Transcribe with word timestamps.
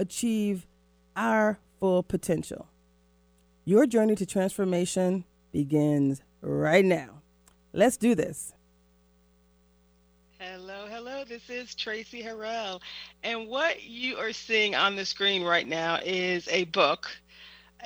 achieve 0.00 0.66
our 1.14 1.58
full 1.78 2.02
potential. 2.02 2.66
Your 3.64 3.86
journey 3.86 4.16
to 4.16 4.26
transformation 4.26 5.24
begins 5.52 6.22
right 6.40 6.84
now. 6.84 7.20
Let's 7.72 7.98
do 7.98 8.14
this. 8.14 8.54
Hello, 10.38 10.86
hello. 10.88 11.22
This 11.28 11.50
is 11.50 11.68
Traci 11.74 12.24
Harrell. 12.24 12.80
And 13.22 13.46
what 13.46 13.82
you 13.82 14.16
are 14.16 14.32
seeing 14.32 14.74
on 14.74 14.96
the 14.96 15.04
screen 15.04 15.44
right 15.44 15.68
now 15.68 15.98
is 16.02 16.48
a 16.48 16.64
book, 16.64 17.10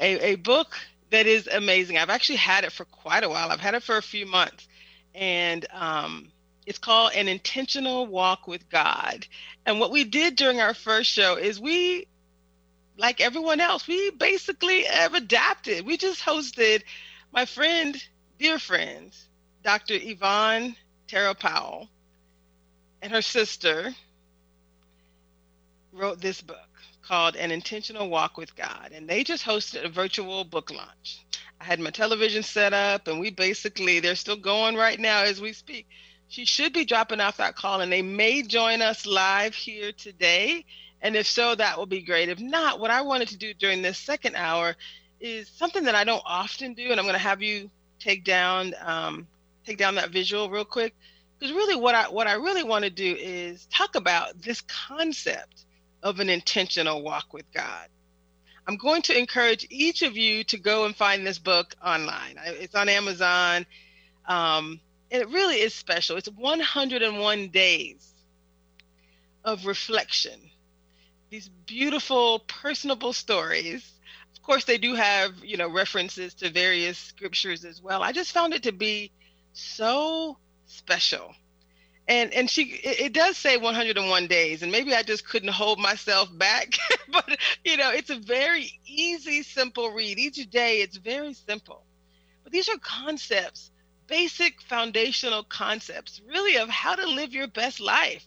a, 0.00 0.34
a 0.34 0.34
book 0.36 0.76
that 1.10 1.26
is 1.26 1.48
amazing. 1.48 1.98
I've 1.98 2.10
actually 2.10 2.36
had 2.36 2.62
it 2.62 2.70
for 2.70 2.84
quite 2.84 3.24
a 3.24 3.28
while, 3.28 3.50
I've 3.50 3.60
had 3.60 3.74
it 3.74 3.82
for 3.82 3.96
a 3.96 4.02
few 4.02 4.24
months. 4.24 4.68
And 5.16 5.66
um, 5.72 6.28
it's 6.66 6.78
called 6.78 7.12
An 7.14 7.28
Intentional 7.28 8.06
Walk 8.06 8.46
with 8.46 8.68
God. 8.70 9.26
And 9.66 9.80
what 9.80 9.90
we 9.90 10.04
did 10.04 10.36
during 10.36 10.60
our 10.60 10.74
first 10.74 11.10
show 11.10 11.36
is 11.36 11.60
we 11.60 12.06
like 12.96 13.20
everyone 13.20 13.60
else, 13.60 13.86
we 13.88 14.10
basically 14.10 14.84
have 14.84 15.14
adapted. 15.14 15.84
We 15.84 15.96
just 15.96 16.22
hosted 16.22 16.82
my 17.32 17.44
friend, 17.44 17.96
dear 18.38 18.58
friend, 18.58 19.10
Dr. 19.62 19.94
Yvonne 19.94 20.76
Tara 21.08 21.34
Powell, 21.34 21.88
and 23.02 23.12
her 23.12 23.22
sister 23.22 23.92
wrote 25.92 26.20
this 26.20 26.40
book 26.40 26.58
called 27.02 27.36
An 27.36 27.50
Intentional 27.50 28.08
Walk 28.08 28.36
with 28.36 28.54
God. 28.56 28.92
And 28.94 29.08
they 29.08 29.24
just 29.24 29.44
hosted 29.44 29.84
a 29.84 29.88
virtual 29.88 30.44
book 30.44 30.70
launch. 30.70 31.24
I 31.60 31.64
had 31.64 31.80
my 31.80 31.90
television 31.90 32.42
set 32.42 32.72
up, 32.72 33.08
and 33.08 33.20
we 33.20 33.30
basically, 33.30 34.00
they're 34.00 34.14
still 34.14 34.36
going 34.36 34.76
right 34.76 34.98
now 34.98 35.22
as 35.22 35.40
we 35.40 35.52
speak. 35.52 35.86
She 36.34 36.44
should 36.44 36.72
be 36.72 36.84
dropping 36.84 37.20
off 37.20 37.38
that 37.38 37.56
call, 37.56 37.80
and 37.80 37.92
they 37.92 38.02
may 38.02 38.42
join 38.42 38.82
us 38.82 39.06
live 39.06 39.54
here 39.54 39.92
today 39.92 40.64
and 41.04 41.16
if 41.16 41.26
so, 41.26 41.54
that 41.54 41.76
will 41.76 41.84
be 41.84 42.00
great. 42.00 42.30
If 42.30 42.40
not, 42.40 42.80
what 42.80 42.90
I 42.90 43.02
wanted 43.02 43.28
to 43.28 43.36
do 43.36 43.52
during 43.52 43.82
this 43.82 43.98
second 43.98 44.36
hour 44.36 44.74
is 45.20 45.48
something 45.48 45.84
that 45.84 45.94
I 45.94 46.02
don't 46.02 46.22
often 46.24 46.72
do, 46.72 46.90
and 46.90 46.98
I'm 46.98 47.04
going 47.04 47.12
to 47.12 47.18
have 47.18 47.42
you 47.42 47.70
take 48.00 48.24
down 48.24 48.72
um, 48.82 49.26
take 49.66 49.76
down 49.76 49.96
that 49.96 50.10
visual 50.10 50.48
real 50.48 50.64
quick. 50.64 50.94
Because 51.38 51.54
really, 51.54 51.76
what 51.76 51.94
I 51.94 52.08
what 52.08 52.26
I 52.26 52.32
really 52.34 52.62
want 52.62 52.84
to 52.84 52.90
do 52.90 53.16
is 53.20 53.66
talk 53.66 53.96
about 53.96 54.40
this 54.40 54.62
concept 54.62 55.66
of 56.02 56.20
an 56.20 56.30
intentional 56.30 57.02
walk 57.02 57.34
with 57.34 57.44
God. 57.52 57.88
I'm 58.66 58.78
going 58.78 59.02
to 59.02 59.18
encourage 59.18 59.66
each 59.68 60.00
of 60.00 60.16
you 60.16 60.42
to 60.44 60.56
go 60.56 60.86
and 60.86 60.96
find 60.96 61.26
this 61.26 61.38
book 61.38 61.74
online. 61.84 62.38
It's 62.46 62.74
on 62.74 62.88
Amazon. 62.88 63.66
Um, 64.26 64.80
and 65.14 65.22
it 65.22 65.28
really 65.28 65.60
is 65.60 65.72
special. 65.72 66.16
It's 66.16 66.28
101 66.28 67.48
days 67.48 68.12
of 69.44 69.64
reflection 69.64 70.40
these 71.30 71.48
beautiful, 71.66 72.38
personable 72.40 73.12
stories. 73.12 73.92
Of 74.36 74.42
course, 74.42 74.66
they 74.66 74.78
do 74.78 74.94
have, 74.94 75.32
you 75.42 75.56
know, 75.56 75.68
references 75.68 76.32
to 76.34 76.50
various 76.50 76.96
scriptures 76.96 77.64
as 77.64 77.82
well. 77.82 78.04
I 78.04 78.12
just 78.12 78.30
found 78.30 78.54
it 78.54 78.62
to 78.64 78.72
be 78.72 79.10
so 79.52 80.38
special. 80.66 81.34
And 82.06 82.32
and 82.32 82.48
she 82.48 82.64
it, 82.84 83.00
it 83.06 83.12
does 83.12 83.36
say 83.36 83.56
101 83.56 84.26
days, 84.28 84.62
and 84.62 84.70
maybe 84.70 84.94
I 84.94 85.02
just 85.02 85.26
couldn't 85.26 85.48
hold 85.48 85.80
myself 85.80 86.28
back. 86.38 86.74
but 87.10 87.36
you 87.64 87.76
know, 87.78 87.90
it's 87.90 88.10
a 88.10 88.18
very 88.18 88.78
easy, 88.86 89.42
simple 89.42 89.90
read. 89.90 90.18
Each 90.18 90.48
day 90.50 90.82
it's 90.82 90.98
very 90.98 91.34
simple. 91.34 91.82
But 92.44 92.52
these 92.52 92.68
are 92.68 92.78
concepts, 92.78 93.72
basic 94.06 94.60
foundational 94.62 95.44
concepts, 95.44 96.20
really 96.28 96.56
of 96.56 96.68
how 96.68 96.94
to 96.94 97.06
live 97.06 97.32
your 97.32 97.48
best 97.48 97.80
life 97.80 98.24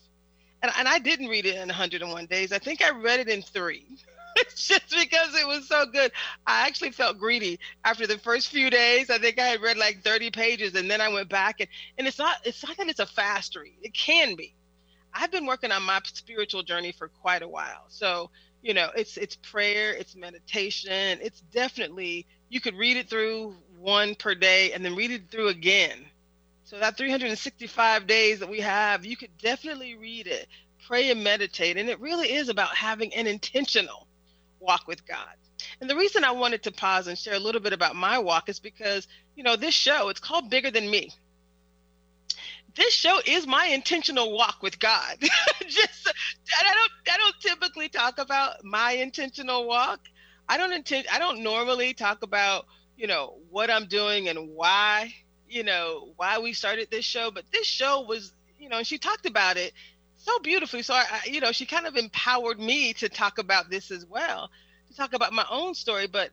and, 0.62 0.72
and 0.76 0.88
I 0.88 0.98
didn't 0.98 1.28
read 1.28 1.46
it 1.46 1.56
in 1.56 1.68
101 1.68 2.26
days. 2.26 2.52
I 2.52 2.58
think 2.58 2.82
I 2.82 2.90
read 2.90 3.20
it 3.20 3.28
in 3.28 3.42
three. 3.42 3.86
just 4.54 4.90
because 4.90 5.34
it 5.34 5.46
was 5.46 5.66
so 5.68 5.86
good. 5.86 6.12
I 6.46 6.66
actually 6.66 6.90
felt 6.90 7.18
greedy 7.18 7.58
after 7.84 8.06
the 8.06 8.18
first 8.18 8.48
few 8.48 8.70
days. 8.70 9.10
I 9.10 9.18
think 9.18 9.38
I 9.38 9.46
had 9.46 9.60
read 9.60 9.76
like 9.76 10.02
30 10.02 10.30
pages 10.30 10.74
and 10.74 10.90
then 10.90 11.00
I 11.00 11.08
went 11.08 11.28
back 11.28 11.60
and, 11.60 11.68
and 11.96 12.06
it's 12.06 12.18
not 12.18 12.36
it's 12.44 12.64
not 12.64 12.76
that 12.76 12.88
it's 12.88 13.00
a 13.00 13.06
fast 13.06 13.56
read. 13.56 13.78
It 13.82 13.94
can 13.94 14.36
be. 14.36 14.54
I've 15.12 15.32
been 15.32 15.46
working 15.46 15.72
on 15.72 15.82
my 15.82 16.00
spiritual 16.04 16.62
journey 16.62 16.92
for 16.92 17.08
quite 17.08 17.42
a 17.42 17.48
while. 17.48 17.84
So, 17.88 18.30
you 18.62 18.74
know, 18.74 18.90
it's 18.96 19.16
it's 19.16 19.36
prayer, 19.36 19.92
it's 19.92 20.14
meditation. 20.14 21.18
It's 21.20 21.40
definitely 21.40 22.26
you 22.48 22.60
could 22.60 22.74
read 22.74 22.96
it 22.96 23.08
through 23.08 23.56
one 23.78 24.14
per 24.14 24.34
day 24.34 24.72
and 24.72 24.84
then 24.84 24.96
read 24.96 25.10
it 25.10 25.30
through 25.30 25.48
again 25.48 26.06
so 26.68 26.78
that 26.78 26.98
365 26.98 28.06
days 28.06 28.40
that 28.40 28.50
we 28.50 28.60
have, 28.60 29.06
you 29.06 29.16
could 29.16 29.30
definitely 29.38 29.96
read 29.96 30.26
it, 30.26 30.46
pray 30.86 31.10
and 31.10 31.24
meditate. 31.24 31.78
And 31.78 31.88
it 31.88 31.98
really 31.98 32.30
is 32.30 32.50
about 32.50 32.76
having 32.76 33.14
an 33.14 33.26
intentional 33.26 34.06
walk 34.60 34.86
with 34.86 35.06
God. 35.06 35.34
And 35.80 35.88
the 35.88 35.96
reason 35.96 36.24
I 36.24 36.32
wanted 36.32 36.62
to 36.64 36.72
pause 36.72 37.06
and 37.06 37.16
share 37.16 37.32
a 37.34 37.38
little 37.38 37.62
bit 37.62 37.72
about 37.72 37.96
my 37.96 38.18
walk 38.18 38.50
is 38.50 38.60
because, 38.60 39.08
you 39.34 39.44
know, 39.44 39.56
this 39.56 39.72
show, 39.74 40.10
it's 40.10 40.20
called 40.20 40.50
Bigger 40.50 40.70
Than 40.70 40.90
Me. 40.90 41.10
This 42.74 42.92
show 42.92 43.18
is 43.24 43.46
my 43.46 43.68
intentional 43.68 44.36
walk 44.36 44.62
with 44.62 44.78
God. 44.78 45.16
Just 45.66 46.12
I 46.60 46.74
don't 46.74 46.90
I 47.10 47.16
don't 47.16 47.40
typically 47.40 47.88
talk 47.88 48.18
about 48.18 48.62
my 48.62 48.92
intentional 48.92 49.66
walk. 49.66 50.00
I 50.48 50.58
don't 50.58 50.72
intend 50.74 51.06
I 51.10 51.18
don't 51.18 51.42
normally 51.42 51.94
talk 51.94 52.22
about, 52.22 52.66
you 52.98 53.06
know, 53.06 53.38
what 53.50 53.70
I'm 53.70 53.86
doing 53.86 54.28
and 54.28 54.50
why 54.54 55.14
you 55.48 55.62
know, 55.64 56.12
why 56.16 56.38
we 56.38 56.52
started 56.52 56.90
this 56.90 57.04
show, 57.04 57.30
but 57.30 57.44
this 57.52 57.66
show 57.66 58.02
was, 58.02 58.32
you 58.58 58.68
know, 58.68 58.82
she 58.82 58.98
talked 58.98 59.26
about 59.26 59.56
it 59.56 59.72
so 60.16 60.38
beautifully. 60.40 60.82
So 60.82 60.94
I, 60.94 61.04
I, 61.10 61.28
you 61.28 61.40
know, 61.40 61.52
she 61.52 61.66
kind 61.66 61.86
of 61.86 61.96
empowered 61.96 62.60
me 62.60 62.92
to 62.94 63.08
talk 63.08 63.38
about 63.38 63.70
this 63.70 63.90
as 63.90 64.04
well, 64.06 64.50
to 64.88 64.96
talk 64.96 65.14
about 65.14 65.32
my 65.32 65.46
own 65.50 65.74
story. 65.74 66.06
But 66.06 66.30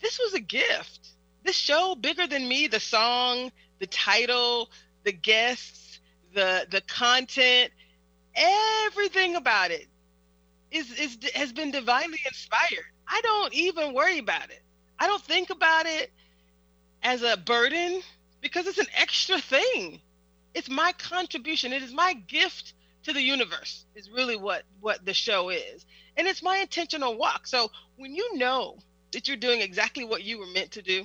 this 0.00 0.18
was 0.18 0.34
a 0.34 0.40
gift. 0.40 1.10
This 1.44 1.56
show, 1.56 1.94
bigger 1.94 2.26
than 2.26 2.48
me, 2.48 2.66
the 2.66 2.80
song, 2.80 3.52
the 3.78 3.86
title, 3.86 4.70
the 5.04 5.12
guests, 5.12 6.00
the 6.34 6.66
the 6.70 6.80
content, 6.82 7.70
everything 8.34 9.36
about 9.36 9.70
it 9.70 9.86
is 10.72 10.90
is 10.92 11.18
has 11.34 11.52
been 11.52 11.70
divinely 11.70 12.18
inspired. 12.26 12.84
I 13.08 13.20
don't 13.22 13.54
even 13.54 13.94
worry 13.94 14.18
about 14.18 14.50
it. 14.50 14.62
I 14.98 15.06
don't 15.06 15.22
think 15.22 15.50
about 15.50 15.86
it 15.86 16.10
as 17.02 17.22
a 17.22 17.36
burden 17.36 18.02
because 18.40 18.66
it's 18.66 18.78
an 18.78 18.86
extra 18.96 19.40
thing. 19.40 20.00
It's 20.54 20.70
my 20.70 20.92
contribution. 20.98 21.72
It 21.72 21.82
is 21.82 21.92
my 21.92 22.14
gift 22.14 22.72
to 23.04 23.12
the 23.12 23.22
universe 23.22 23.84
is 23.94 24.10
really 24.10 24.36
what 24.36 24.64
what 24.80 25.04
the 25.04 25.14
show 25.14 25.50
is. 25.50 25.86
And 26.16 26.26
it's 26.26 26.42
my 26.42 26.58
intentional 26.58 27.16
walk. 27.16 27.46
So 27.46 27.70
when 27.96 28.14
you 28.14 28.36
know 28.36 28.78
that 29.12 29.28
you're 29.28 29.36
doing 29.36 29.60
exactly 29.60 30.04
what 30.04 30.24
you 30.24 30.38
were 30.38 30.46
meant 30.46 30.72
to 30.72 30.82
do 30.82 31.04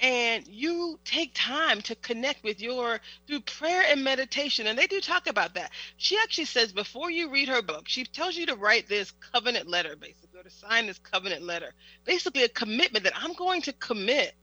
and 0.00 0.46
you 0.48 0.98
take 1.04 1.30
time 1.34 1.82
to 1.82 1.94
connect 1.96 2.42
with 2.42 2.60
your 2.60 3.00
through 3.26 3.40
prayer 3.40 3.82
and 3.88 4.02
meditation 4.02 4.66
and 4.66 4.78
they 4.78 4.86
do 4.86 5.00
talk 5.00 5.26
about 5.26 5.54
that 5.54 5.70
she 5.96 6.16
actually 6.22 6.44
says 6.44 6.72
before 6.72 7.10
you 7.10 7.30
read 7.30 7.48
her 7.48 7.62
book 7.62 7.86
she 7.86 8.04
tells 8.04 8.36
you 8.36 8.46
to 8.46 8.56
write 8.56 8.88
this 8.88 9.12
covenant 9.32 9.68
letter 9.68 9.96
basically 9.96 10.29
to 10.42 10.50
sign 10.50 10.86
this 10.86 10.98
covenant 10.98 11.42
letter 11.42 11.72
basically 12.04 12.44
a 12.44 12.48
commitment 12.48 13.04
that 13.04 13.12
i'm 13.16 13.34
going 13.34 13.62
to 13.62 13.72
commit 13.74 14.34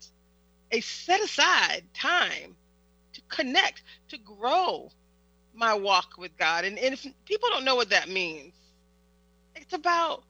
a 0.72 0.82
set 0.82 1.22
aside 1.22 1.84
time 1.94 2.56
to 3.14 3.22
connect, 3.30 3.84
to 4.10 4.18
grow 4.18 4.90
my 5.54 5.74
walk 5.74 6.18
with 6.18 6.38
God. 6.38 6.66
And, 6.66 6.78
and 6.78 6.94
if 6.94 7.06
people 7.26 7.50
don't 7.50 7.66
know 7.66 7.76
what 7.76 7.90
that 7.90 8.10
means, 8.10 8.54
it's 9.56 9.74
about 9.74 10.24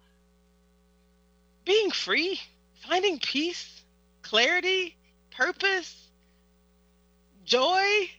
being 1.65 1.91
free, 1.91 2.39
finding 2.87 3.19
peace, 3.19 3.83
clarity, 4.21 4.95
purpose, 5.35 6.09
joy, 7.43 8.09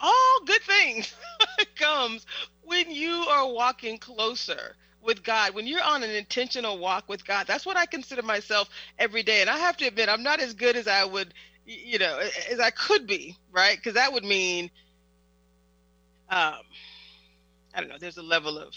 all 0.00 0.40
good 0.46 0.62
things 0.62 1.12
comes 1.74 2.24
when 2.62 2.90
you 2.90 3.24
are 3.28 3.52
walking 3.52 3.98
closer 3.98 4.76
with 5.08 5.24
God, 5.24 5.54
when 5.54 5.66
you're 5.66 5.82
on 5.82 6.02
an 6.02 6.10
intentional 6.10 6.78
walk 6.78 7.08
with 7.08 7.26
God, 7.26 7.46
that's 7.46 7.64
what 7.64 7.78
I 7.78 7.86
consider 7.86 8.20
myself 8.20 8.68
every 8.98 9.22
day. 9.22 9.40
And 9.40 9.48
I 9.48 9.56
have 9.56 9.74
to 9.78 9.86
admit, 9.86 10.10
I'm 10.10 10.22
not 10.22 10.38
as 10.38 10.52
good 10.52 10.76
as 10.76 10.86
I 10.86 11.02
would, 11.02 11.32
you 11.64 11.98
know, 11.98 12.20
as 12.50 12.60
I 12.60 12.70
could 12.70 13.06
be, 13.06 13.34
right? 13.50 13.74
Because 13.74 13.94
that 13.94 14.12
would 14.12 14.22
mean, 14.22 14.64
um, 16.28 16.60
I 17.74 17.80
don't 17.80 17.88
know, 17.88 17.96
there's 17.98 18.18
a 18.18 18.22
level 18.22 18.58
of 18.58 18.74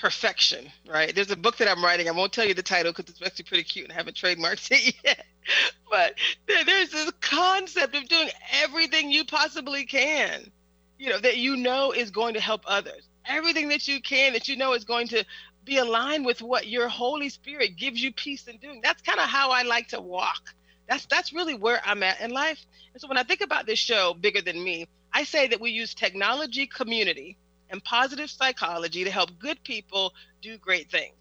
perfection, 0.00 0.72
right? 0.88 1.14
There's 1.14 1.30
a 1.30 1.36
book 1.36 1.58
that 1.58 1.68
I'm 1.68 1.84
writing. 1.84 2.08
I 2.08 2.12
won't 2.12 2.32
tell 2.32 2.46
you 2.46 2.54
the 2.54 2.62
title 2.62 2.92
because 2.92 3.12
it's 3.12 3.22
actually 3.22 3.44
pretty 3.44 3.64
cute 3.64 3.84
and 3.84 3.92
I 3.92 3.96
haven't 3.96 4.16
trademarked 4.16 4.70
it 4.70 4.94
yet. 5.04 5.26
But 5.90 6.14
there's 6.48 6.88
this 6.88 7.12
concept 7.20 7.94
of 7.94 8.08
doing 8.08 8.30
everything 8.62 9.10
you 9.10 9.26
possibly 9.26 9.84
can, 9.84 10.50
you 10.98 11.10
know, 11.10 11.18
that 11.18 11.36
you 11.36 11.58
know 11.58 11.92
is 11.92 12.10
going 12.10 12.32
to 12.32 12.40
help 12.40 12.62
others. 12.66 13.06
Everything 13.26 13.68
that 13.68 13.88
you 13.88 14.00
can 14.00 14.32
that 14.34 14.48
you 14.48 14.56
know 14.56 14.74
is 14.74 14.84
going 14.84 15.08
to 15.08 15.24
be 15.64 15.78
aligned 15.78 16.26
with 16.26 16.42
what 16.42 16.68
your 16.68 16.88
Holy 16.88 17.28
Spirit 17.28 17.76
gives 17.76 18.02
you 18.02 18.12
peace 18.12 18.46
in 18.46 18.58
doing. 18.58 18.80
That's 18.82 19.02
kind 19.02 19.18
of 19.18 19.26
how 19.26 19.50
I 19.50 19.62
like 19.62 19.88
to 19.88 20.00
walk. 20.00 20.54
That's 20.88 21.06
that's 21.06 21.32
really 21.32 21.54
where 21.54 21.80
I'm 21.84 22.02
at 22.02 22.20
in 22.20 22.30
life. 22.30 22.64
And 22.92 23.00
so 23.00 23.08
when 23.08 23.18
I 23.18 23.22
think 23.22 23.40
about 23.40 23.66
this 23.66 23.78
show, 23.78 24.14
Bigger 24.14 24.42
Than 24.42 24.62
Me, 24.62 24.86
I 25.12 25.24
say 25.24 25.46
that 25.48 25.60
we 25.60 25.70
use 25.70 25.94
technology, 25.94 26.66
community, 26.66 27.38
and 27.70 27.82
positive 27.82 28.30
psychology 28.30 29.04
to 29.04 29.10
help 29.10 29.38
good 29.38 29.62
people 29.64 30.12
do 30.42 30.58
great 30.58 30.90
things. 30.90 31.14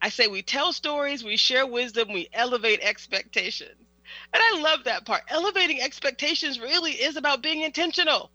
I 0.00 0.08
say 0.08 0.26
we 0.26 0.42
tell 0.42 0.72
stories, 0.72 1.22
we 1.22 1.36
share 1.36 1.66
wisdom, 1.66 2.12
we 2.12 2.28
elevate 2.32 2.80
expectations. 2.82 3.76
And 4.32 4.42
I 4.42 4.60
love 4.60 4.84
that 4.84 5.06
part. 5.06 5.22
Elevating 5.28 5.80
expectations 5.80 6.60
really 6.60 6.92
is 6.92 7.16
about 7.16 7.42
being 7.42 7.62
intentional, 7.62 8.30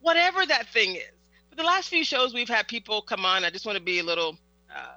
whatever 0.00 0.46
that 0.46 0.68
thing 0.68 0.96
is. 0.96 1.19
The 1.60 1.66
last 1.66 1.90
few 1.90 2.04
shows, 2.04 2.32
we've 2.32 2.48
had 2.48 2.68
people 2.68 3.02
come 3.02 3.26
on. 3.26 3.44
I 3.44 3.50
just 3.50 3.66
want 3.66 3.76
to 3.76 3.84
be 3.84 3.98
a 3.98 4.02
little 4.02 4.34
uh, 4.74 4.94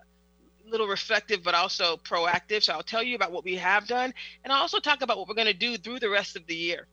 little 0.65 0.87
reflective, 0.87 1.43
but 1.43 1.53
also 1.53 1.97
proactive. 1.97 2.63
So 2.63 2.71
I'll 2.71 2.81
tell 2.81 3.03
you 3.03 3.17
about 3.17 3.33
what 3.33 3.43
we 3.43 3.55
have 3.57 3.85
done, 3.85 4.13
and 4.45 4.53
I'll 4.53 4.61
also 4.61 4.79
talk 4.79 5.01
about 5.01 5.17
what 5.17 5.27
we're 5.27 5.33
going 5.33 5.47
to 5.47 5.53
do 5.53 5.77
through 5.77 5.99
the 5.99 6.09
rest 6.09 6.37
of 6.37 6.47
the 6.47 6.55
year. 6.55 6.87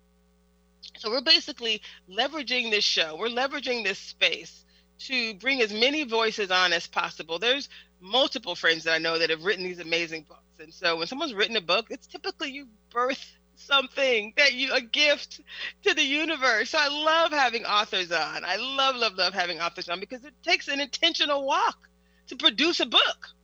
So 0.98 1.08
we're 1.08 1.20
basically 1.20 1.82
leveraging 2.10 2.72
this 2.72 2.82
show. 2.82 3.16
We're 3.16 3.28
leveraging 3.28 3.84
this 3.84 4.00
space 4.00 4.64
to 5.06 5.34
bring 5.34 5.60
as 5.60 5.72
many 5.72 6.02
voices 6.02 6.50
on 6.50 6.72
as 6.72 6.88
possible. 6.88 7.38
There's 7.38 7.68
multiple 8.00 8.56
friends 8.56 8.82
that 8.84 8.94
I 8.94 8.98
know 8.98 9.20
that 9.20 9.30
have 9.30 9.44
written 9.44 9.62
these 9.62 9.78
amazing 9.78 10.24
books. 10.28 10.58
And 10.58 10.74
so 10.74 10.96
when 10.96 11.06
someone's 11.06 11.32
written 11.32 11.54
a 11.54 11.60
book, 11.60 11.86
it's 11.90 12.08
typically 12.08 12.50
you 12.50 12.66
birth 12.90 13.36
something 13.60 14.32
that 14.36 14.54
you 14.54 14.72
a 14.72 14.80
gift 14.80 15.40
to 15.84 15.94
the 15.94 16.02
universe. 16.02 16.70
So 16.70 16.78
I 16.80 16.88
love 16.88 17.32
having 17.32 17.64
authors 17.64 18.10
on. 18.12 18.44
I 18.44 18.56
love, 18.56 18.96
love, 18.96 19.14
love 19.16 19.34
having 19.34 19.60
authors 19.60 19.88
on 19.88 20.00
because 20.00 20.24
it 20.24 20.34
takes 20.42 20.68
an 20.68 20.80
intentional 20.80 21.46
walk 21.46 21.78
to 22.28 22.36
produce 22.36 22.80
a 22.80 22.86
book. 22.86 23.28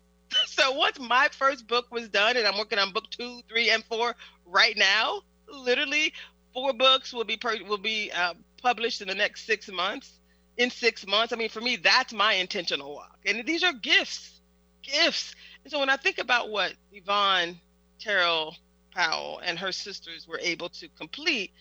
So 0.46 0.72
once 0.72 0.98
my 0.98 1.28
first 1.30 1.68
book 1.68 1.86
was 1.92 2.08
done, 2.08 2.36
and 2.36 2.46
I'm 2.48 2.58
working 2.58 2.80
on 2.80 2.92
book 2.92 3.08
two, 3.10 3.40
three, 3.48 3.70
and 3.70 3.84
four 3.84 4.14
right 4.44 4.76
now, 4.76 5.20
literally 5.48 6.12
four 6.52 6.72
books 6.72 7.12
will 7.12 7.24
be 7.24 7.36
per, 7.36 7.56
will 7.64 7.78
be 7.78 8.10
uh, 8.10 8.34
published 8.60 9.00
in 9.00 9.08
the 9.08 9.14
next 9.14 9.46
six 9.46 9.70
months. 9.70 10.18
In 10.56 10.70
six 10.70 11.06
months, 11.06 11.32
I 11.32 11.36
mean, 11.36 11.48
for 11.48 11.60
me, 11.60 11.76
that's 11.76 12.12
my 12.12 12.34
intentional 12.34 12.94
walk, 12.94 13.18
and 13.24 13.46
these 13.46 13.62
are 13.62 13.72
gifts, 13.72 14.40
gifts. 14.82 15.34
And 15.62 15.70
so 15.70 15.78
when 15.78 15.90
I 15.90 15.96
think 15.96 16.18
about 16.18 16.50
what 16.50 16.72
Yvonne 16.92 17.60
Terrell 18.00 18.56
Powell 18.96 19.40
and 19.44 19.58
her 19.58 19.72
sisters 19.72 20.26
were 20.26 20.40
able 20.42 20.70
to 20.70 20.88
complete, 20.88 21.52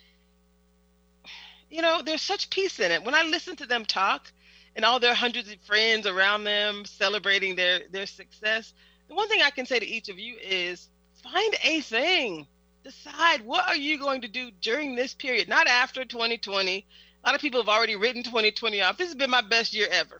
you 1.70 1.82
know, 1.82 2.02
there's 2.02 2.22
such 2.22 2.50
peace 2.50 2.80
in 2.80 2.92
it. 2.92 3.04
When 3.04 3.14
I 3.14 3.24
listen 3.24 3.58
to 3.58 3.66
them 3.66 3.86
talk, 3.86 4.32
and 4.76 4.84
all 4.84 5.00
their 5.00 5.14
hundreds 5.14 5.50
of 5.52 5.60
friends 5.62 6.06
around 6.06 6.44
them 6.44 6.86
celebrating 6.86 7.56
their 7.56 7.82
their 7.92 8.06
success 8.06 8.74
the 9.08 9.16
one 9.16 9.28
thing 9.30 9.42
i 9.42 9.50
can 9.50 9.66
say 9.66 9.80
to 9.80 9.88
each 9.88 10.10
of 10.10 10.20
you 10.20 10.36
is 10.42 10.90
find 11.24 11.56
a 11.64 11.82
thing. 11.82 12.46
Decide 12.84 13.42
what 13.42 13.68
are 13.68 13.76
you 13.76 13.98
going 13.98 14.22
to 14.22 14.28
do 14.28 14.52
during 14.62 14.96
this 14.96 15.14
period 15.16 15.48
not 15.48 15.68
after 15.68 16.06
2020 16.06 16.86
a 17.24 17.28
lot 17.28 17.36
of 17.36 17.42
people 17.42 17.60
have 17.60 17.70
already 17.70 17.96
written 17.96 18.22
2020 18.22 18.82
off. 18.82 18.98
This 18.98 19.08
has 19.08 19.16
been 19.16 19.32
my 19.32 19.42
best 19.42 19.74
year 19.74 19.88
ever 19.92 20.20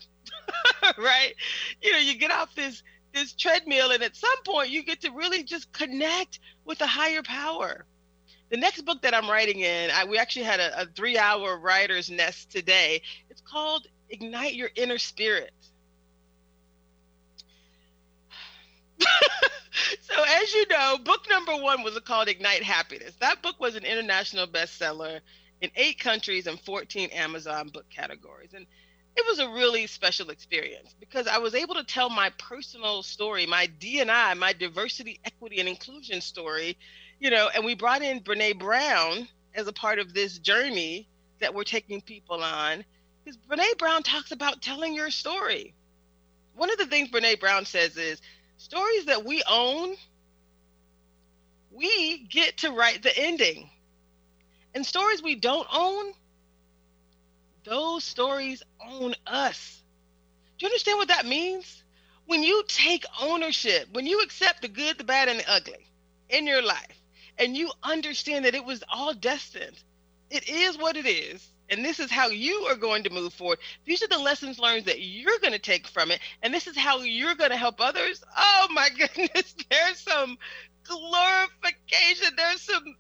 right? 0.98 1.34
You 1.82 1.92
know 1.92 2.00
you 2.00 2.18
get 2.18 2.32
off 2.32 2.56
this 2.56 2.82
this 3.16 3.34
treadmill 3.34 3.92
and 3.92 4.04
at 4.04 4.16
some 4.16 4.44
point 4.44 4.70
you 4.70 4.84
get 4.84 5.02
to 5.02 5.12
really 5.12 5.44
just 5.44 5.72
connect 5.74 6.40
with 6.66 6.80
a 6.82 6.88
higher 6.88 7.24
power 7.24 7.86
the 8.50 8.58
next 8.58 8.84
book 8.84 9.02
that 9.02 9.16
i'm 9.16 9.30
writing 9.30 9.62
in 9.62 9.90
I, 9.90 10.06
we 10.06 10.20
actually 10.20 10.46
had 10.46 10.60
a, 10.60 10.82
a 10.82 10.86
three 10.86 11.18
hour 11.18 11.58
writer's 11.58 12.12
nest 12.12 12.52
today 12.52 13.02
it's 13.30 13.42
called 13.42 13.88
ignite 14.10 14.54
your 14.54 14.70
inner 14.76 14.98
spirit. 14.98 15.54
so 20.02 20.24
as 20.28 20.54
you 20.54 20.66
know, 20.70 20.98
book 21.04 21.26
number 21.30 21.56
one 21.58 21.84
was 21.84 22.00
called 22.00 22.28
Ignite 22.28 22.64
Happiness. 22.64 23.16
That 23.20 23.42
book 23.42 23.60
was 23.60 23.76
an 23.76 23.84
international 23.84 24.48
bestseller 24.48 25.20
in 25.62 25.70
eight 25.76 26.00
countries 26.00 26.48
and 26.48 26.60
14 26.62 27.10
Amazon 27.10 27.70
book 27.70 27.86
categories. 27.90 28.54
And 28.54 28.66
it 29.16 29.26
was 29.26 29.40
a 29.40 29.50
really 29.50 29.88
special 29.88 30.30
experience 30.30 30.94
because 31.00 31.28
I 31.28 31.38
was 31.38 31.56
able 31.56 31.76
to 31.76 31.84
tell 31.84 32.10
my 32.10 32.32
personal 32.38 33.02
story, 33.02 33.46
my 33.46 33.70
DNI, 33.80 34.38
my 34.38 34.54
diversity, 34.54 35.20
equity, 35.24 35.60
and 35.60 35.70
inclusion 35.70 36.20
story, 36.22 36.78
you 37.20 37.30
know, 37.30 37.50
and 37.54 37.64
we 37.64 37.76
brought 37.76 38.02
in 38.02 38.20
Brene 38.20 38.60
Brown 38.60 39.28
as 39.54 39.68
a 39.68 39.74
part 39.74 40.00
of 40.00 40.14
this 40.14 40.38
journey 40.40 41.08
that 41.40 41.54
we're 41.54 41.64
taking 41.64 42.02
people 42.02 42.44
on. 42.44 42.84
Because 43.24 43.38
Brene 43.50 43.78
Brown 43.78 44.04
talks 44.04 44.32
about 44.32 44.62
telling 44.62 44.94
your 44.94 45.10
story. 45.10 45.74
One 46.56 46.70
of 46.72 46.78
the 46.78 46.86
things 46.86 47.10
Brene 47.10 47.40
Brown 47.40 47.66
says 47.66 47.98
is 47.98 48.22
stories 48.58 49.06
that 49.06 49.26
we 49.26 49.42
own, 49.50 49.96
we 51.72 52.28
get 52.30 52.58
to 52.58 52.72
write 52.72 53.02
the 53.02 53.18
ending. 53.18 53.70
And 54.74 54.86
stories 54.86 55.24
we 55.24 55.36
don't 55.36 55.68
own, 55.74 56.14
those 57.66 58.04
stories 58.04 58.64
own 58.80 59.16
us. 59.28 59.84
Do 60.58 60.66
you 60.66 60.70
understand 60.70 60.98
what 60.98 61.10
that 61.10 61.26
means? 61.26 61.84
When 62.28 62.44
you 62.44 62.64
take 62.68 63.06
ownership, 63.22 63.90
when 63.92 64.08
you 64.08 64.22
accept 64.22 64.62
the 64.62 64.68
good, 64.68 64.98
the 64.98 65.04
bad, 65.04 65.28
and 65.30 65.40
the 65.40 65.52
ugly 65.52 65.92
in 66.30 66.48
your 66.48 66.62
life, 66.62 67.02
and 67.38 67.56
you 67.56 67.72
understand 67.84 68.46
that 68.46 68.56
it 68.56 68.66
was 68.66 68.84
all 68.92 69.14
destined, 69.14 69.78
it 70.30 70.50
is 70.50 70.78
what 70.78 70.98
it 70.98 71.06
is 71.06 71.52
and 71.70 71.84
this 71.84 72.00
is 72.00 72.12
how 72.12 72.28
you 72.28 72.68
are 72.70 72.76
going 72.76 73.04
to 73.04 73.10
move 73.10 73.34
forward. 73.34 73.60
These 73.86 74.04
are 74.04 74.08
the 74.08 74.20
lessons 74.20 74.60
learned 74.60 74.86
that 74.86 75.02
you're 75.02 75.40
going 75.40 75.54
to 75.54 75.60
take 75.60 75.88
from 75.88 76.12
it, 76.12 76.20
and 76.42 76.54
this 76.54 76.68
is 76.68 76.78
how 76.78 77.00
you're 77.00 77.36
going 77.36 77.52
to 77.52 77.58
help 77.58 77.80
others. 77.80 78.24
Oh 78.38 78.68
my 78.72 78.90
goodness, 78.98 79.56
there's 79.70 80.00
some 80.00 80.38
glorification. 80.84 82.36
There's 82.38 82.62
some, 82.62 82.96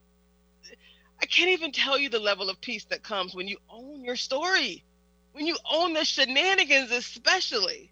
I 1.21 1.25
can't 1.25 1.49
even 1.49 1.71
tell 1.71 1.97
you 1.97 2.09
the 2.09 2.19
level 2.19 2.49
of 2.49 2.61
peace 2.61 2.85
that 2.85 3.03
comes 3.03 3.33
when 3.33 3.47
you 3.47 3.57
own 3.69 4.03
your 4.03 4.15
story, 4.15 4.83
when 5.31 5.45
you 5.45 5.57
own 5.69 5.93
the 5.93 6.05
shenanigans, 6.05 6.91
especially. 6.91 7.91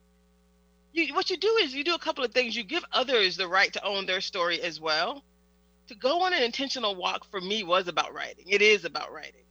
You, 0.91 1.13
what 1.15 1.29
you 1.29 1.37
do 1.37 1.57
is 1.61 1.73
you 1.73 1.83
do 1.83 1.95
a 1.95 1.99
couple 1.99 2.23
of 2.23 2.33
things. 2.33 2.55
You 2.55 2.63
give 2.63 2.85
others 2.91 3.37
the 3.37 3.47
right 3.47 3.73
to 3.73 3.83
own 3.83 4.05
their 4.05 4.21
story 4.21 4.61
as 4.61 4.79
well. 4.79 5.23
To 5.87 5.95
go 5.95 6.21
on 6.21 6.33
an 6.33 6.43
intentional 6.43 6.95
walk 6.95 7.25
for 7.31 7.41
me 7.41 7.63
was 7.63 7.87
about 7.87 8.13
writing. 8.13 8.45
It 8.47 8.61
is 8.61 8.85
about 8.85 9.11
writing 9.11 9.43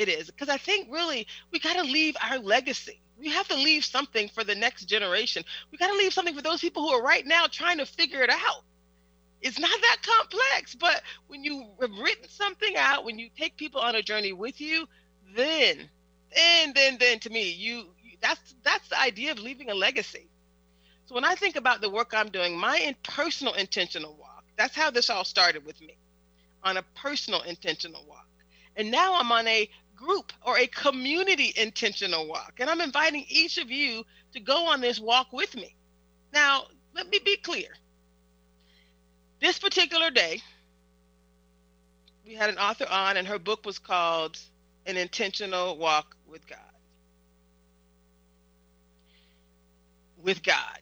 it 0.00 0.08
is 0.08 0.26
because 0.30 0.48
I 0.48 0.56
think 0.56 0.88
really 0.90 1.26
we 1.52 1.58
got 1.58 1.74
to 1.74 1.82
leave 1.82 2.16
our 2.22 2.38
legacy. 2.38 3.00
We 3.18 3.28
have 3.28 3.46
to 3.48 3.54
leave 3.54 3.84
something 3.84 4.28
for 4.30 4.44
the 4.44 4.54
next 4.54 4.86
generation. 4.86 5.44
We 5.70 5.76
got 5.76 5.88
to 5.88 5.96
leave 5.98 6.14
something 6.14 6.34
for 6.34 6.40
those 6.40 6.60
people 6.60 6.82
who 6.82 6.94
are 6.94 7.02
right 7.02 7.26
now 7.26 7.46
trying 7.46 7.78
to 7.78 7.86
figure 7.86 8.22
it 8.22 8.30
out. 8.30 8.64
It's 9.42 9.58
not 9.58 9.70
that 9.70 9.96
complex, 10.02 10.74
but 10.74 11.02
when 11.28 11.44
you 11.44 11.66
have 11.80 11.90
written 11.98 12.28
something 12.28 12.76
out, 12.76 13.04
when 13.04 13.18
you 13.18 13.30
take 13.36 13.56
people 13.56 13.80
on 13.80 13.94
a 13.94 14.02
journey 14.02 14.32
with 14.32 14.60
you, 14.60 14.86
then, 15.34 15.88
then, 16.34 16.72
then, 16.74 16.98
then, 16.98 17.18
to 17.20 17.30
me, 17.30 17.50
you 17.50 17.86
that's 18.20 18.54
that's 18.62 18.88
the 18.88 19.00
idea 19.00 19.32
of 19.32 19.38
leaving 19.38 19.70
a 19.70 19.74
legacy. 19.74 20.28
So 21.06 21.14
when 21.14 21.24
I 21.24 21.34
think 21.34 21.56
about 21.56 21.80
the 21.80 21.90
work 21.90 22.12
I'm 22.14 22.28
doing, 22.28 22.56
my 22.56 22.94
personal 23.02 23.54
intentional 23.54 24.14
walk, 24.16 24.44
that's 24.56 24.76
how 24.76 24.90
this 24.90 25.10
all 25.10 25.24
started 25.24 25.64
with 25.64 25.80
me, 25.80 25.96
on 26.62 26.76
a 26.76 26.84
personal 26.94 27.40
intentional 27.42 28.04
walk. 28.06 28.28
And 28.76 28.90
now 28.90 29.18
I'm 29.18 29.32
on 29.32 29.48
a 29.48 29.68
group 29.96 30.32
or 30.42 30.58
a 30.58 30.66
community 30.66 31.52
intentional 31.56 32.28
walk. 32.28 32.54
And 32.60 32.70
I'm 32.70 32.80
inviting 32.80 33.24
each 33.28 33.58
of 33.58 33.70
you 33.70 34.04
to 34.32 34.40
go 34.40 34.66
on 34.66 34.80
this 34.80 35.00
walk 35.00 35.32
with 35.32 35.54
me. 35.54 35.76
Now, 36.32 36.66
let 36.94 37.08
me 37.08 37.18
be 37.24 37.36
clear. 37.36 37.68
This 39.40 39.58
particular 39.58 40.10
day, 40.10 40.42
we 42.26 42.34
had 42.34 42.50
an 42.50 42.58
author 42.58 42.86
on, 42.90 43.16
and 43.16 43.26
her 43.26 43.38
book 43.38 43.64
was 43.66 43.78
called 43.78 44.38
An 44.86 44.96
Intentional 44.96 45.76
Walk 45.78 46.16
with 46.28 46.46
God. 46.46 46.58
With 50.22 50.42
God. 50.42 50.78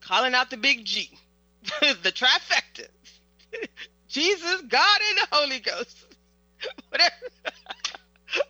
Calling 0.00 0.34
out 0.34 0.50
the 0.50 0.56
big 0.56 0.84
G, 0.84 1.10
the 1.80 2.12
trifecta 2.12 2.88
Jesus, 4.08 4.62
God, 4.62 5.00
and 5.08 5.18
the 5.18 5.28
Holy 5.30 5.60
Ghost. 5.60 6.06
Whatever 6.88 7.14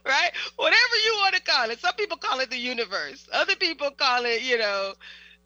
right? 0.04 0.30
Whatever 0.56 0.96
you 1.04 1.14
want 1.18 1.34
to 1.36 1.42
call 1.42 1.70
it. 1.70 1.80
Some 1.80 1.94
people 1.94 2.16
call 2.16 2.40
it 2.40 2.50
the 2.50 2.58
universe. 2.58 3.28
Other 3.32 3.56
people 3.56 3.90
call 3.90 4.24
it, 4.24 4.42
you 4.42 4.58
know, 4.58 4.92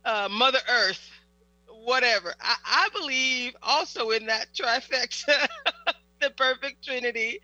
uh, 0.04 0.28
Mother 0.30 0.58
Earth, 0.70 1.10
whatever. 1.84 2.34
I, 2.40 2.56
I 2.64 2.88
believe 2.98 3.54
also 3.62 4.10
in 4.10 4.26
that 4.26 4.48
trifecta, 4.54 5.46
the 6.20 6.30
perfect 6.30 6.84
Trinity. 6.84 7.40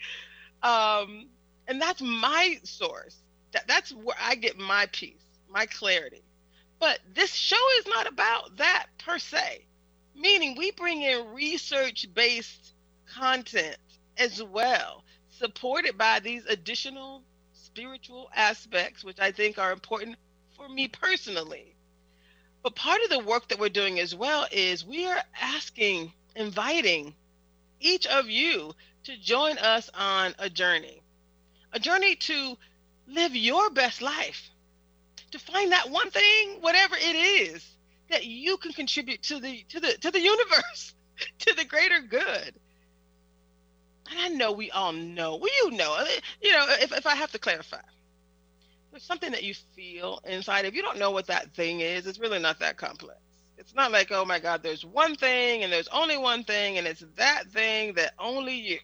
Um, 0.62 1.28
and 1.68 1.80
that's 1.80 2.00
my 2.02 2.58
source. 2.64 3.16
That, 3.52 3.66
that's 3.68 3.92
where 3.92 4.16
I 4.20 4.34
get 4.34 4.58
my 4.58 4.88
peace, 4.92 5.24
my 5.48 5.66
clarity. 5.66 6.22
But 6.78 7.00
this 7.14 7.34
show 7.34 7.62
is 7.78 7.86
not 7.86 8.06
about 8.06 8.56
that 8.56 8.86
per 8.98 9.18
se, 9.18 9.66
meaning 10.14 10.56
we 10.56 10.70
bring 10.70 11.02
in 11.02 11.34
research 11.34 12.06
based 12.14 12.74
content 13.14 13.76
as 14.16 14.42
well, 14.42 15.04
supported 15.30 15.98
by 15.98 16.20
these 16.20 16.44
additional 16.46 17.22
spiritual 17.52 18.30
aspects, 18.34 19.04
which 19.04 19.20
I 19.20 19.32
think 19.32 19.58
are 19.58 19.72
important 19.72 20.16
for 20.56 20.68
me 20.68 20.88
personally. 20.88 21.74
But 22.62 22.74
part 22.74 23.02
of 23.02 23.10
the 23.10 23.20
work 23.20 23.48
that 23.48 23.58
we're 23.58 23.70
doing 23.70 23.98
as 24.00 24.14
well 24.14 24.46
is 24.52 24.84
we 24.84 25.06
are 25.06 25.22
asking, 25.40 26.12
inviting 26.36 27.14
each 27.80 28.06
of 28.06 28.28
you 28.28 28.74
to 29.04 29.16
join 29.16 29.56
us 29.58 29.88
on 29.94 30.34
a 30.38 30.50
journey, 30.50 31.02
a 31.72 31.80
journey 31.80 32.16
to 32.16 32.58
live 33.06 33.34
your 33.34 33.70
best 33.70 34.02
life, 34.02 34.50
to 35.30 35.38
find 35.38 35.72
that 35.72 35.90
one 35.90 36.10
thing, 36.10 36.60
whatever 36.60 36.96
it 36.96 37.16
is, 37.16 37.66
that 38.10 38.26
you 38.26 38.56
can 38.58 38.72
contribute 38.72 39.22
to 39.22 39.40
the 39.40 39.64
to 39.70 39.80
the 39.80 39.92
to 39.98 40.10
the 40.10 40.20
universe, 40.20 40.94
to 41.38 41.54
the 41.54 41.64
greater 41.64 42.00
good. 42.00 42.54
And 44.10 44.18
I 44.18 44.28
know 44.28 44.52
we 44.52 44.70
all 44.70 44.92
know, 44.92 45.36
well, 45.36 45.50
you 45.62 45.70
know, 45.70 46.04
you 46.42 46.52
know, 46.52 46.66
if, 46.68 46.92
if 46.92 47.06
I 47.06 47.14
have 47.14 47.30
to 47.32 47.38
clarify, 47.38 47.80
there's 48.90 49.04
something 49.04 49.32
that 49.32 49.42
you 49.44 49.54
feel 49.54 50.20
inside. 50.26 50.64
If 50.64 50.74
you 50.74 50.82
don't 50.82 50.98
know 50.98 51.10
what 51.10 51.26
that 51.26 51.54
thing 51.54 51.80
is, 51.80 52.06
it's 52.06 52.18
really 52.18 52.38
not 52.38 52.58
that 52.60 52.76
complex. 52.76 53.20
It's 53.56 53.74
not 53.74 53.92
like, 53.92 54.10
oh 54.10 54.24
my 54.24 54.38
God, 54.38 54.62
there's 54.62 54.84
one 54.84 55.14
thing 55.14 55.62
and 55.62 55.72
there's 55.72 55.88
only 55.88 56.16
one 56.16 56.44
thing, 56.44 56.78
and 56.78 56.86
it's 56.86 57.04
that 57.16 57.44
thing 57.52 57.94
that 57.94 58.14
only 58.18 58.54
you 58.54 58.78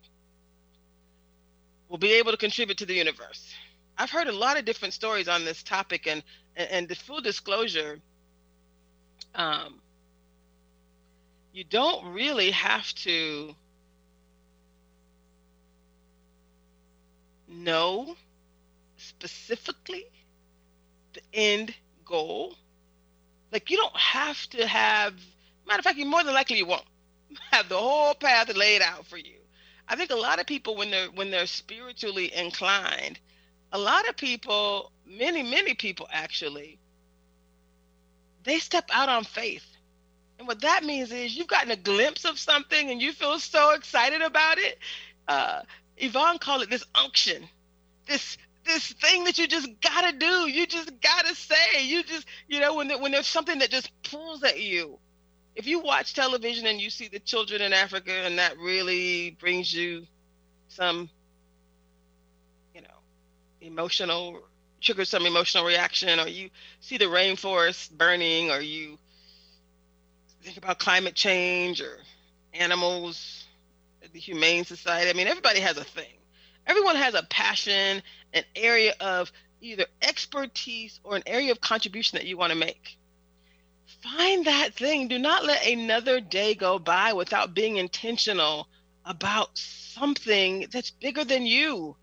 will 1.88 1.98
be 1.98 2.12
able 2.14 2.30
to 2.30 2.36
contribute 2.36 2.78
to 2.78 2.86
the 2.86 2.94
universe. 2.94 3.54
I've 3.98 4.10
heard 4.10 4.28
a 4.28 4.32
lot 4.32 4.58
of 4.58 4.64
different 4.64 4.92
stories 4.94 5.28
on 5.28 5.44
this 5.44 5.62
topic, 5.62 6.06
and 6.06 6.22
and, 6.56 6.70
and 6.70 6.88
the 6.88 6.94
full 6.94 7.20
disclosure, 7.20 7.98
um, 9.34 9.80
you 11.52 11.64
don't 11.64 12.12
really 12.12 12.50
have 12.50 12.92
to 12.94 13.54
know 17.48 18.16
specifically 19.20 20.06
the 21.14 21.20
end 21.32 21.74
goal. 22.04 22.54
Like 23.52 23.70
you 23.70 23.76
don't 23.76 23.96
have 23.96 24.46
to 24.50 24.66
have. 24.66 25.14
Matter 25.66 25.80
of 25.80 25.84
fact, 25.84 25.98
you 25.98 26.06
more 26.06 26.22
than 26.22 26.34
likely 26.34 26.58
you 26.58 26.66
won't 26.66 26.84
have 27.50 27.68
the 27.68 27.78
whole 27.78 28.14
path 28.14 28.54
laid 28.54 28.82
out 28.82 29.06
for 29.06 29.16
you. 29.16 29.36
I 29.88 29.96
think 29.96 30.10
a 30.10 30.16
lot 30.16 30.40
of 30.40 30.46
people 30.46 30.76
when 30.76 30.90
they're 30.90 31.08
when 31.08 31.30
they're 31.30 31.46
spiritually 31.46 32.34
inclined, 32.34 33.18
a 33.72 33.78
lot 33.78 34.08
of 34.08 34.16
people, 34.16 34.92
many 35.06 35.42
many 35.42 35.74
people 35.74 36.08
actually, 36.12 36.78
they 38.44 38.58
step 38.58 38.88
out 38.92 39.08
on 39.08 39.24
faith. 39.24 39.64
And 40.38 40.46
what 40.46 40.60
that 40.60 40.84
means 40.84 41.12
is 41.12 41.36
you've 41.36 41.46
gotten 41.46 41.70
a 41.70 41.76
glimpse 41.76 42.26
of 42.26 42.38
something 42.38 42.90
and 42.90 43.00
you 43.00 43.12
feel 43.12 43.38
so 43.38 43.72
excited 43.72 44.20
about 44.20 44.58
it. 44.58 44.78
Uh, 45.26 45.62
Yvonne 45.96 46.38
called 46.38 46.62
it 46.62 46.68
this 46.68 46.84
unction, 46.94 47.48
this 48.06 48.36
this 48.66 48.92
thing 48.92 49.24
that 49.24 49.38
you 49.38 49.46
just 49.46 49.68
gotta 49.80 50.16
do. 50.16 50.48
You 50.48 50.66
just 50.66 50.90
gotta 51.00 51.34
say. 51.34 51.84
You 51.84 52.02
just 52.02 52.26
you 52.48 52.60
know 52.60 52.74
when 52.76 52.90
when 53.00 53.12
there's 53.12 53.26
something 53.26 53.58
that 53.60 53.70
just 53.70 53.90
pulls 54.02 54.42
at 54.42 54.60
you 54.60 54.98
if 55.56 55.66
you 55.66 55.80
watch 55.80 56.12
television 56.12 56.66
and 56.66 56.80
you 56.80 56.90
see 56.90 57.08
the 57.08 57.18
children 57.18 57.62
in 57.62 57.72
Africa 57.72 58.12
and 58.12 58.38
that 58.38 58.58
really 58.58 59.30
brings 59.40 59.72
you 59.72 60.06
some, 60.68 61.08
you 62.74 62.82
know, 62.82 62.98
emotional, 63.62 64.42
triggers 64.82 65.08
some 65.08 65.24
emotional 65.24 65.64
reaction, 65.64 66.20
or 66.20 66.28
you 66.28 66.50
see 66.80 66.98
the 66.98 67.06
rainforest 67.06 67.90
burning, 67.90 68.50
or 68.50 68.60
you 68.60 68.98
think 70.42 70.58
about 70.58 70.78
climate 70.78 71.14
change 71.14 71.80
or 71.80 71.98
animals, 72.52 73.46
the 74.12 74.18
Humane 74.18 74.66
Society. 74.66 75.08
I 75.08 75.14
mean, 75.14 75.26
everybody 75.26 75.60
has 75.60 75.78
a 75.78 75.84
thing. 75.84 76.18
Everyone 76.66 76.96
has 76.96 77.14
a 77.14 77.22
passion, 77.22 78.02
an 78.32 78.44
area 78.54 78.94
of 79.00 79.30
either 79.60 79.86
expertise 80.02 81.00
or 81.04 81.16
an 81.16 81.22
area 81.26 81.52
of 81.52 81.60
contribution 81.60 82.18
that 82.18 82.26
you 82.26 82.36
want 82.36 82.52
to 82.52 82.58
make 82.58 82.98
find 84.02 84.46
that 84.46 84.74
thing. 84.74 85.08
Do 85.08 85.18
not 85.18 85.44
let 85.44 85.66
another 85.66 86.20
day 86.20 86.54
go 86.54 86.78
by 86.78 87.12
without 87.12 87.54
being 87.54 87.76
intentional 87.76 88.68
about 89.04 89.56
something 89.56 90.66
that's 90.70 90.90
bigger 90.90 91.24
than 91.24 91.46
you. 91.46 91.96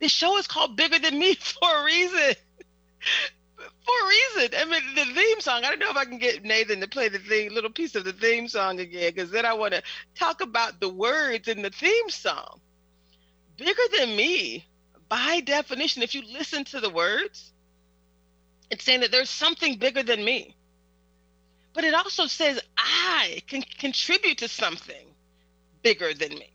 This 0.00 0.12
show 0.12 0.38
is 0.38 0.46
called 0.46 0.76
Bigger 0.76 0.98
Than 0.98 1.18
Me 1.18 1.34
for 1.40 1.68
a 1.68 1.84
reason. 1.84 2.34
for 3.58 3.94
a 4.02 4.08
reason. 4.08 4.58
I 4.58 4.64
mean, 4.64 4.94
the 4.94 5.14
theme 5.14 5.40
song, 5.40 5.64
I 5.64 5.70
don't 5.70 5.78
know 5.78 5.90
if 5.90 5.96
I 5.96 6.04
can 6.04 6.18
get 6.18 6.42
Nathan 6.42 6.80
to 6.80 6.88
play 6.88 7.08
the 7.08 7.18
thing, 7.18 7.52
little 7.52 7.70
piece 7.70 7.94
of 7.94 8.04
the 8.04 8.12
theme 8.12 8.48
song 8.48 8.80
again, 8.80 9.12
because 9.14 9.30
then 9.30 9.44
I 9.44 9.54
want 9.54 9.74
to 9.74 9.82
talk 10.14 10.40
about 10.40 10.80
the 10.80 10.88
words 10.88 11.48
in 11.48 11.62
the 11.62 11.70
theme 11.70 12.08
song. 12.08 12.60
Bigger 13.60 13.98
than 13.98 14.16
me, 14.16 14.66
by 15.08 15.40
definition, 15.40 16.02
if 16.02 16.16
you 16.16 16.22
listen 16.32 16.64
to 16.66 16.80
the 16.80 16.90
words, 16.90 17.52
it's 18.70 18.84
saying 18.84 19.02
that 19.02 19.12
there's 19.12 19.30
something 19.30 19.78
bigger 19.78 20.02
than 20.02 20.24
me 20.24 20.56
but 21.72 21.84
it 21.84 21.94
also 21.94 22.26
says 22.26 22.60
I 22.76 23.42
can 23.46 23.62
contribute 23.78 24.38
to 24.38 24.48
something 24.48 25.06
bigger 25.82 26.12
than 26.14 26.30
me. 26.30 26.52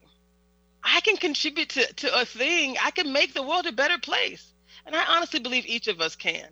I 0.84 1.02
can 1.02 1.18
contribute 1.18 1.70
to, 1.70 1.94
to 1.94 2.22
a 2.22 2.26
thing. 2.26 2.78
I 2.84 2.92
can 2.92 3.14
make 3.14 3.34
the 3.34 3.44
world 3.44 3.66
a 3.66 3.72
better 3.72 3.98
place. 3.98 4.54
And 4.86 4.96
I 4.96 5.16
honestly 5.16 5.40
believe 5.40 5.66
each 5.66 5.88
of 5.88 6.02
us 6.02 6.16
can. 6.16 6.48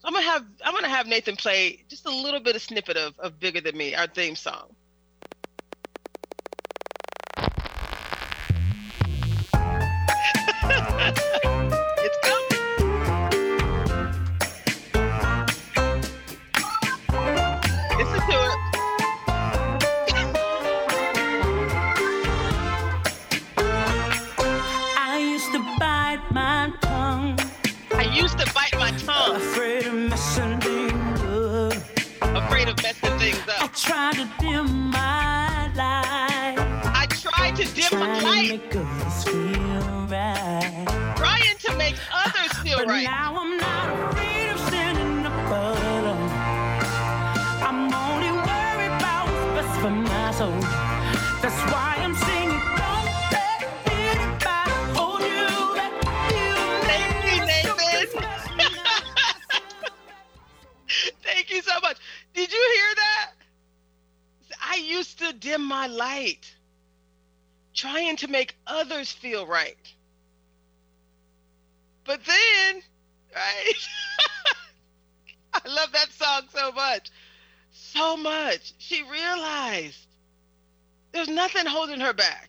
So 0.00 0.06
I'm 0.08 0.14
gonna 0.14 0.26
have 0.26 0.46
I'm 0.64 0.74
gonna 0.74 0.88
have 0.88 1.08
Nathan 1.08 1.36
play 1.36 1.84
just 1.88 2.06
a 2.06 2.10
little 2.10 2.40
bit 2.40 2.54
of 2.54 2.62
snippet 2.62 2.96
of, 2.96 3.18
of 3.18 3.40
Bigger 3.40 3.60
Than 3.60 3.76
Me, 3.76 3.96
our 3.96 4.06
theme 4.06 4.36
song. 4.36 4.76
tried 11.08 11.12
to 11.12 11.18
I 24.96 25.18
used 25.20 25.52
to 25.52 25.58
bite 25.78 26.20
my 26.32 26.72
tongue. 26.82 27.38
I 27.92 28.02
used 28.12 28.38
to 28.38 28.52
bite 28.52 28.74
my 28.74 28.90
tongue. 28.98 29.36
Afraid 29.36 29.86
of 29.86 29.94
messing 29.94 30.58
things 30.60 31.22
up. 31.22 31.72
Afraid 32.22 32.68
of 32.68 32.82
messing 32.82 33.18
things 33.18 33.38
up. 33.48 33.62
I 33.62 33.66
try 33.68 34.12
to 34.14 34.28
dim 34.40 34.90
my 34.90 35.70
light. 35.76 36.56
I 36.58 37.06
tried 37.06 37.54
to 37.56 37.64
dim 37.74 37.98
my 38.00 38.20
light. 38.20 38.77
Feel 42.78 42.86
but 42.86 42.92
right. 42.92 43.04
Now 43.04 43.36
I'm 43.38 43.56
not 43.56 44.12
afraid 44.12 44.50
of 44.50 44.58
standing 44.60 45.26
up 45.26 45.50
alone. 45.50 46.06
Um, 46.06 46.30
I'm 47.66 47.92
only 47.92 48.30
worried 48.30 48.92
about 48.98 49.26
what's 49.26 49.66
best 49.66 49.80
for 49.80 49.90
my 49.90 50.30
soul. 50.32 50.60
That's 51.42 51.60
why 51.72 51.96
I'm 51.98 52.14
singing. 52.14 52.48
Thank 61.22 61.50
you 61.50 61.62
so 61.62 61.78
much. 61.82 61.98
Did 62.34 62.50
you 62.50 62.70
hear 62.74 62.94
that? 62.96 63.32
I 64.62 64.76
used 64.76 65.18
to 65.18 65.32
dim 65.32 65.64
my 65.64 65.86
light, 65.86 66.54
trying 67.74 68.16
to 68.16 68.28
make 68.28 68.56
others 68.66 69.12
feel 69.12 69.46
right. 69.46 69.76
But 72.08 72.24
then, 72.24 72.82
right? 73.36 73.72
I 75.52 75.68
love 75.68 75.92
that 75.92 76.10
song 76.10 76.48
so 76.54 76.72
much. 76.72 77.10
So 77.70 78.16
much. 78.16 78.72
She 78.78 79.02
realized 79.02 80.06
there's 81.12 81.28
nothing 81.28 81.66
holding 81.66 82.00
her 82.00 82.14
back. 82.14 82.48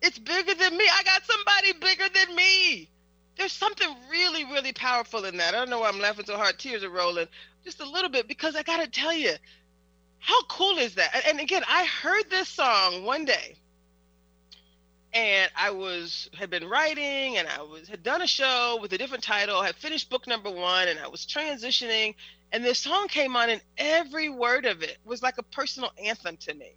It's 0.00 0.18
bigger 0.18 0.54
than 0.54 0.74
me. 0.74 0.84
I 0.90 1.02
got 1.02 1.22
somebody 1.26 1.72
bigger 1.74 2.08
than 2.14 2.34
me. 2.34 2.88
There's 3.36 3.52
something 3.52 3.94
really, 4.10 4.44
really 4.44 4.72
powerful 4.72 5.26
in 5.26 5.36
that. 5.36 5.54
I 5.54 5.58
don't 5.58 5.68
know 5.68 5.80
why 5.80 5.88
I'm 5.90 6.00
laughing 6.00 6.24
so 6.24 6.38
hard. 6.38 6.58
Tears 6.58 6.82
are 6.82 6.88
rolling 6.88 7.28
just 7.62 7.80
a 7.80 7.88
little 7.88 8.10
bit 8.10 8.26
because 8.26 8.56
I 8.56 8.62
got 8.62 8.82
to 8.82 8.90
tell 8.90 9.12
you, 9.12 9.34
how 10.18 10.42
cool 10.44 10.78
is 10.78 10.94
that? 10.94 11.24
And 11.28 11.40
again, 11.40 11.62
I 11.68 11.84
heard 11.84 12.30
this 12.30 12.48
song 12.48 13.04
one 13.04 13.26
day 13.26 13.58
and 15.14 15.50
I 15.56 15.70
was 15.70 16.28
had 16.36 16.50
been 16.50 16.68
writing 16.68 17.38
and 17.38 17.48
I 17.48 17.62
was 17.62 17.88
had 17.88 18.02
done 18.02 18.22
a 18.22 18.26
show 18.26 18.78
with 18.82 18.92
a 18.92 18.98
different 18.98 19.24
title, 19.24 19.62
had 19.62 19.76
finished 19.76 20.10
book 20.10 20.26
number 20.26 20.50
1 20.50 20.88
and 20.88 20.98
I 20.98 21.08
was 21.08 21.26
transitioning 21.26 22.14
and 22.52 22.64
this 22.64 22.80
song 22.80 23.08
came 23.08 23.36
on 23.36 23.50
and 23.50 23.62
every 23.78 24.28
word 24.28 24.66
of 24.66 24.82
it 24.82 24.98
was 25.04 25.22
like 25.22 25.38
a 25.38 25.42
personal 25.44 25.90
anthem 26.04 26.36
to 26.38 26.54
me. 26.54 26.74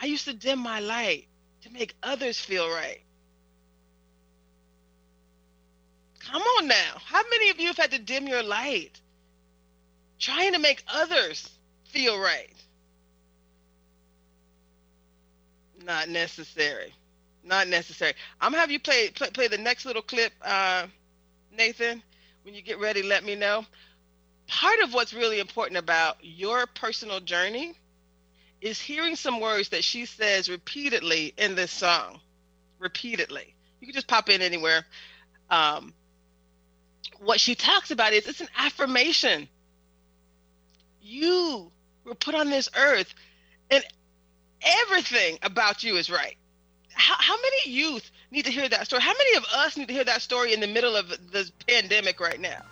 I 0.00 0.06
used 0.06 0.24
to 0.26 0.34
dim 0.34 0.58
my 0.58 0.80
light 0.80 1.28
to 1.62 1.70
make 1.70 1.94
others 2.02 2.40
feel 2.40 2.68
right. 2.68 3.02
Come 6.20 6.42
on 6.42 6.68
now. 6.68 6.96
How 7.04 7.22
many 7.30 7.50
of 7.50 7.60
you 7.60 7.68
have 7.68 7.76
had 7.76 7.90
to 7.92 7.98
dim 7.98 8.26
your 8.26 8.42
light 8.42 9.00
trying 10.20 10.52
to 10.52 10.58
make 10.58 10.84
others 10.86 11.48
feel 11.88 12.18
right. 12.20 12.54
Not 15.84 16.08
necessary. 16.08 16.94
Not 17.44 17.68
necessary. 17.68 18.14
I'm 18.40 18.52
gonna 18.52 18.60
have 18.60 18.70
you 18.70 18.80
play 18.80 19.10
play, 19.10 19.30
play 19.30 19.48
the 19.48 19.58
next 19.58 19.86
little 19.86 20.02
clip, 20.02 20.32
uh, 20.42 20.86
Nathan. 21.56 22.02
When 22.42 22.54
you 22.54 22.62
get 22.62 22.78
ready, 22.80 23.02
let 23.02 23.24
me 23.24 23.34
know. 23.34 23.64
Part 24.46 24.80
of 24.80 24.94
what's 24.94 25.14
really 25.14 25.40
important 25.40 25.78
about 25.78 26.16
your 26.22 26.66
personal 26.66 27.20
journey 27.20 27.74
is 28.60 28.80
hearing 28.80 29.16
some 29.16 29.40
words 29.40 29.70
that 29.70 29.84
she 29.84 30.06
says 30.06 30.48
repeatedly 30.48 31.34
in 31.38 31.54
this 31.54 31.70
song. 31.70 32.20
Repeatedly. 32.78 33.54
You 33.80 33.86
can 33.86 33.94
just 33.94 34.08
pop 34.08 34.28
in 34.28 34.42
anywhere. 34.42 34.84
Um, 35.50 35.94
what 37.20 37.40
she 37.40 37.54
talks 37.54 37.90
about 37.90 38.12
is 38.12 38.26
it's 38.26 38.40
an 38.40 38.48
affirmation. 38.56 39.48
You 41.00 41.70
were 42.04 42.14
put 42.14 42.34
on 42.34 42.50
this 42.50 42.68
earth, 42.76 43.14
and 43.70 43.84
everything 44.62 45.38
about 45.42 45.82
you 45.82 45.96
is 45.96 46.10
right. 46.10 46.36
How, 46.94 47.14
how 47.18 47.36
many 47.36 47.72
youth 47.72 48.10
need 48.30 48.44
to 48.44 48.50
hear 48.50 48.68
that 48.68 48.86
story? 48.86 49.02
How 49.02 49.12
many 49.12 49.36
of 49.36 49.44
us 49.54 49.76
need 49.76 49.88
to 49.88 49.94
hear 49.94 50.04
that 50.04 50.22
story 50.22 50.52
in 50.52 50.60
the 50.60 50.66
middle 50.66 50.96
of 50.96 51.12
this 51.30 51.50
pandemic 51.66 52.20
right 52.20 52.40
now? 52.40 52.62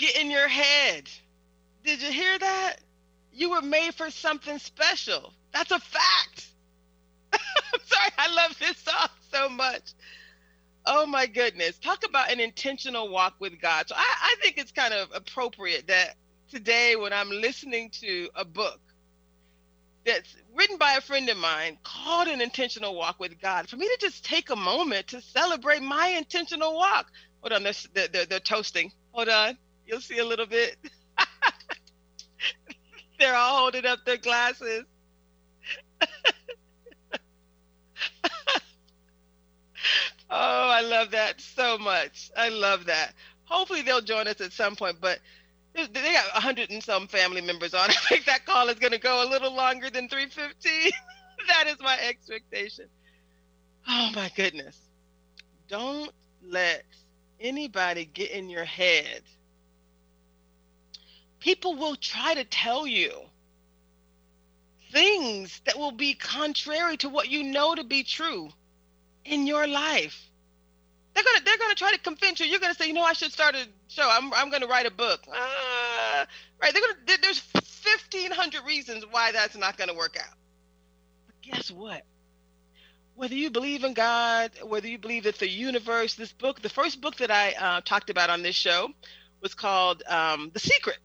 Get 0.00 0.16
in 0.16 0.30
your 0.30 0.48
head. 0.48 1.08
Did 1.84 2.02
you 2.02 2.10
hear 2.10 2.38
that? 2.38 2.76
You 3.32 3.50
were 3.50 3.62
made 3.62 3.94
for 3.94 4.10
something 4.10 4.58
special. 4.58 5.32
That's 5.52 5.70
a 5.70 5.78
fact. 5.78 6.46
I'm 7.32 7.80
sorry, 7.84 8.10
I 8.18 8.34
love 8.34 8.58
this 8.58 8.78
song 8.78 9.08
so 9.30 9.48
much. 9.48 9.92
Oh 10.86 11.06
my 11.06 11.26
goodness. 11.26 11.78
Talk 11.78 12.04
about 12.06 12.32
an 12.32 12.40
intentional 12.40 13.10
walk 13.10 13.34
with 13.38 13.60
God. 13.60 13.88
So 13.88 13.94
I, 13.96 14.04
I 14.22 14.34
think 14.42 14.56
it's 14.58 14.72
kind 14.72 14.94
of 14.94 15.10
appropriate 15.14 15.86
that 15.88 16.16
today, 16.50 16.96
when 16.96 17.12
I'm 17.12 17.30
listening 17.30 17.90
to 18.00 18.28
a 18.34 18.44
book 18.44 18.80
that's 20.04 20.34
written 20.54 20.78
by 20.78 20.94
a 20.94 21.00
friend 21.00 21.28
of 21.28 21.36
mine 21.36 21.78
called 21.84 22.28
An 22.28 22.40
Intentional 22.40 22.94
Walk 22.94 23.20
with 23.20 23.40
God, 23.40 23.68
for 23.68 23.76
me 23.76 23.86
to 23.86 23.98
just 24.00 24.24
take 24.24 24.50
a 24.50 24.56
moment 24.56 25.08
to 25.08 25.20
celebrate 25.20 25.82
my 25.82 26.08
intentional 26.08 26.74
walk. 26.74 27.06
Hold 27.42 27.52
on, 27.52 27.62
they're, 27.62 27.74
they're, 27.94 28.08
they're, 28.08 28.26
they're 28.26 28.40
toasting. 28.40 28.90
Hold 29.12 29.28
on. 29.28 29.58
You'll 29.90 30.00
see 30.00 30.18
a 30.18 30.24
little 30.24 30.46
bit. 30.46 30.76
they're 33.18 33.34
all 33.34 33.58
holding 33.58 33.86
up 33.86 34.04
their 34.06 34.18
glasses. 34.18 34.84
oh, 40.30 40.30
I 40.30 40.82
love 40.82 41.10
that 41.10 41.40
so 41.40 41.76
much. 41.76 42.30
I 42.36 42.50
love 42.50 42.84
that. 42.84 43.14
Hopefully 43.46 43.82
they'll 43.82 44.00
join 44.00 44.28
us 44.28 44.40
at 44.40 44.52
some 44.52 44.76
point, 44.76 44.98
but 45.00 45.18
they 45.74 45.88
got 45.88 46.26
a 46.36 46.40
hundred 46.40 46.70
and 46.70 46.80
some 46.80 47.08
family 47.08 47.40
members 47.40 47.74
on. 47.74 47.80
I 47.90 47.94
think 48.08 48.26
that 48.26 48.46
call 48.46 48.68
is 48.68 48.78
going 48.78 48.92
to 48.92 48.98
go 48.98 49.24
a 49.24 49.28
little 49.28 49.52
longer 49.52 49.90
than 49.90 50.08
315. 50.08 50.92
that 51.48 51.64
is 51.66 51.80
my 51.80 51.98
expectation. 51.98 52.86
Oh 53.88 54.12
my 54.14 54.30
goodness. 54.36 54.80
Don't 55.66 56.12
let 56.44 56.84
anybody 57.40 58.04
get 58.04 58.30
in 58.30 58.48
your 58.48 58.64
head. 58.64 59.22
People 61.40 61.74
will 61.76 61.96
try 61.96 62.34
to 62.34 62.44
tell 62.44 62.86
you 62.86 63.12
things 64.92 65.60
that 65.64 65.78
will 65.78 65.92
be 65.92 66.14
contrary 66.14 66.96
to 66.98 67.08
what 67.08 67.28
you 67.28 67.42
know 67.44 67.74
to 67.74 67.84
be 67.84 68.02
true 68.02 68.50
in 69.24 69.46
your 69.46 69.66
life. 69.66 70.30
They're 71.14 71.24
gonna 71.24 71.40
they're 71.44 71.58
gonna 71.58 71.74
try 71.74 71.92
to 71.92 71.98
convince 71.98 72.40
you. 72.40 72.46
You're 72.46 72.60
gonna 72.60 72.74
say, 72.74 72.86
you 72.86 72.92
know, 72.92 73.02
I 73.02 73.14
should 73.14 73.32
start 73.32 73.54
a 73.54 73.66
show. 73.88 74.08
I'm 74.08 74.32
I'm 74.34 74.50
gonna 74.50 74.66
write 74.66 74.86
a 74.86 74.90
book. 74.90 75.20
Uh, 75.28 76.24
right? 76.62 76.72
They're 76.72 76.82
gonna 76.82 77.18
there's 77.22 77.38
fifteen 77.38 78.30
hundred 78.30 78.64
reasons 78.64 79.04
why 79.10 79.32
that's 79.32 79.56
not 79.56 79.76
gonna 79.76 79.94
work 79.94 80.16
out. 80.20 80.36
But 81.26 81.40
guess 81.42 81.70
what? 81.70 82.02
Whether 83.14 83.34
you 83.34 83.50
believe 83.50 83.84
in 83.84 83.92
God, 83.92 84.52
whether 84.64 84.88
you 84.88 84.98
believe 84.98 85.24
that 85.24 85.38
the 85.38 85.48
universe, 85.48 86.14
this 86.14 86.32
book, 86.32 86.62
the 86.62 86.68
first 86.70 87.00
book 87.00 87.16
that 87.16 87.30
I 87.30 87.52
uh, 87.52 87.80
talked 87.82 88.08
about 88.08 88.30
on 88.30 88.42
this 88.42 88.54
show 88.54 88.88
was 89.42 89.54
called 89.54 90.02
um, 90.06 90.50
The 90.54 90.60
Secret. 90.60 90.98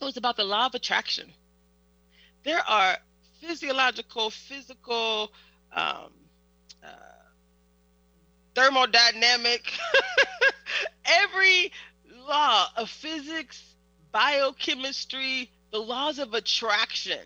It 0.00 0.04
was 0.04 0.16
about 0.16 0.36
the 0.36 0.44
law 0.44 0.66
of 0.66 0.74
attraction. 0.74 1.32
There 2.44 2.60
are 2.60 2.98
physiological, 3.40 4.30
physical, 4.30 5.30
um, 5.72 6.12
uh, 6.82 6.88
thermodynamic, 8.54 9.62
every 11.04 11.72
law 12.26 12.68
of 12.76 12.90
physics, 12.90 13.62
biochemistry, 14.12 15.50
the 15.70 15.78
laws 15.78 16.18
of 16.18 16.34
attraction, 16.34 17.18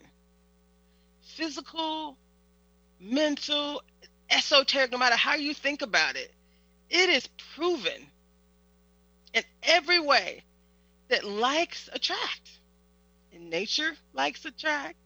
physical, 1.21 2.17
mental, 3.01 3.83
esoteric, 4.31 4.91
no 4.91 4.99
matter 4.99 5.17
how 5.17 5.35
you 5.35 5.55
think 5.55 5.83
about 5.83 6.17
it, 6.17 6.33
it 6.91 7.11
is 7.11 7.29
proven 7.55 8.07
in 9.35 9.43
every 9.63 10.01
way 10.01 10.43
that 11.09 11.25
likes 11.25 11.89
attract. 11.93 12.58
And 13.33 13.51
nature 13.51 13.93
likes 14.13 14.43
to 14.43 14.51
track. 14.51 14.97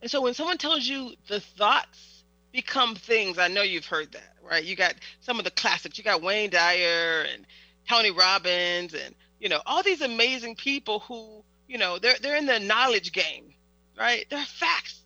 And 0.00 0.10
so 0.10 0.20
when 0.20 0.34
someone 0.34 0.58
tells 0.58 0.86
you 0.86 1.14
the 1.28 1.40
thoughts 1.40 2.24
become 2.52 2.94
things, 2.94 3.38
I 3.38 3.48
know 3.48 3.62
you've 3.62 3.86
heard 3.86 4.12
that, 4.12 4.34
right? 4.42 4.64
You 4.64 4.76
got 4.76 4.94
some 5.20 5.38
of 5.38 5.44
the 5.44 5.50
classics. 5.50 5.96
You 5.96 6.04
got 6.04 6.22
Wayne 6.22 6.50
Dyer 6.50 7.26
and 7.32 7.46
Tony 7.88 8.10
Robbins 8.10 8.94
and 8.94 9.14
you 9.40 9.48
know 9.48 9.60
all 9.66 9.82
these 9.82 10.02
amazing 10.02 10.56
people 10.56 11.00
who 11.00 11.42
you 11.66 11.78
know 11.78 11.98
they're 11.98 12.16
they're 12.20 12.36
in 12.36 12.46
the 12.46 12.60
knowledge 12.60 13.12
game, 13.12 13.54
right? 13.98 14.26
They're 14.30 14.44
facts. 14.44 15.00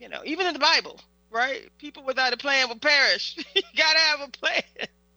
You 0.00 0.08
know, 0.08 0.22
even 0.24 0.46
in 0.46 0.52
the 0.52 0.60
Bible, 0.60 1.00
right? 1.30 1.68
People 1.78 2.04
without 2.04 2.32
a 2.32 2.36
plan 2.36 2.68
will 2.68 2.78
perish. 2.78 3.36
you 3.54 3.62
gotta 3.76 3.98
have 3.98 4.20
a 4.20 4.30
plan, 4.30 4.62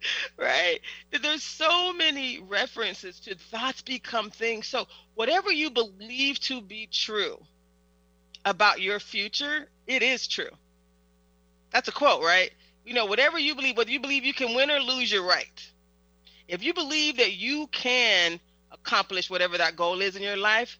right? 0.38 0.80
There's 1.22 1.44
so 1.44 1.94
many 1.94 2.40
references 2.40 3.20
to 3.22 3.36
thoughts 3.36 3.82
become 3.82 4.30
things. 4.30 4.68
So 4.68 4.88
whatever 5.16 5.52
you 5.52 5.70
believe 5.72 6.40
to 6.42 6.62
be 6.62 6.88
true 6.92 7.38
about 8.46 8.82
your 8.82 9.00
future, 9.00 9.68
it 9.88 10.04
is 10.04 10.28
true. 10.28 10.50
That's 11.72 11.88
a 11.88 11.92
quote, 11.92 12.24
right? 12.24 12.52
You 12.86 12.94
know, 12.94 13.06
whatever 13.06 13.40
you 13.40 13.56
believe, 13.56 13.78
whether 13.78 13.92
you 13.92 14.00
believe 14.00 14.26
you 14.26 14.34
can 14.34 14.56
win 14.56 14.72
or 14.72 14.80
lose, 14.80 15.12
you're 15.12 15.26
right. 15.26 15.72
If 16.48 16.64
you 16.64 16.74
believe 16.74 17.18
that 17.18 17.34
you 17.34 17.68
can 17.68 18.40
accomplish 18.72 19.30
whatever 19.30 19.58
that 19.58 19.76
goal 19.76 20.02
is 20.02 20.16
in 20.16 20.24
your 20.24 20.38
life, 20.38 20.80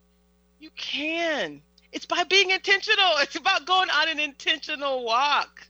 you 0.60 0.70
can. 0.76 1.62
It's 1.92 2.06
by 2.06 2.24
being 2.24 2.52
intentional. 2.52 3.12
It's 3.20 3.36
about 3.36 3.66
going 3.66 3.90
on 3.90 4.10
an 4.10 4.20
intentional 4.20 5.04
walk. 5.06 5.68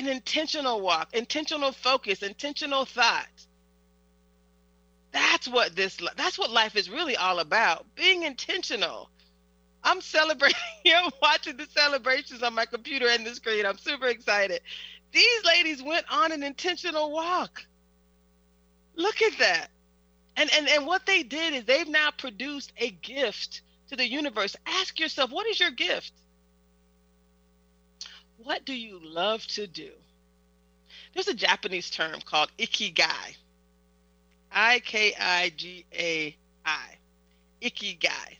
An 0.00 0.08
intentional 0.08 0.80
walk, 0.80 1.14
intentional 1.14 1.72
focus, 1.72 2.22
intentional 2.22 2.86
thought. 2.86 3.28
That's 5.12 5.46
what 5.46 5.76
this 5.76 5.98
that's 6.16 6.38
what 6.38 6.50
life 6.50 6.74
is 6.74 6.88
really 6.88 7.16
all 7.16 7.38
about. 7.38 7.86
Being 7.96 8.22
intentional. 8.22 9.10
I'm 9.84 10.00
celebrating. 10.00 10.56
I'm 10.86 11.10
watching 11.20 11.58
the 11.58 11.66
celebrations 11.76 12.42
on 12.42 12.54
my 12.54 12.64
computer 12.64 13.08
and 13.08 13.26
the 13.26 13.34
screen. 13.34 13.66
I'm 13.66 13.76
super 13.78 14.06
excited. 14.06 14.62
These 15.12 15.44
ladies 15.44 15.82
went 15.82 16.06
on 16.10 16.32
an 16.32 16.42
intentional 16.42 17.12
walk. 17.12 17.62
Look 18.96 19.20
at 19.22 19.38
that. 19.38 19.68
And 20.36 20.50
and 20.54 20.66
and 20.66 20.86
what 20.86 21.04
they 21.04 21.24
did 21.24 21.54
is 21.54 21.64
they've 21.66 21.88
now 21.88 22.10
produced 22.16 22.72
a 22.78 22.90
gift 22.90 23.62
to 23.90 23.96
the 23.96 24.08
universe. 24.08 24.56
Ask 24.66 24.98
yourself, 24.98 25.30
what 25.30 25.46
is 25.46 25.60
your 25.60 25.72
gift? 25.72 26.14
What 28.42 28.64
do 28.64 28.72
you 28.72 29.00
love 29.02 29.46
to 29.48 29.66
do? 29.66 29.90
There's 31.14 31.28
a 31.28 31.34
Japanese 31.34 31.90
term 31.90 32.20
called 32.24 32.50
ikigai. 32.58 33.36
I 34.50 34.80
K 34.80 35.14
I 35.18 35.52
G 35.56 35.84
A 35.92 36.36
I. 36.64 36.96
Ikigai. 37.62 38.36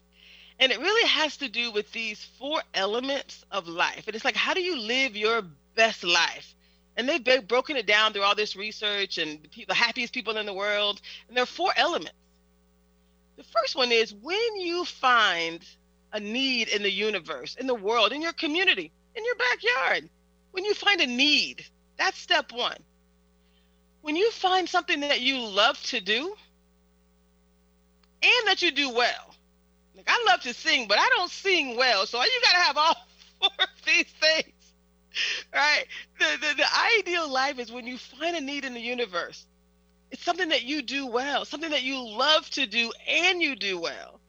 And 0.59 0.73
it 0.73 0.81
really 0.81 1.09
has 1.09 1.37
to 1.39 1.49
do 1.49 1.71
with 1.71 1.91
these 1.93 2.25
four 2.39 2.63
elements 2.75 3.45
of 3.51 3.69
life. 3.69 4.05
And 4.07 4.17
it's 4.17 4.25
like, 4.25 4.37
how 4.37 4.55
do 4.55 4.63
you 4.63 4.79
live 4.79 5.17
your 5.17 5.43
best 5.75 6.05
life? 6.05 6.55
And 6.97 7.09
they've 7.09 7.23
been- 7.23 7.47
broken 7.47 7.77
it 7.77 7.87
down 7.87 8.13
through 8.13 8.23
all 8.23 8.35
this 8.35 8.57
research 8.57 9.19
and 9.19 9.43
the, 9.43 9.49
pe- 9.49 9.65
the 9.65 9.75
happiest 9.75 10.13
people 10.13 10.37
in 10.37 10.47
the 10.47 10.55
world. 10.55 11.01
And 11.29 11.37
there 11.37 11.45
are 11.45 11.47
four 11.47 11.73
elements. 11.77 12.17
The 13.37 13.45
first 13.45 13.77
one 13.77 13.91
is 13.93 14.13
when 14.13 14.61
you 14.61 14.85
find 14.85 15.65
a 16.13 16.21
need 16.21 16.69
in 16.69 16.83
the 16.83 16.91
universe, 16.93 17.57
in 17.57 17.67
the 17.67 17.75
world, 17.75 18.13
in 18.13 18.21
your 18.21 18.35
community, 18.35 18.93
in 19.21 19.27
your 19.27 19.37
backyard. 19.37 20.11
When 20.53 20.65
you 20.65 20.75
find 20.75 21.01
a 21.01 21.07
need, 21.07 21.65
that's 21.97 22.19
step 22.19 22.53
one. 22.53 22.79
When 24.03 24.17
you 24.17 24.31
find 24.33 24.69
something 24.69 25.01
that 25.01 25.21
you 25.21 25.39
love 25.39 25.81
to 25.85 26.01
do 26.01 26.35
and 28.23 28.47
that 28.47 28.63
you 28.63 28.73
do 28.73 28.91
well. 28.91 29.35
Like 29.97 30.09
I 30.09 30.25
love 30.29 30.41
to 30.43 30.55
sing, 30.55 30.89
but 30.89 30.99
I 30.99 31.09
don't 31.17 31.31
sing 31.31 31.77
well. 31.77 32.07
So 32.07 32.19
you 32.23 32.41
got 32.43 32.53
to 32.53 32.59
have 32.65 32.77
all 32.77 32.97
four 33.41 33.51
of 33.61 33.69
these 33.87 34.07
things. 34.21 34.55
Right? 35.55 35.85
The, 36.19 36.27
the 36.41 36.55
the 36.57 36.67
ideal 36.99 37.31
life 37.31 37.59
is 37.59 37.73
when 37.73 37.87
you 37.87 37.99
find 37.99 38.37
a 38.37 38.41
need 38.41 38.65
in 38.65 38.75
the 38.75 38.81
universe. 38.81 39.47
It's 40.11 40.25
something 40.25 40.49
that 40.51 40.65
you 40.65 40.83
do 40.83 41.07
well, 41.07 41.45
something 41.45 41.71
that 41.71 41.83
you 41.83 41.99
love 42.01 42.49
to 42.51 42.67
do 42.67 42.93
and 43.09 43.43
you 43.43 43.57
do 43.57 43.79
well. 43.81 44.21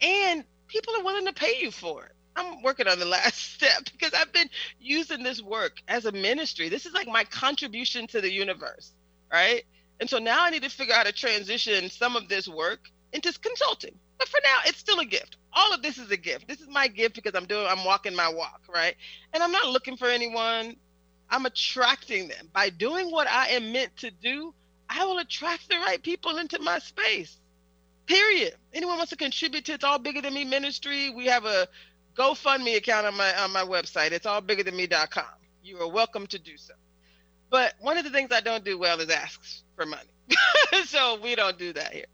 And 0.00 0.44
people 0.68 0.94
are 0.96 1.04
willing 1.04 1.26
to 1.26 1.32
pay 1.32 1.58
you 1.60 1.70
for 1.70 2.06
it. 2.06 2.12
I'm 2.38 2.62
working 2.62 2.88
on 2.88 2.98
the 2.98 3.04
last 3.06 3.36
step 3.54 3.84
because 3.92 4.14
I've 4.14 4.32
been 4.32 4.48
using 4.80 5.22
this 5.22 5.42
work 5.42 5.82
as 5.88 6.04
a 6.04 6.12
ministry. 6.12 6.68
This 6.68 6.86
is 6.86 6.92
like 6.94 7.08
my 7.08 7.24
contribution 7.24 8.06
to 8.08 8.20
the 8.20 8.32
universe, 8.32 8.92
right? 9.32 9.64
And 10.00 10.08
so 10.08 10.18
now 10.18 10.44
I 10.44 10.50
need 10.50 10.62
to 10.62 10.70
figure 10.70 10.94
out 10.94 10.98
how 10.98 11.04
to 11.04 11.12
transition 11.12 11.90
some 11.90 12.16
of 12.16 12.28
this 12.28 12.48
work 12.48 12.90
into 13.12 13.32
consulting. 13.40 13.94
But 14.18 14.28
for 14.28 14.40
now, 14.44 14.58
it's 14.66 14.78
still 14.78 15.00
a 15.00 15.04
gift. 15.04 15.36
All 15.52 15.72
of 15.72 15.82
this 15.82 15.98
is 15.98 16.10
a 16.10 16.16
gift. 16.16 16.48
This 16.48 16.60
is 16.60 16.68
my 16.68 16.88
gift 16.88 17.14
because 17.16 17.34
I'm 17.34 17.46
doing 17.46 17.66
I'm 17.66 17.84
walking 17.84 18.14
my 18.14 18.28
walk, 18.32 18.62
right? 18.72 18.94
And 19.32 19.42
I'm 19.42 19.52
not 19.52 19.68
looking 19.68 19.96
for 19.96 20.08
anyone. 20.08 20.76
I'm 21.30 21.46
attracting 21.46 22.28
them. 22.28 22.48
By 22.52 22.70
doing 22.70 23.10
what 23.10 23.28
I 23.28 23.48
am 23.48 23.72
meant 23.72 23.96
to 23.98 24.10
do, 24.10 24.54
I 24.88 25.04
will 25.04 25.18
attract 25.18 25.68
the 25.68 25.76
right 25.76 26.02
people 26.02 26.38
into 26.38 26.60
my 26.60 26.78
space. 26.78 27.38
Period. 28.06 28.54
Anyone 28.72 28.96
wants 28.96 29.10
to 29.10 29.16
contribute 29.16 29.66
to 29.66 29.74
It's 29.74 29.84
All 29.84 29.98
Bigger 29.98 30.22
Than 30.22 30.34
Me 30.34 30.44
Ministry, 30.44 31.10
we 31.10 31.26
have 31.26 31.44
a 31.44 31.68
GoFundMe 32.18 32.76
account 32.76 33.06
on 33.06 33.16
my 33.16 33.34
on 33.36 33.52
my 33.52 33.62
website. 33.62 34.12
It's 34.12 34.26
allbiggerthanme.com. 34.26 35.24
You 35.62 35.78
are 35.80 35.88
welcome 35.88 36.26
to 36.28 36.38
do 36.38 36.56
so. 36.56 36.74
But 37.50 37.74
one 37.80 37.96
of 37.96 38.04
the 38.04 38.10
things 38.10 38.30
I 38.32 38.40
don't 38.40 38.64
do 38.64 38.78
well 38.78 39.00
is 39.00 39.08
ask 39.08 39.62
for 39.76 39.86
money. 39.86 40.10
so 40.86 41.18
we 41.22 41.34
don't 41.34 41.58
do 41.58 41.72
that 41.72 41.92
here. 41.92 42.06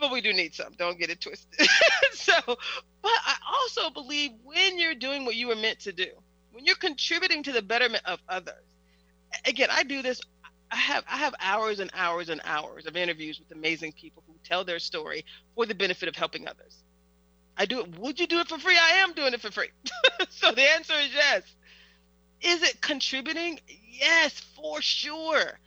But 0.00 0.12
we 0.12 0.20
do 0.20 0.32
need 0.32 0.54
some. 0.54 0.72
Don't 0.78 0.98
get 0.98 1.10
it 1.10 1.20
twisted. 1.20 1.68
so, 2.12 2.32
but 2.46 2.56
I 3.04 3.36
also 3.52 3.90
believe 3.90 4.32
when 4.44 4.78
you're 4.78 4.94
doing 4.94 5.24
what 5.24 5.34
you 5.34 5.48
were 5.48 5.56
meant 5.56 5.80
to 5.80 5.92
do, 5.92 6.08
when 6.52 6.64
you're 6.64 6.76
contributing 6.76 7.42
to 7.44 7.52
the 7.52 7.62
betterment 7.62 8.04
of 8.06 8.20
others. 8.28 8.54
Again, 9.44 9.68
I 9.70 9.82
do 9.82 10.00
this 10.02 10.20
I 10.70 10.76
have 10.76 11.04
I 11.08 11.16
have 11.16 11.34
hours 11.40 11.80
and 11.80 11.90
hours 11.94 12.28
and 12.28 12.40
hours 12.44 12.86
of 12.86 12.96
interviews 12.96 13.38
with 13.38 13.56
amazing 13.56 13.92
people 13.92 14.22
who 14.26 14.34
tell 14.44 14.64
their 14.64 14.78
story 14.78 15.24
for 15.54 15.66
the 15.66 15.74
benefit 15.74 16.08
of 16.08 16.16
helping 16.16 16.46
others. 16.46 16.82
I 17.58 17.66
do 17.66 17.80
it. 17.80 17.98
Would 17.98 18.20
you 18.20 18.28
do 18.28 18.38
it 18.38 18.48
for 18.48 18.58
free? 18.58 18.78
I 18.78 18.98
am 18.98 19.12
doing 19.14 19.34
it 19.34 19.40
for 19.40 19.50
free. 19.50 19.70
so 20.30 20.52
the 20.52 20.62
answer 20.62 20.94
is 20.94 21.12
yes. 21.12 21.42
Is 22.40 22.62
it 22.62 22.80
contributing? 22.80 23.58
Yes, 23.90 24.40
for 24.54 24.80
sure. 24.80 25.58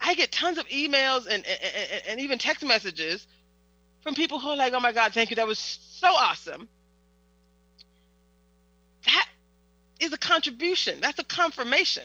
I 0.00 0.14
get 0.14 0.30
tons 0.30 0.58
of 0.58 0.68
emails 0.68 1.26
and, 1.26 1.44
and, 1.44 2.02
and 2.08 2.20
even 2.20 2.38
text 2.38 2.64
messages 2.64 3.26
from 4.02 4.14
people 4.14 4.38
who 4.38 4.50
are 4.50 4.56
like, 4.56 4.72
oh 4.72 4.80
my 4.80 4.92
God, 4.92 5.12
thank 5.12 5.30
you. 5.30 5.36
That 5.36 5.46
was 5.48 5.58
so 5.58 6.08
awesome. 6.08 6.68
That 9.06 9.28
is 10.00 10.12
a 10.12 10.18
contribution. 10.18 11.00
That's 11.00 11.18
a 11.18 11.24
confirmation. 11.24 12.04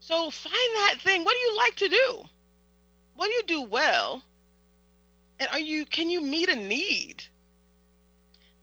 So 0.00 0.30
find 0.30 0.54
that 0.54 0.96
thing. 1.00 1.24
What 1.24 1.32
do 1.32 1.38
you 1.38 1.56
like 1.56 1.76
to 1.76 1.88
do? 1.88 2.22
What 3.14 3.26
do 3.26 3.32
you 3.32 3.42
do 3.46 3.62
well? 3.62 4.22
And 5.38 5.48
are 5.52 5.60
you 5.60 5.84
can 5.84 6.10
you 6.10 6.20
meet 6.20 6.48
a 6.48 6.56
need? 6.56 7.24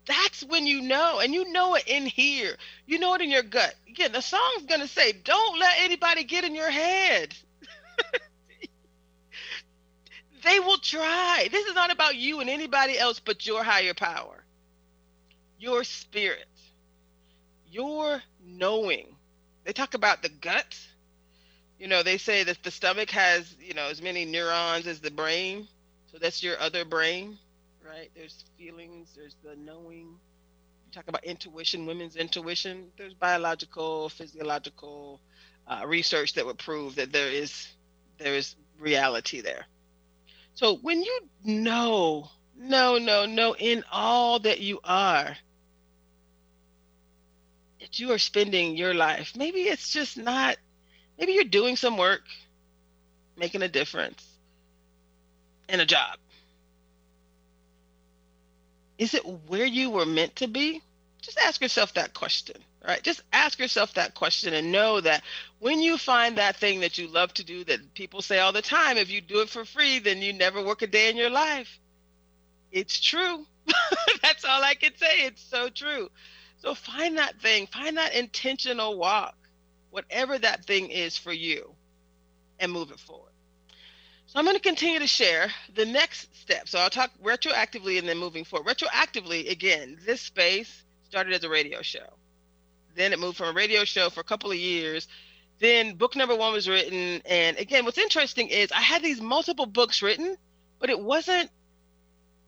That's 0.05 0.43
when 0.43 0.67
you 0.67 0.81
know, 0.81 1.19
and 1.21 1.33
you 1.33 1.51
know 1.51 1.75
it 1.75 1.85
in 1.87 2.05
here. 2.05 2.57
You 2.87 2.99
know 2.99 3.15
it 3.15 3.21
in 3.21 3.31
your 3.31 3.43
gut. 3.43 3.75
Again, 3.89 4.11
the 4.11 4.21
song's 4.21 4.65
gonna 4.65 4.87
say, 4.87 5.13
"Don't 5.13 5.59
let 5.59 5.79
anybody 5.79 6.25
get 6.25 6.43
in 6.43 6.55
your 6.55 6.71
head." 6.71 7.35
they 10.43 10.59
will 10.59 10.77
try. 10.79 11.47
This 11.51 11.67
is 11.67 11.75
not 11.75 11.91
about 11.91 12.15
you 12.15 12.41
and 12.41 12.49
anybody 12.49 12.97
else 12.99 13.19
but 13.19 13.45
your 13.47 13.63
higher 13.63 13.93
power, 13.93 14.45
your 15.57 15.83
spirit, 15.83 16.47
your 17.65 18.21
knowing. 18.43 19.17
They 19.65 19.73
talk 19.73 19.93
about 19.95 20.21
the 20.21 20.29
gut. 20.29 20.77
You 21.79 21.87
know, 21.87 22.03
they 22.03 22.17
say 22.17 22.43
that 22.45 22.63
the 22.63 22.71
stomach 22.71 23.11
has, 23.11 23.55
you 23.59 23.73
know, 23.73 23.87
as 23.89 24.01
many 24.01 24.25
neurons 24.25 24.87
as 24.87 25.01
the 25.01 25.11
brain. 25.11 25.67
So 26.11 26.17
that's 26.19 26.43
your 26.43 26.59
other 26.59 26.85
brain, 26.85 27.39
right? 27.85 28.11
There's 28.15 28.43
feelings, 28.57 29.13
there's 29.15 29.35
the 29.43 29.55
knowing. 29.55 30.17
You 30.85 30.91
talk 30.91 31.07
about 31.07 31.23
intuition, 31.23 31.85
women's 31.85 32.15
intuition. 32.15 32.87
There's 32.97 33.13
biological, 33.13 34.09
physiological 34.09 35.19
uh, 35.67 35.83
research 35.85 36.33
that 36.33 36.45
would 36.45 36.57
prove 36.57 36.95
that 36.95 37.11
there 37.11 37.29
is 37.29 37.67
there 38.17 38.35
is 38.35 38.55
reality 38.79 39.41
there. 39.41 39.65
So 40.53 40.77
when 40.77 41.01
you 41.01 41.19
know, 41.43 42.29
no, 42.55 42.97
no, 42.97 43.25
no, 43.25 43.55
in 43.55 43.83
all 43.91 44.39
that 44.39 44.59
you 44.59 44.79
are, 44.83 45.35
that 47.79 47.99
you 47.99 48.11
are 48.11 48.19
spending 48.19 48.77
your 48.77 48.93
life, 48.93 49.33
maybe 49.35 49.61
it's 49.61 49.89
just 49.89 50.17
not, 50.17 50.57
maybe 51.17 51.33
you're 51.33 51.43
doing 51.43 51.75
some 51.75 51.97
work, 51.97 52.21
making 53.35 53.63
a 53.63 53.67
difference 53.67 54.23
in 55.67 55.79
a 55.79 55.85
job. 55.85 56.19
Is 58.97 59.13
it 59.13 59.25
where 59.25 59.65
you 59.65 59.89
were 59.89 60.06
meant 60.06 60.36
to 60.38 60.47
be? 60.47 60.82
Just 61.21 61.39
ask 61.39 61.62
yourself 61.62 61.93
that 61.93 62.13
question, 62.13 62.58
right? 62.86 63.01
Just 63.01 63.21
ask 63.32 63.58
yourself 63.60 63.93
that 63.93 64.13
question 64.13 64.53
and 64.53 64.71
know 64.71 64.99
that 65.01 65.23
when 65.60 65.79
you 65.82 65.97
find 65.97 66.38
that 66.38 66.58
thing 66.58 66.82
that 66.82 66.97
you 66.97 67.08
love 67.08 67.34
to 67.36 67.43
do 67.43 67.63
that 67.65 67.93
people 67.93 68.21
say 68.21 68.39
all 68.39 68.51
the 68.51 68.62
time, 68.62 68.97
if 68.97 69.10
you 69.10 69.21
do 69.21 69.41
it 69.41 69.49
for 69.49 69.65
free, 69.65 69.99
then 69.99 70.21
you 70.21 70.34
never 70.34 70.63
work 70.63 70.82
a 70.82 70.88
day 70.88 71.10
in 71.10 71.17
your 71.17 71.29
life. 71.29 71.79
It's 72.71 72.99
true. 72.99 73.45
That's 74.21 74.45
all 74.45 74.63
I 74.63 74.75
can 74.75 74.95
say. 74.97 75.25
It's 75.25 75.41
so 75.43 75.69
true. 75.69 76.10
So 76.58 76.75
find 76.75 77.17
that 77.17 77.41
thing, 77.41 77.67
find 77.67 77.97
that 77.97 78.13
intentional 78.15 78.97
walk, 78.97 79.36
whatever 79.91 80.38
that 80.39 80.65
thing 80.65 80.89
is 80.89 81.17
for 81.17 81.34
you, 81.34 81.75
and 82.60 82.71
move 82.71 82.91
it 82.91 82.99
forward. 82.99 83.32
So 84.33 84.39
I'm 84.39 84.45
going 84.45 84.57
to 84.57 84.63
continue 84.63 84.97
to 84.97 85.05
share 85.05 85.51
the 85.75 85.85
next 85.85 86.35
step. 86.35 86.67
So 86.67 86.79
I'll 86.79 86.89
talk 86.89 87.11
retroactively 87.23 87.99
and 87.99 88.09
then 88.09 88.17
moving 88.17 88.43
forward. 88.43 88.75
Retroactively, 88.75 89.47
again, 89.51 89.99
this 90.07 90.21
space 90.21 90.83
started 91.03 91.33
as 91.33 91.43
a 91.43 91.49
radio 91.49 91.83
show. 91.83 92.17
Then 92.95 93.13
it 93.13 93.19
moved 93.19 93.37
from 93.37 93.49
a 93.49 93.51
radio 93.51 93.83
show 93.83 94.09
for 94.09 94.21
a 94.21 94.23
couple 94.23 94.49
of 94.49 94.57
years. 94.57 95.07
Then 95.59 95.97
book 95.97 96.15
number 96.15 96.35
one 96.35 96.51
was 96.51 96.67
written. 96.67 97.21
And 97.29 97.57
again, 97.57 97.85
what's 97.85 97.99
interesting 97.99 98.47
is 98.47 98.71
I 98.71 98.81
had 98.81 99.03
these 99.03 99.21
multiple 99.21 99.67
books 99.67 100.01
written, 100.01 100.35
but 100.79 100.89
it 100.89 100.99
wasn't 100.99 101.51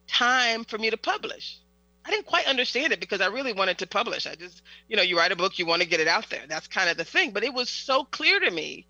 time 0.07 0.63
for 0.63 0.79
me 0.79 0.89
to 0.89 0.97
publish. 0.97 1.59
I 2.03 2.09
didn't 2.09 2.25
quite 2.25 2.47
understand 2.47 2.93
it 2.93 2.99
because 2.99 3.21
I 3.21 3.27
really 3.27 3.53
wanted 3.53 3.77
to 3.77 3.85
publish. 3.85 4.25
I 4.25 4.33
just, 4.33 4.63
you 4.87 4.97
know, 4.97 5.03
you 5.03 5.19
write 5.19 5.31
a 5.31 5.35
book, 5.35 5.59
you 5.59 5.67
want 5.67 5.83
to 5.83 5.87
get 5.87 5.99
it 5.99 6.07
out 6.07 6.31
there. 6.31 6.47
That's 6.47 6.67
kind 6.67 6.89
of 6.89 6.97
the 6.97 7.05
thing. 7.05 7.29
But 7.29 7.43
it 7.43 7.53
was 7.53 7.69
so 7.69 8.05
clear 8.05 8.39
to 8.39 8.49
me 8.49 8.87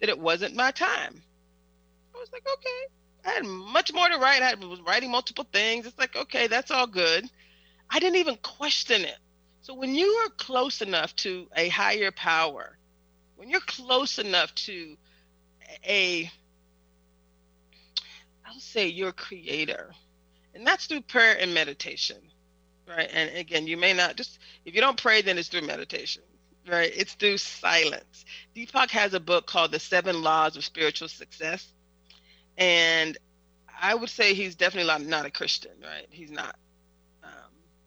that 0.00 0.08
it 0.08 0.18
wasn't 0.18 0.56
my 0.56 0.70
time. 0.70 1.20
I 2.18 2.20
was 2.20 2.32
like, 2.32 2.46
okay. 2.52 3.28
I 3.28 3.30
had 3.30 3.44
much 3.46 3.92
more 3.92 4.08
to 4.08 4.18
write. 4.18 4.42
I 4.42 4.54
was 4.54 4.80
writing 4.80 5.10
multiple 5.10 5.46
things. 5.52 5.86
It's 5.86 5.98
like, 5.98 6.16
okay, 6.16 6.48
that's 6.48 6.72
all 6.72 6.86
good. 6.86 7.28
I 7.88 8.00
didn't 8.00 8.16
even 8.16 8.36
question 8.42 9.02
it. 9.02 9.18
So 9.60 9.74
when 9.74 9.94
you 9.94 10.06
are 10.06 10.30
close 10.30 10.82
enough 10.82 11.14
to 11.16 11.46
a 11.56 11.68
higher 11.68 12.10
power, 12.10 12.76
when 13.36 13.50
you're 13.50 13.60
close 13.60 14.18
enough 14.18 14.52
to 14.56 14.96
a, 15.86 16.30
I'll 18.44 18.58
say 18.58 18.88
your 18.88 19.12
creator, 19.12 19.94
and 20.54 20.66
that's 20.66 20.86
through 20.86 21.02
prayer 21.02 21.36
and 21.38 21.54
meditation, 21.54 22.16
right? 22.88 23.08
And 23.12 23.36
again, 23.36 23.68
you 23.68 23.76
may 23.76 23.92
not 23.92 24.16
just, 24.16 24.38
if 24.64 24.74
you 24.74 24.80
don't 24.80 25.00
pray, 25.00 25.22
then 25.22 25.38
it's 25.38 25.48
through 25.48 25.66
meditation, 25.66 26.22
right? 26.68 26.90
It's 26.96 27.14
through 27.14 27.38
silence. 27.38 28.24
Deepak 28.56 28.90
has 28.90 29.14
a 29.14 29.20
book 29.20 29.46
called 29.46 29.70
The 29.70 29.78
Seven 29.78 30.22
Laws 30.22 30.56
of 30.56 30.64
Spiritual 30.64 31.08
Success. 31.08 31.72
And 32.58 33.16
I 33.80 33.94
would 33.94 34.10
say 34.10 34.34
he's 34.34 34.56
definitely 34.56 34.88
not, 34.88 35.02
not 35.02 35.26
a 35.26 35.30
Christian, 35.30 35.70
right? 35.80 36.06
He's 36.10 36.32
not. 36.32 36.56
Um, 37.22 37.30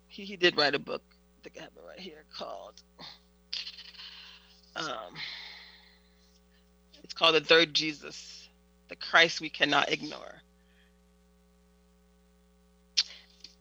he, 0.08 0.24
he 0.24 0.38
did 0.38 0.58
write 0.58 0.74
a 0.74 0.80
book. 0.80 1.04
I 1.12 1.44
think 1.44 1.58
I 1.60 1.64
have 1.64 1.74
it 1.76 1.84
right 1.86 2.00
here 2.00 2.24
called. 2.38 2.82
Um, 4.78 5.14
it's 7.04 7.14
called 7.14 7.36
The 7.36 7.42
Third 7.42 7.74
Jesus, 7.74 8.48
the 8.88 8.96
Christ 8.96 9.42
we 9.42 9.50
cannot 9.50 9.92
ignore. 9.92 10.42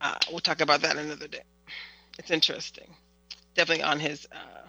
Uh, 0.01 0.14
we'll 0.31 0.40
talk 0.40 0.61
about 0.61 0.83
that 0.83 0.96
another 0.96 1.27
day. 1.27 1.42
It's 2.18 2.31
interesting. 2.31 2.94
Definitely 3.57 3.83
on 3.83 3.99
his 3.99 4.27
uh, 4.31 4.68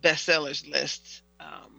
bestsellers 0.00 0.70
list. 0.70 1.22
Um, 1.40 1.77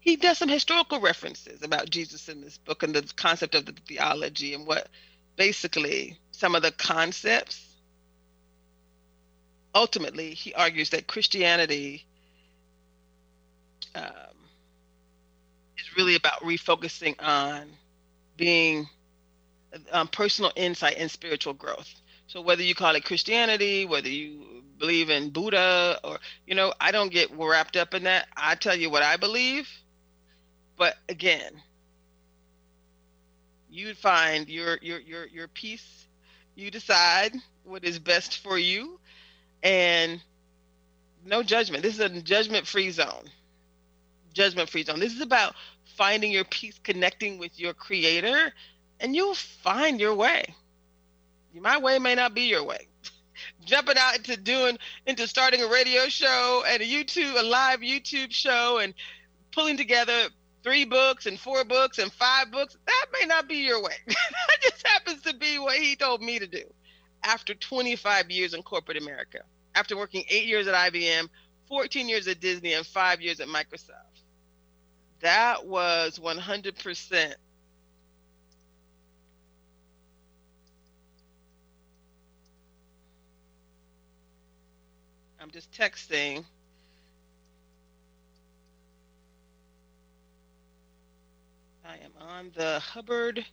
he 0.00 0.16
does 0.16 0.38
some 0.38 0.48
historical 0.48 1.00
references 1.00 1.62
about 1.62 1.90
Jesus 1.90 2.28
in 2.28 2.40
this 2.40 2.58
book 2.58 2.82
and 2.82 2.94
the 2.94 3.02
concept 3.16 3.54
of 3.54 3.66
the 3.66 3.72
theology 3.86 4.54
and 4.54 4.66
what 4.66 4.88
basically 5.36 6.18
some 6.32 6.54
of 6.54 6.62
the 6.62 6.72
concepts, 6.72 7.76
ultimately, 9.74 10.30
he 10.30 10.54
argues 10.54 10.90
that 10.90 11.06
Christianity 11.06 12.06
um, 13.94 14.04
is 15.78 15.96
really 15.96 16.16
about 16.16 16.40
refocusing 16.40 17.14
on 17.22 17.68
being 18.36 18.88
um, 19.92 20.08
personal 20.08 20.50
insight 20.56 20.96
and 20.98 21.10
spiritual 21.10 21.54
growth. 21.54 21.92
So 22.26 22.40
whether 22.40 22.62
you 22.62 22.74
call 22.74 22.94
it 22.94 23.04
Christianity, 23.04 23.84
whether 23.84 24.08
you 24.08 24.62
believe 24.78 25.10
in 25.10 25.30
Buddha, 25.30 26.00
or 26.02 26.18
you 26.46 26.54
know, 26.54 26.72
I 26.80 26.90
don't 26.90 27.12
get 27.12 27.30
wrapped 27.36 27.76
up 27.76 27.92
in 27.92 28.04
that. 28.04 28.28
I 28.36 28.54
tell 28.54 28.76
you 28.76 28.88
what 28.88 29.02
I 29.02 29.16
believe, 29.16 29.68
but 30.80 30.96
again, 31.10 31.52
you 33.68 33.92
find 33.94 34.48
your 34.48 34.78
your 34.80 34.98
your 34.98 35.26
your 35.26 35.46
peace. 35.46 36.06
You 36.54 36.70
decide 36.70 37.34
what 37.64 37.84
is 37.84 37.98
best 37.98 38.38
for 38.38 38.56
you, 38.56 38.98
and 39.62 40.22
no 41.26 41.42
judgment. 41.42 41.82
This 41.82 41.96
is 41.96 42.00
a 42.00 42.22
judgment-free 42.22 42.92
zone. 42.92 43.28
Judgment-free 44.32 44.84
zone. 44.84 45.00
This 45.00 45.12
is 45.12 45.20
about 45.20 45.54
finding 45.98 46.32
your 46.32 46.44
peace, 46.44 46.80
connecting 46.82 47.36
with 47.36 47.60
your 47.60 47.74
Creator, 47.74 48.50
and 49.00 49.14
you'll 49.14 49.34
find 49.34 50.00
your 50.00 50.14
way. 50.14 50.54
My 51.54 51.76
way 51.76 51.98
may 51.98 52.14
not 52.14 52.32
be 52.32 52.44
your 52.44 52.64
way. 52.64 52.88
Jumping 53.66 53.98
out 53.98 54.16
into 54.16 54.34
doing 54.38 54.78
into 55.04 55.28
starting 55.28 55.60
a 55.60 55.66
radio 55.66 56.08
show 56.08 56.64
and 56.66 56.82
a 56.82 56.86
YouTube, 56.86 57.38
a 57.38 57.42
live 57.42 57.80
YouTube 57.80 58.32
show, 58.32 58.78
and 58.78 58.94
pulling 59.52 59.76
together 59.76 60.30
three 60.62 60.84
books 60.84 61.26
and 61.26 61.38
four 61.38 61.64
books 61.64 61.98
and 61.98 62.12
five 62.12 62.50
books, 62.50 62.76
that 62.86 63.06
may 63.18 63.26
not 63.26 63.48
be 63.48 63.56
your 63.56 63.82
way. 63.82 63.94
that 64.06 64.60
just 64.62 64.86
happens 64.86 65.22
to 65.22 65.34
be 65.34 65.58
what 65.58 65.76
he 65.76 65.96
told 65.96 66.22
me 66.22 66.38
to 66.38 66.46
do 66.46 66.64
after 67.22 67.54
25 67.54 68.30
years 68.30 68.54
in 68.54 68.62
corporate 68.62 68.96
America, 68.96 69.40
after 69.74 69.96
working 69.96 70.24
eight 70.28 70.46
years 70.46 70.66
at 70.66 70.74
IBM, 70.92 71.28
14 71.68 72.08
years 72.08 72.26
at 72.28 72.40
Disney, 72.40 72.72
and 72.74 72.86
five 72.86 73.20
years 73.20 73.40
at 73.40 73.48
Microsoft. 73.48 74.22
That 75.20 75.66
was 75.66 76.18
100% 76.18 77.34
I'm 85.40 85.50
just 85.50 85.72
texting. 85.72 86.44
I 91.90 91.94
am 92.04 92.12
on 92.20 92.52
the 92.54 92.78
Hubbard 92.78 93.44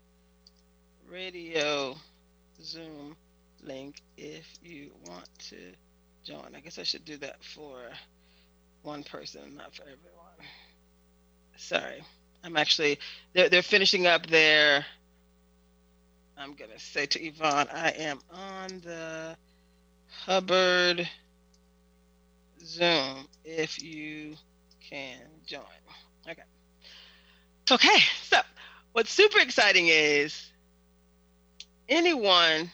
Radio 1.10 1.95
Zoom 2.62 3.15
link 3.63 4.00
if 4.15 4.45
you 4.62 4.91
want 5.08 5.28
to 5.50 5.56
join. 6.23 6.54
I 6.56 6.60
guess 6.60 6.78
I 6.78 6.84
should 6.84 7.04
do 7.04 7.17
that 7.17 7.43
for 7.43 7.80
one 8.84 9.02
person, 9.02 9.56
not 9.58 9.73
for 9.73 9.82
everyone. 9.82 10.38
Sorry. 11.56 12.04
I'm 12.43 12.58
actually 12.58 13.00
they're 13.34 13.50
they're 13.50 13.63
finishing 13.63 14.06
up 14.06 14.28
their 14.28 14.86
I'm 16.38 16.54
gonna 16.54 16.78
say 16.78 17.08
to 17.08 17.19
Yvonne, 17.19 17.69
I 17.73 17.89
am 17.89 18.19
on 18.32 18.67
the 18.84 19.36
Hubbard 20.28 21.10
Zoom 22.63 23.28
if 23.43 23.82
you 23.82 24.36
can 24.88 25.21
join. 25.47 25.63
Okay. 27.72 28.00
So 28.24 28.40
what's 28.94 29.12
super 29.12 29.40
exciting 29.40 29.88
is 29.88 30.52
anyone 31.90 32.72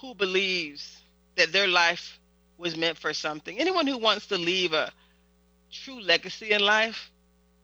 who 0.00 0.14
believes 0.14 1.00
that 1.36 1.52
their 1.52 1.68
life 1.68 2.18
was 2.58 2.76
meant 2.76 2.98
for 2.98 3.12
something, 3.12 3.58
anyone 3.58 3.86
who 3.86 3.98
wants 3.98 4.26
to 4.28 4.38
leave 4.38 4.72
a 4.72 4.92
true 5.70 6.00
legacy 6.00 6.50
in 6.50 6.60
life, 6.60 7.10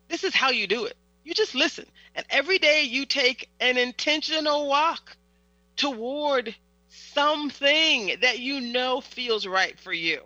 this 0.09 0.25
is 0.25 0.35
how 0.35 0.51
you 0.51 0.67
do 0.67 0.87
it. 0.87 0.97
You 1.25 1.35
just 1.35 1.55
listen. 1.55 1.87
And 2.15 2.25
every 2.31 2.59
day 2.59 2.83
you 2.85 3.05
take 3.05 3.51
an 3.61 3.77
intentional 3.77 4.69
walk 4.69 5.17
toward 5.77 6.55
something 6.89 8.17
that 8.23 8.39
you 8.39 8.61
know 8.61 9.01
feels 9.01 9.47
right 9.47 9.79
for 9.79 9.93
you. 9.93 10.23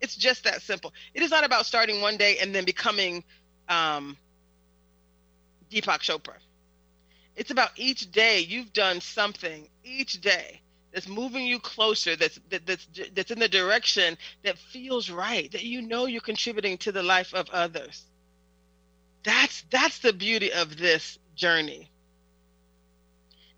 It's 0.00 0.16
just 0.16 0.44
that 0.44 0.62
simple. 0.62 0.92
It 1.14 1.22
is 1.22 1.30
not 1.30 1.44
about 1.44 1.66
starting 1.66 2.00
one 2.00 2.16
day 2.16 2.38
and 2.38 2.54
then 2.54 2.64
becoming 2.64 3.22
um, 3.68 4.16
Deepak 5.70 6.00
Chopra. 6.00 6.34
It's 7.34 7.50
about 7.50 7.70
each 7.76 8.10
day 8.10 8.40
you've 8.40 8.72
done 8.72 9.00
something 9.00 9.68
each 9.84 10.20
day 10.20 10.62
that's 10.92 11.08
moving 11.08 11.44
you 11.44 11.58
closer, 11.58 12.16
that's 12.16 12.40
that, 12.48 12.64
that's 12.66 12.88
that's 13.12 13.30
in 13.30 13.38
the 13.38 13.48
direction 13.48 14.16
that 14.44 14.56
feels 14.56 15.10
right, 15.10 15.50
that 15.52 15.62
you 15.62 15.82
know 15.82 16.06
you're 16.06 16.22
contributing 16.22 16.78
to 16.78 16.92
the 16.92 17.02
life 17.02 17.34
of 17.34 17.50
others. 17.50 18.06
That's 19.22 19.62
that's 19.70 19.98
the 19.98 20.14
beauty 20.14 20.52
of 20.52 20.78
this 20.78 21.18
journey. 21.34 21.90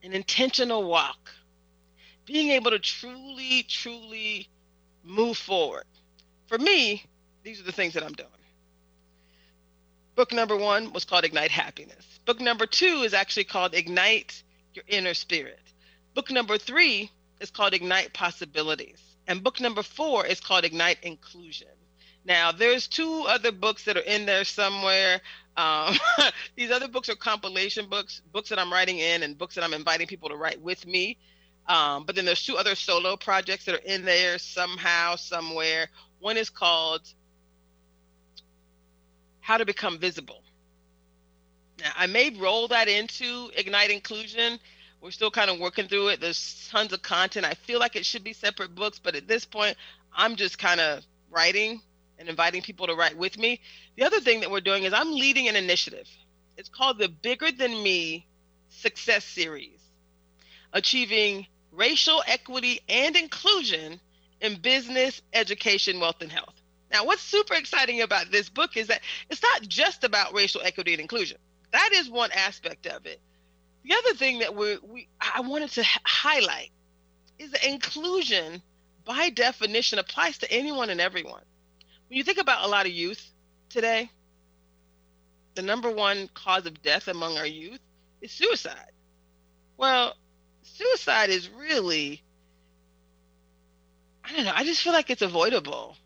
An 0.03 0.13
intentional 0.13 0.85
walk. 0.85 1.31
Being 2.27 2.51
able 2.51 2.73
to 2.73 2.79
truly, 2.79 3.65
truly 3.69 4.49
move 5.05 5.39
forward. 5.39 5.85
For 6.47 6.59
me, 6.59 7.05
these 7.43 7.61
are 7.61 7.65
the 7.65 7.73
things 7.73 7.95
that 7.95 8.03
I'm 8.03 8.13
doing. 8.13 8.29
Book 10.19 10.33
number 10.33 10.57
one 10.57 10.93
was 10.93 11.05
called 11.05 11.25
Ignite 11.25 11.53
Happiness. 11.53 12.19
Book 12.25 12.41
number 12.41 12.67
two 12.67 13.03
is 13.05 13.15
actually 13.15 13.45
called 13.45 13.73
Ignite 13.73 14.43
Your 14.75 14.85
Inner 14.89 15.15
Spirit. 15.15 15.63
Book 16.13 16.33
number 16.33 16.59
three 16.59 17.13
is 17.41 17.53
called 17.53 17.73
Ignite 17.73 18.13
Possibilities. 18.15 19.01
And 19.29 19.45
book 19.45 19.61
number 19.61 19.85
four 19.85 20.27
is 20.27 20.41
called 20.41 20.65
Ignite 20.65 21.05
Inclusion. 21.05 21.69
Now, 22.25 22.51
there's 22.51 22.89
two 22.89 23.27
other 23.29 23.53
books 23.53 23.85
that 23.85 23.97
are 23.97 24.01
in 24.01 24.27
there 24.27 24.43
somewhere. 24.43 25.21
Um, 25.57 25.95
these 26.57 26.73
other 26.73 26.89
books 26.89 27.09
are 27.09 27.15
compilation 27.15 27.89
books, 27.89 28.21
books 28.33 28.49
that 28.49 28.59
I'm 28.59 28.73
writing 28.73 28.99
in, 28.99 29.23
and 29.23 29.39
books 29.39 29.55
that 29.55 29.63
I'm 29.63 29.73
inviting 29.73 30.09
people 30.09 30.31
to 30.31 30.37
write 30.37 30.61
with 30.61 30.85
me. 30.85 31.17
Um, 31.69 32.03
but 32.07 32.17
then 32.17 32.25
there's 32.25 32.45
two 32.45 32.57
other 32.57 32.75
solo 32.75 33.17
projects 33.17 33.67
that 33.67 33.77
are 33.77 33.87
in 33.87 34.05
there 34.05 34.39
somehow, 34.39 35.15
somewhere. 35.15 35.91
One 36.19 36.37
is 36.37 36.51
called 36.51 37.03
How 39.49 39.57
to 39.57 39.65
Become 39.65 39.99
Visible. 39.99 40.43
Now, 41.81 41.91
I 41.97 42.07
may 42.07 42.29
roll 42.29 42.69
that 42.69 42.87
into 42.87 43.51
Ignite 43.57 43.91
Inclusion. 43.91 44.59
We're 45.01 45.11
still 45.11 45.31
kind 45.31 45.49
of 45.49 45.59
working 45.59 45.89
through 45.89 46.09
it. 46.09 46.21
There's 46.21 46.69
tons 46.71 46.93
of 46.93 47.01
content. 47.01 47.47
I 47.47 47.55
feel 47.55 47.81
like 47.81 47.97
it 47.97 48.05
should 48.05 48.23
be 48.23 48.35
separate 48.35 48.75
books, 48.75 49.01
but 49.03 49.15
at 49.15 49.27
this 49.27 49.47
point, 49.47 49.79
I'm 50.15 50.37
just 50.37 50.59
kind 50.59 50.81
of 50.81 51.03
writing 51.31 51.81
and 52.19 52.29
inviting 52.29 52.61
people 52.61 52.89
to 52.89 52.95
write 52.95 53.17
with 53.17 53.39
me. 53.39 53.63
The 53.97 54.05
other 54.05 54.21
thing 54.21 54.41
that 54.41 54.51
we're 54.51 54.61
doing 54.61 54.85
is 54.85 54.93
I'm 54.93 55.15
leading 55.15 55.49
an 55.49 55.57
initiative. 55.57 56.07
It's 56.59 56.69
called 56.69 56.99
the 56.99 57.09
Bigger 57.09 57.51
Than 57.51 57.83
Me 57.83 58.27
Success 58.69 59.25
Series, 59.25 59.81
achieving 60.75 61.47
racial 61.73 62.23
equity 62.27 62.81
and 62.87 63.17
inclusion 63.17 63.99
in 64.43 64.61
business, 64.61 65.23
education, 65.33 66.01
wealth, 66.01 66.21
and 66.21 66.31
health. 66.31 66.58
Now, 66.91 67.05
what's 67.05 67.23
super 67.23 67.55
exciting 67.55 68.01
about 68.01 68.31
this 68.31 68.49
book 68.49 68.77
is 68.77 68.87
that 68.89 69.03
it's 69.29 69.43
not 69.43 69.63
just 69.63 70.05
about 70.05 70.35
racial 70.35 70.63
equity 70.63 70.93
and 70.93 71.01
inclusion. 71.01 71.39
That 71.73 71.91
is 71.93 72.09
one 72.09 72.31
aspect 72.33 72.87
of 72.87 73.07
it. 73.07 73.21
The 73.85 73.95
other 73.95 74.15
thing 74.15 74.41
that 74.41 74.55
we 74.55 74.79
we 74.79 75.09
I 75.21 75.41
wanted 75.41 75.71
to 75.73 75.85
highlight 76.05 76.71
is 77.39 77.51
that 77.53 77.65
inclusion, 77.65 78.63
by 79.05 79.31
definition, 79.31 79.99
applies 79.99 80.39
to 80.39 80.53
anyone 80.53 80.91
and 80.91 81.01
everyone. 81.01 81.43
When 82.09 82.17
you 82.17 82.25
think 82.25 82.39
about 82.39 82.65
a 82.65 82.69
lot 82.69 82.87
of 82.87 82.93
youth 82.93 83.23
today, 83.69 84.11
the 85.55 85.63
number 85.63 85.91
one 85.91 86.29
cause 86.35 86.67
of 86.67 86.83
death 86.83 87.09
among 87.09 87.37
our 87.37 87.47
youth 87.47 87.81
is 88.21 88.33
suicide. 88.33 88.93
Well, 89.77 90.15
suicide 90.63 91.31
is 91.31 91.49
really 91.51 92.23
I 94.25 94.37
don't 94.37 94.45
know, 94.45 94.53
I 94.55 94.65
just 94.65 94.83
feel 94.83 94.93
like 94.93 95.11
it's 95.11 95.23
avoidable. 95.23 95.97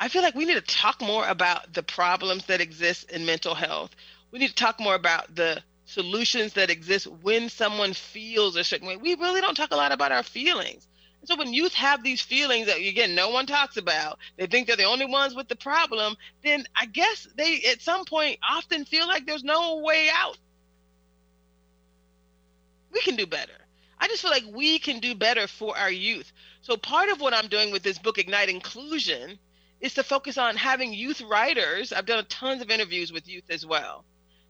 I 0.00 0.08
feel 0.08 0.22
like 0.22 0.36
we 0.36 0.44
need 0.44 0.54
to 0.54 0.60
talk 0.60 1.00
more 1.00 1.26
about 1.26 1.74
the 1.74 1.82
problems 1.82 2.46
that 2.46 2.60
exist 2.60 3.10
in 3.10 3.26
mental 3.26 3.54
health. 3.54 3.90
We 4.30 4.38
need 4.38 4.48
to 4.48 4.54
talk 4.54 4.78
more 4.78 4.94
about 4.94 5.34
the 5.34 5.60
solutions 5.86 6.52
that 6.52 6.70
exist 6.70 7.06
when 7.06 7.48
someone 7.48 7.94
feels 7.94 8.54
a 8.54 8.62
certain 8.62 8.86
way. 8.86 8.96
We 8.96 9.16
really 9.16 9.40
don't 9.40 9.56
talk 9.56 9.72
a 9.72 9.76
lot 9.76 9.90
about 9.90 10.12
our 10.12 10.22
feelings. 10.22 10.86
And 11.20 11.28
so 11.28 11.36
when 11.36 11.52
youth 11.52 11.74
have 11.74 12.04
these 12.04 12.20
feelings 12.20 12.66
that 12.66 12.76
again 12.76 13.16
no 13.16 13.30
one 13.30 13.46
talks 13.46 13.76
about, 13.76 14.18
they 14.36 14.46
think 14.46 14.68
they're 14.68 14.76
the 14.76 14.84
only 14.84 15.06
ones 15.06 15.34
with 15.34 15.48
the 15.48 15.56
problem, 15.56 16.14
then 16.44 16.64
I 16.76 16.86
guess 16.86 17.26
they 17.36 17.62
at 17.70 17.82
some 17.82 18.04
point 18.04 18.38
often 18.48 18.84
feel 18.84 19.08
like 19.08 19.26
there's 19.26 19.42
no 19.42 19.78
way 19.78 20.08
out. 20.14 20.38
We 22.92 23.00
can 23.00 23.16
do 23.16 23.26
better. 23.26 23.52
I 23.98 24.06
just 24.06 24.22
feel 24.22 24.30
like 24.30 24.44
we 24.52 24.78
can 24.78 25.00
do 25.00 25.16
better 25.16 25.48
for 25.48 25.76
our 25.76 25.90
youth. 25.90 26.32
So 26.62 26.76
part 26.76 27.10
of 27.10 27.20
what 27.20 27.34
I'm 27.34 27.48
doing 27.48 27.72
with 27.72 27.82
this 27.82 27.98
book 27.98 28.18
Ignite 28.18 28.48
Inclusion 28.48 29.40
is 29.80 29.94
to 29.94 30.02
focus 30.02 30.38
on 30.38 30.56
having 30.56 30.92
youth 30.92 31.20
writers. 31.22 31.92
I've 31.92 32.06
done 32.06 32.24
tons 32.28 32.62
of 32.62 32.70
interviews 32.70 33.12
with 33.12 33.28
youth 33.28 33.50
as 33.50 33.66
well. 33.66 34.04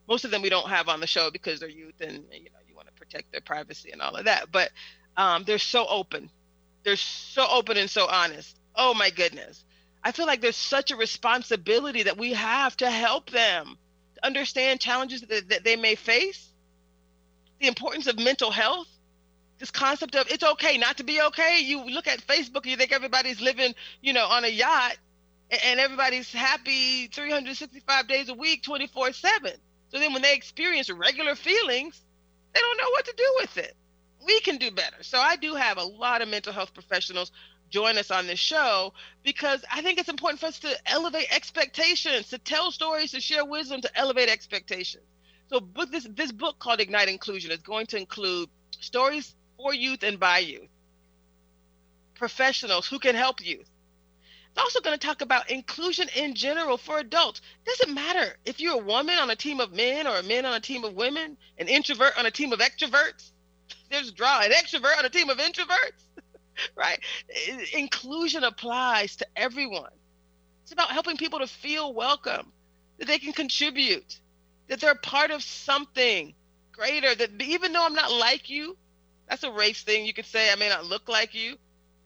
Most 0.09 0.25
of 0.25 0.31
them 0.31 0.43
we 0.43 0.51
don't 0.51 0.69
have 0.69 0.89
on 0.89 1.01
the 1.01 1.07
show 1.07 1.31
because 1.31 1.61
they're 1.61 1.69
youth 1.69 2.01
and 2.01 2.25
you 2.33 2.51
know 2.51 2.59
you 2.69 2.75
want 2.77 2.89
to 2.89 2.95
protect 2.95 3.33
their 3.33 3.43
privacy 3.43 3.93
and 3.93 4.03
all 4.03 4.17
of 4.17 4.27
that. 4.27 4.51
But 4.53 4.71
Um, 5.17 5.45
they're 5.45 5.59
so 5.59 5.87
open. 5.87 6.31
They're 6.85 6.97
so 6.97 7.47
open 7.51 7.77
and 7.77 7.91
so 7.91 8.07
honest. 8.07 8.57
Oh 8.77 8.95
my 8.95 9.11
goodness. 9.11 9.65
I 10.05 10.13
feel 10.13 10.27
like 10.27 10.41
there's 10.41 10.57
such 10.57 10.93
a 10.93 10.97
responsibility 10.97 12.05
that 12.05 12.17
we 12.17 12.35
have 12.35 12.77
to 12.79 12.89
help 12.91 13.31
them 13.31 13.77
to 14.15 14.27
understand 14.27 14.81
challenges 14.81 15.23
that, 15.23 15.49
that 15.51 15.65
they 15.65 15.77
may 15.77 15.97
face, 15.97 16.49
the 17.61 17.67
importance 17.67 18.07
of 18.07 18.19
mental 18.19 18.53
health, 18.53 18.89
this 19.59 19.73
concept 19.73 20.15
of 20.15 20.29
it's 20.31 20.45
okay 20.45 20.79
not 20.79 20.99
to 20.99 21.05
be 21.05 21.21
okay. 21.21 21.61
You 21.63 21.85
look 21.91 22.07
at 22.07 22.21
Facebook 22.27 22.63
and 22.63 22.67
you 22.67 22.77
think 22.77 22.93
everybody's 22.93 23.41
living, 23.41 23.75
you 24.01 24.13
know, 24.13 24.27
on 24.27 24.45
a 24.45 24.49
yacht 24.49 24.97
and 25.51 25.81
everybody's 25.81 26.33
happy 26.33 27.07
365 27.09 28.09
days 28.09 28.29
a 28.29 28.35
week, 28.35 28.63
24 28.63 29.13
7. 29.13 29.53
So 29.91 29.99
then 29.99 30.13
when 30.13 30.23
they 30.23 30.35
experience 30.35 30.91
regular 30.91 31.35
feelings, 31.35 32.01
they 32.55 32.61
don't 32.61 32.77
know 32.79 32.91
what 32.91 33.07
to 33.07 33.15
do 33.17 33.35
with 33.41 33.59
it. 33.59 33.75
We 34.25 34.41
can 34.41 34.59
do 34.59 34.71
better. 34.71 35.03
So 35.03 35.19
I 35.19 35.37
do 35.37 35.55
have 35.55 35.79
a 35.79 35.85
lot 35.85 36.23
of 36.23 36.29
mental 36.29 36.53
health 36.53 36.75
professionals 36.75 37.33
join 37.71 37.99
us 37.99 38.11
on 38.11 38.27
this 38.27 38.39
show 38.39 38.93
because 39.23 39.65
I 39.71 39.83
think 39.83 39.99
it's 39.99 40.09
important 40.09 40.41
for 40.41 40.47
us 40.47 40.59
to 40.61 40.77
elevate 40.87 41.35
expectations, 41.35 42.29
to 42.31 42.39
tell 42.39 42.71
stories, 42.73 43.13
to 43.13 43.21
share 43.21 43.45
wisdom, 43.45 43.81
to 43.83 43.99
elevate 43.99 44.29
expectations. 44.29 45.05
So 45.49 45.61
book 45.61 45.91
this 45.91 46.07
this 46.15 46.33
book 46.33 46.59
called 46.59 46.81
Ignite 46.81 47.09
Inclusion 47.09 47.51
is 47.51 47.59
going 47.59 47.87
to 47.87 47.97
include 47.97 48.51
stories 48.81 49.35
for 49.57 49.73
youth 49.73 50.03
and 50.03 50.21
by 50.21 50.39
youth, 50.39 50.69
professionals 52.15 52.87
who 52.87 52.99
can 52.99 53.15
help 53.15 53.45
youth. 53.45 53.69
It's 54.59 54.75
also 54.75 54.81
going 54.81 54.99
to 54.99 55.07
talk 55.07 55.21
about 55.23 55.53
inclusion 55.53 56.09
in 56.17 56.35
general 56.35 56.79
for 56.79 56.99
adults. 56.99 57.43
Doesn't 57.65 57.95
matter 57.95 58.37
if 58.45 58.59
you're 58.59 58.75
a 58.75 58.85
woman 58.85 59.17
on 59.17 59.31
a 59.31 59.37
team 59.37 59.61
of 59.61 59.73
men 59.73 60.05
or 60.05 60.17
a 60.17 60.23
man 60.25 60.45
on 60.45 60.55
a 60.55 60.59
team 60.59 60.83
of 60.83 60.95
women, 60.95 61.37
an 61.59 61.69
introvert 61.69 62.19
on 62.19 62.27
a 62.27 62.31
team 62.33 62.53
of 62.53 62.59
extroverts. 62.59 63.31
There's 63.89 64.11
draw 64.11 64.41
an 64.41 64.51
extrovert 64.51 64.99
on 64.99 65.05
a 65.05 65.11
team 65.11 65.31
of 65.31 65.39
introverts, 65.39 66.03
right? 66.75 66.99
Inclusion 67.73 68.43
applies 68.43 69.15
to 69.17 69.29
everyone. 69.37 69.93
It's 70.65 70.73
about 70.73 70.91
helping 70.91 71.19
people 71.19 71.39
to 71.39 71.47
feel 71.47 71.95
welcome, 71.95 72.51
that 72.99 73.07
they 73.07 73.21
can 73.21 73.33
contribute, 73.33 74.19
that 74.67 74.81
they're 74.81 74.97
part 74.97 75.31
of 75.31 75.41
something 75.41 76.35
greater. 76.73 77.15
That 77.15 77.41
even 77.41 77.73
though 77.73 77.87
I'm 77.87 77.95
not 77.95 78.11
like 78.11 78.51
you, 78.51 78.77
that's 79.29 79.45
a 79.45 79.53
race 79.53 79.85
thing. 79.85 80.05
You 80.05 80.15
could 80.15 80.27
say 80.27 80.51
I 80.51 80.57
may 80.57 80.69
not 80.69 80.85
look 80.85 81.09
like 81.09 81.33
you, 81.33 81.59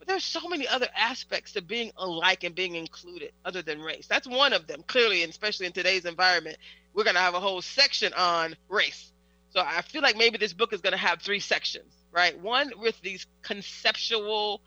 but 0.03 0.09
there's 0.09 0.25
so 0.25 0.49
many 0.49 0.67
other 0.67 0.89
aspects 0.97 1.53
to 1.53 1.63
being 1.63 1.93
alike 1.97 2.43
and 2.43 2.57
being 2.57 2.75
included 2.75 3.31
other 3.45 3.63
than 3.63 3.81
race. 3.81 4.09
That's 4.09 4.27
one 4.27 4.53
of 4.53 4.67
them, 4.67 4.83
clearly, 4.89 5.23
and 5.23 5.31
especially 5.31 5.67
in 5.67 5.73
today's 5.73 6.07
environment. 6.07 6.57
We're 6.93 7.05
going 7.05 7.15
to 7.15 7.21
have 7.21 7.35
a 7.35 7.41
whole 7.41 7.63
section 7.63 8.13
on 8.15 8.57
race. 8.69 9.13
So 9.51 9.61
I 9.61 9.81
feel 9.83 10.03
like 10.03 10.17
maybe 10.17 10.39
this 10.39 10.53
book 10.55 10.73
is 10.73 10.81
going 10.81 10.91
to 10.91 10.99
have 10.99 11.23
three 11.23 11.39
sections, 11.39 11.95
right? 12.11 12.37
One 12.37 12.73
with 12.81 13.01
these 13.01 13.29
conceptual 13.43 14.61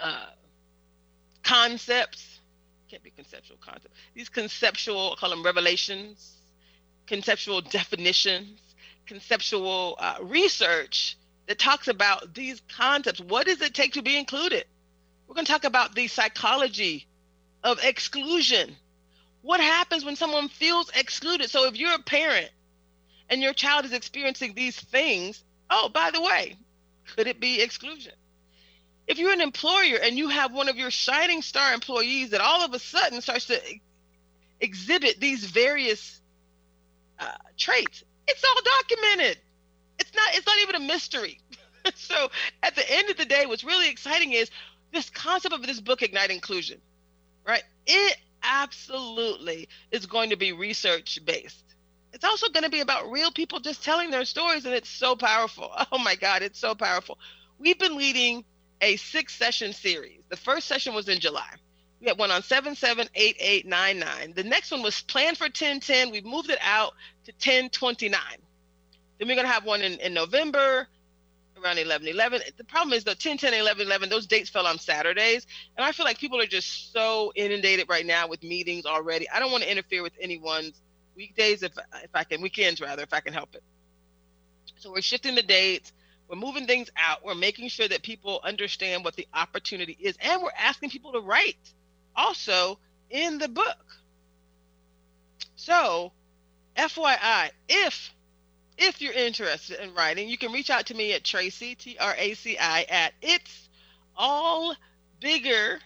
uh, 0.00 0.30
concepts, 1.42 2.40
can't 2.88 3.02
be 3.02 3.10
conceptual 3.10 3.58
concepts, 3.60 3.94
these 4.14 4.30
conceptual, 4.30 5.16
I 5.18 5.20
call 5.20 5.28
them 5.28 5.42
revelations, 5.42 6.38
conceptual 7.06 7.60
definitions, 7.60 8.58
conceptual 9.04 9.96
uh, 9.98 10.16
research 10.22 11.18
that 11.48 11.58
talks 11.58 11.88
about 11.88 12.34
these 12.34 12.62
concepts. 12.76 13.20
What 13.20 13.46
does 13.46 13.60
it 13.62 13.74
take 13.74 13.94
to 13.94 14.02
be 14.02 14.16
included? 14.16 14.64
We're 15.26 15.34
going 15.34 15.46
to 15.46 15.52
talk 15.52 15.64
about 15.64 15.94
the 15.94 16.06
psychology 16.06 17.06
of 17.64 17.82
exclusion. 17.82 18.76
What 19.42 19.60
happens 19.60 20.04
when 20.04 20.14
someone 20.14 20.48
feels 20.48 20.90
excluded? 20.94 21.50
So, 21.50 21.66
if 21.66 21.76
you're 21.76 21.94
a 21.94 22.02
parent 22.02 22.50
and 23.28 23.42
your 23.42 23.54
child 23.54 23.86
is 23.86 23.92
experiencing 23.92 24.54
these 24.54 24.78
things, 24.78 25.42
oh, 25.70 25.88
by 25.88 26.10
the 26.10 26.20
way, 26.20 26.56
could 27.16 27.26
it 27.26 27.40
be 27.40 27.62
exclusion? 27.62 28.12
If 29.06 29.18
you're 29.18 29.32
an 29.32 29.40
employer 29.40 29.98
and 30.02 30.18
you 30.18 30.28
have 30.28 30.52
one 30.52 30.68
of 30.68 30.76
your 30.76 30.90
shining 30.90 31.40
star 31.40 31.72
employees 31.72 32.30
that 32.30 32.42
all 32.42 32.62
of 32.62 32.74
a 32.74 32.78
sudden 32.78 33.22
starts 33.22 33.46
to 33.46 33.58
exhibit 34.60 35.18
these 35.18 35.44
various 35.44 36.20
uh, 37.18 37.32
traits, 37.56 38.04
it's 38.26 38.44
all 38.44 38.62
documented. 38.82 39.38
It's 39.98 40.14
not. 40.14 40.34
It's 40.34 40.46
not 40.46 40.58
even 40.62 40.76
a 40.76 40.80
mystery. 40.80 41.40
so 41.94 42.28
at 42.62 42.74
the 42.74 42.90
end 42.90 43.10
of 43.10 43.16
the 43.16 43.24
day, 43.24 43.46
what's 43.46 43.64
really 43.64 43.88
exciting 43.88 44.32
is 44.32 44.50
this 44.92 45.10
concept 45.10 45.54
of 45.54 45.62
this 45.62 45.80
book, 45.80 46.02
Ignite 46.02 46.30
Inclusion, 46.30 46.80
right? 47.46 47.62
It 47.86 48.16
absolutely 48.42 49.68
is 49.90 50.06
going 50.06 50.30
to 50.30 50.36
be 50.36 50.52
research 50.52 51.18
based. 51.24 51.64
It's 52.12 52.24
also 52.24 52.48
going 52.48 52.64
to 52.64 52.70
be 52.70 52.80
about 52.80 53.10
real 53.10 53.30
people 53.30 53.60
just 53.60 53.84
telling 53.84 54.10
their 54.10 54.24
stories, 54.24 54.64
and 54.64 54.74
it's 54.74 54.88
so 54.88 55.16
powerful. 55.16 55.70
Oh 55.92 55.98
my 55.98 56.14
God, 56.14 56.42
it's 56.42 56.58
so 56.58 56.74
powerful. 56.74 57.18
We've 57.58 57.78
been 57.78 57.96
leading 57.96 58.44
a 58.80 58.96
six 58.96 59.34
session 59.34 59.72
series. 59.72 60.20
The 60.28 60.36
first 60.36 60.68
session 60.68 60.94
was 60.94 61.08
in 61.08 61.20
July. 61.20 61.50
We 62.00 62.06
had 62.06 62.18
one 62.18 62.30
on 62.30 62.42
778899. 62.42 64.34
The 64.34 64.44
next 64.44 64.70
one 64.70 64.82
was 64.82 65.02
planned 65.02 65.36
for 65.36 65.44
1010. 65.44 66.10
We've 66.10 66.24
moved 66.24 66.50
it 66.50 66.58
out 66.62 66.94
to 67.24 67.32
1029. 67.32 68.20
Then 69.18 69.28
we're 69.28 69.34
going 69.34 69.46
to 69.46 69.52
have 69.52 69.64
one 69.64 69.82
in, 69.82 69.94
in 70.00 70.14
November 70.14 70.88
around 71.62 71.78
11 71.78 72.06
11. 72.08 72.40
The 72.56 72.64
problem 72.64 72.92
is 72.92 73.04
the 73.04 73.14
10 73.14 73.38
10 73.38 73.54
11 73.54 73.86
11, 73.86 74.08
those 74.08 74.26
dates 74.26 74.50
fell 74.50 74.66
on 74.66 74.78
Saturdays. 74.78 75.46
And 75.76 75.84
I 75.84 75.92
feel 75.92 76.04
like 76.04 76.18
people 76.18 76.40
are 76.40 76.46
just 76.46 76.92
so 76.92 77.32
inundated 77.34 77.88
right 77.88 78.06
now 78.06 78.28
with 78.28 78.42
meetings 78.42 78.86
already. 78.86 79.28
I 79.28 79.40
don't 79.40 79.50
want 79.50 79.64
to 79.64 79.70
interfere 79.70 80.02
with 80.02 80.12
anyone's 80.20 80.80
weekdays 81.16 81.62
if, 81.62 81.72
if 82.02 82.10
I 82.14 82.24
can, 82.24 82.40
weekends 82.40 82.80
rather, 82.80 83.02
if 83.02 83.12
I 83.12 83.20
can 83.20 83.32
help 83.32 83.54
it. 83.54 83.62
So 84.76 84.92
we're 84.92 85.02
shifting 85.02 85.34
the 85.34 85.42
dates. 85.42 85.92
We're 86.28 86.36
moving 86.36 86.66
things 86.66 86.90
out. 86.96 87.24
We're 87.24 87.34
making 87.34 87.68
sure 87.68 87.88
that 87.88 88.02
people 88.02 88.40
understand 88.44 89.04
what 89.04 89.16
the 89.16 89.26
opportunity 89.34 89.96
is. 89.98 90.16
And 90.20 90.42
we're 90.42 90.50
asking 90.56 90.90
people 90.90 91.12
to 91.12 91.20
write 91.20 91.56
also 92.14 92.78
in 93.10 93.38
the 93.38 93.48
book. 93.48 93.84
So, 95.56 96.12
FYI, 96.76 97.50
if 97.68 98.12
if 98.78 99.02
you're 99.02 99.12
interested 99.12 99.80
in 99.80 99.92
writing, 99.94 100.28
you 100.28 100.38
can 100.38 100.52
reach 100.52 100.70
out 100.70 100.86
to 100.86 100.94
me 100.94 101.12
at 101.12 101.24
Traci 101.24 101.76
T 101.76 101.96
R 101.98 102.14
A 102.16 102.34
C 102.34 102.56
I 102.58 102.86
at 102.88 103.12
it's 103.20 103.68
all 104.16 104.74
bigger 105.20 105.80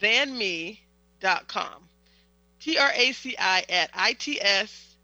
than 0.00 0.36
me.com. 0.36 1.88
T 2.60 2.78
R 2.78 2.90
A 2.94 3.12
C 3.12 3.36
I 3.38 3.64
at 3.68 3.90
I 3.94 4.12
T 4.12 4.40
S 4.40 4.96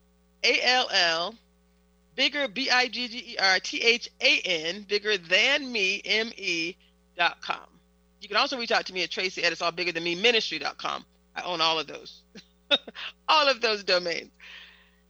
A 0.44 0.60
L 0.62 0.88
L 0.92 1.34
bigger 2.14 2.48
B 2.48 2.70
I 2.70 2.88
G 2.88 3.08
G 3.08 3.32
E 3.32 3.36
R 3.38 3.58
T 3.60 3.80
H 3.82 4.08
A 4.20 4.40
N 4.40 4.82
bigger 4.88 5.18
than 5.18 5.70
me 5.70 6.00
M 6.04 6.30
E 6.36 6.76
dot 7.16 7.40
com. 7.42 7.66
You 8.20 8.28
can 8.28 8.36
also 8.36 8.58
reach 8.58 8.72
out 8.72 8.86
to 8.86 8.92
me 8.92 9.02
at 9.02 9.10
Traci 9.10 9.42
at 9.44 9.52
it's 9.52 9.62
all 9.62 9.72
bigger 9.72 9.92
than 9.92 10.04
me 10.04 10.14
ministry.com. 10.14 11.04
I 11.34 11.42
own 11.42 11.60
all 11.60 11.78
of 11.78 11.86
those. 11.86 12.22
all 13.28 13.48
of 13.48 13.60
those 13.60 13.84
domains. 13.84 14.30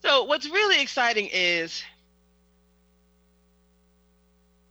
So 0.02 0.24
what's 0.24 0.48
really 0.48 0.82
exciting 0.82 1.28
is 1.32 1.82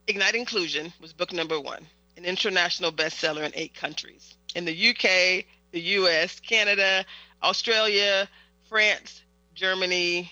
Ignite 0.08 0.36
Inclusion 0.36 0.92
was 1.00 1.12
book 1.12 1.32
number 1.32 1.60
one, 1.60 1.84
an 2.16 2.24
international 2.24 2.92
bestseller 2.92 3.44
in 3.44 3.52
eight 3.54 3.74
countries. 3.74 4.36
In 4.54 4.64
the 4.64 4.90
UK, 4.90 5.44
the 5.72 5.80
US, 5.80 6.38
Canada, 6.38 7.04
Australia, 7.42 8.28
France, 8.68 9.22
Germany. 9.54 10.30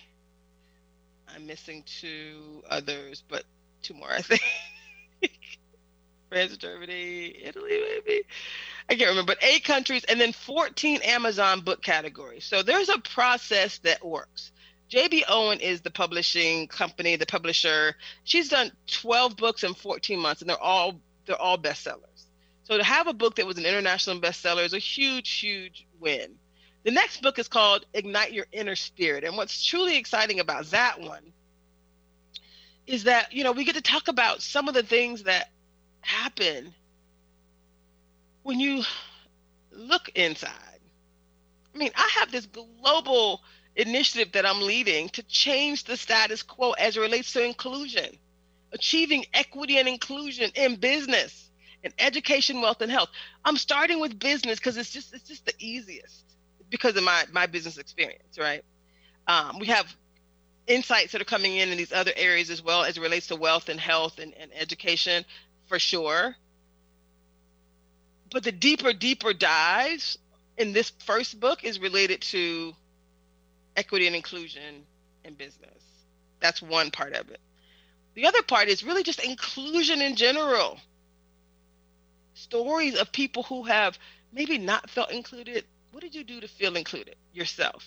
I'm 1.35 1.47
missing 1.47 1.83
two 1.87 2.63
others, 2.71 3.25
but 3.29 3.43
two 3.83 3.95
more, 3.95 4.11
I 4.11 4.23
think. 4.23 4.43
France, 6.29 6.57
Germany, 6.57 7.35
Italy, 7.43 7.71
maybe. 7.71 8.23
I 8.89 8.95
can't 8.95 9.11
remember, 9.11 9.35
but 9.35 9.43
eight 9.43 9.65
countries 9.65 10.05
and 10.05 10.21
then 10.21 10.33
14 10.33 11.01
Amazon 11.03 11.61
book 11.63 11.83
categories. 11.83 12.45
So 12.45 12.63
there's 12.63 12.91
a 12.91 12.99
process 12.99 13.79
that 13.79 14.05
works. 14.05 14.53
JB 14.91 15.23
Owen 15.29 15.61
is 15.61 15.81
the 15.81 15.91
publishing 15.91 16.69
company, 16.69 17.17
the 17.17 17.27
publisher. 17.27 17.95
She's 18.25 18.49
done 18.49 18.71
12 18.87 19.37
books 19.37 19.65
in 19.65 19.75
14 19.75 20.19
months, 20.19 20.43
and 20.43 20.51
they're 20.51 20.61
all 20.61 21.01
they're 21.27 21.41
all 21.41 21.59
bestsellers. 21.59 22.27
So 22.65 22.77
to 22.77 22.85
have 22.85 23.07
a 23.07 23.15
book 23.15 23.37
that 23.37 23.47
was 23.47 23.59
an 23.59 23.65
international 23.65 24.21
bestseller 24.21 24.65
is 24.65 24.75
a 24.75 24.79
huge, 24.79 25.31
huge 25.31 25.87
win. 26.01 26.35
The 26.85 26.91
next 26.91 27.23
book 27.23 27.39
is 27.39 27.49
called 27.49 27.87
Ignite 27.95 28.33
Your 28.33 28.47
Inner 28.53 28.77
Spirit, 28.77 29.25
and 29.25 29.37
what's 29.37 29.65
truly 29.65 29.97
exciting 29.97 30.41
about 30.41 30.67
that 30.67 31.01
one 31.01 31.33
is 32.87 33.05
that 33.05 33.33
you 33.33 33.45
know 33.45 33.53
we 33.53 33.65
get 33.65 33.77
to 33.77 33.83
talk 33.83 34.09
about 34.09 34.43
some 34.43 34.69
of 34.69 34.75
the 34.75 34.83
things 34.83 35.23
that 35.23 35.51
happen 36.03 36.75
when 38.43 38.61
you 38.61 38.83
look 39.73 40.11
inside. 40.15 40.51
I 41.75 41.79
mean, 41.79 41.91
I 41.97 42.09
have 42.19 42.31
this 42.31 42.47
global 42.47 43.41
initiative 43.77 44.33
that 44.33 44.47
I'm 44.47 44.63
leading 44.63 45.09
to 45.11 45.23
change 45.25 45.85
the 45.85 45.97
status 45.97 46.43
quo 46.43 46.73
as 46.73 46.97
it 46.97 47.01
relates 47.01 47.33
to 47.35 47.45
inclusion, 47.45 48.19
achieving 48.73 49.25
equity 49.35 49.79
and 49.79 49.89
inclusion 49.89 50.51
in 50.55 50.77
business, 50.77 51.51
in 51.83 51.93
education, 51.99 52.61
wealth, 52.61 52.81
and 52.83 52.91
health. 52.93 53.11
I'm 53.45 53.57
starting 53.57 54.01
with 54.01 54.19
business 54.19 54.59
because 54.59 54.77
it's 54.77 54.91
just 54.91 55.15
it's 55.15 55.29
just 55.29 55.47
the 55.47 55.55
easiest 55.59 56.25
because 56.71 56.97
of 56.97 57.05
my 57.05 57.25
my 57.33 57.47
business 57.47 57.79
experience, 57.79 58.39
right? 58.39 58.65
Um, 59.27 59.59
we 59.61 59.67
have 59.69 59.87
insights 60.67 61.13
that 61.13 61.21
are 61.21 61.27
coming 61.27 61.57
in 61.57 61.71
in 61.71 61.79
these 61.79 61.93
other 61.93 62.13
areas 62.17 62.51
as 62.51 62.63
well 62.63 62.85
as 62.85 62.97
it 62.97 63.03
relates 63.03 63.29
to 63.29 63.37
wealth 63.37 63.69
and 63.69 63.81
health 63.81 64.19
and, 64.19 64.35
and 64.35 64.51
education. 64.55 65.25
for 65.67 65.79
sure. 65.79 66.37
But 68.33 68.45
the 68.45 68.53
deeper, 68.53 68.93
deeper 68.93 69.33
dives 69.33 70.19
in 70.57 70.73
this 70.73 70.91
first 71.07 71.39
book 71.41 71.65
is 71.65 71.81
related 71.81 72.21
to 72.23 72.75
equity 73.77 74.07
and 74.07 74.17
inclusion 74.17 74.85
in 75.25 75.35
business. 75.35 75.83
That's 76.41 76.63
one 76.63 76.91
part 76.91 77.15
of 77.15 77.31
it. 77.31 77.41
The 78.15 78.27
other 78.27 78.43
part 78.43 78.69
is 78.69 78.85
really 78.85 79.03
just 79.03 79.25
inclusion 79.25 80.01
in 80.01 80.15
general. 80.17 80.79
Stories 82.35 82.97
of 82.97 83.11
people 83.13 83.43
who 83.43 83.65
have 83.65 83.99
maybe 84.33 84.59
not 84.59 84.91
felt 84.91 85.11
included. 85.11 85.65
What 85.93 86.03
did 86.03 86.15
you 86.15 86.25
do 86.25 86.41
to 86.41 86.49
feel 86.49 86.77
included 86.77 87.17
yourself? 87.33 87.87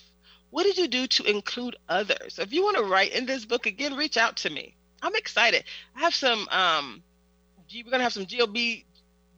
What 0.50 0.64
did 0.64 0.78
you 0.78 0.88
do 0.88 1.06
to 1.06 1.24
include 1.24 1.76
others? 1.88 2.38
If 2.38 2.52
you 2.52 2.62
want 2.62 2.78
to 2.78 2.84
write 2.84 3.12
in 3.12 3.26
this 3.26 3.44
book 3.44 3.66
again, 3.66 3.96
reach 3.96 4.16
out 4.16 4.36
to 4.38 4.50
me. 4.50 4.74
I'm 5.02 5.14
excited. 5.14 5.64
I 5.94 6.00
have 6.00 6.14
some 6.14 6.48
um 6.50 7.02
we're 7.72 7.90
gonna 7.90 8.02
have 8.02 8.12
some 8.12 8.26
GLB 8.26 8.84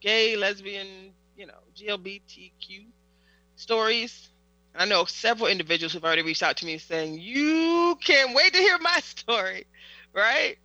gay, 0.01 0.36
lesbian, 0.36 1.12
you 1.36 1.46
know, 1.46 1.59
GLBTQ 1.76 2.86
stories. 3.57 4.30
I 4.74 4.84
know 4.84 5.04
several 5.04 5.48
individuals 5.48 5.92
who've 5.92 6.04
already 6.04 6.22
reached 6.22 6.42
out 6.42 6.58
to 6.58 6.66
me 6.66 6.78
saying, 6.78 7.18
You 7.20 7.98
can't 8.02 8.34
wait 8.34 8.52
to 8.52 8.58
hear 8.58 8.78
my 8.78 9.00
story, 9.04 9.66
right? 10.12 10.56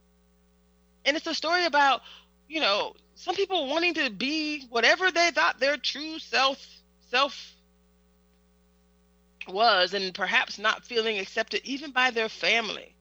And 1.05 1.17
it's 1.17 1.27
a 1.27 1.35
story 1.35 1.65
about, 1.65 2.01
you 2.47 2.61
know, 2.61 2.95
some 3.15 3.35
people 3.35 3.67
wanting 3.67 3.95
to 3.95 4.09
be 4.09 4.67
whatever 4.69 5.11
they 5.11 5.31
thought 5.31 5.59
their 5.59 5.77
true 5.77 6.19
self 6.19 6.65
self 7.09 7.53
was 9.47 9.93
and 9.93 10.13
perhaps 10.13 10.57
not 10.57 10.85
feeling 10.85 11.19
accepted 11.19 11.61
even 11.63 11.91
by 11.91 12.11
their 12.11 12.29
family, 12.29 12.95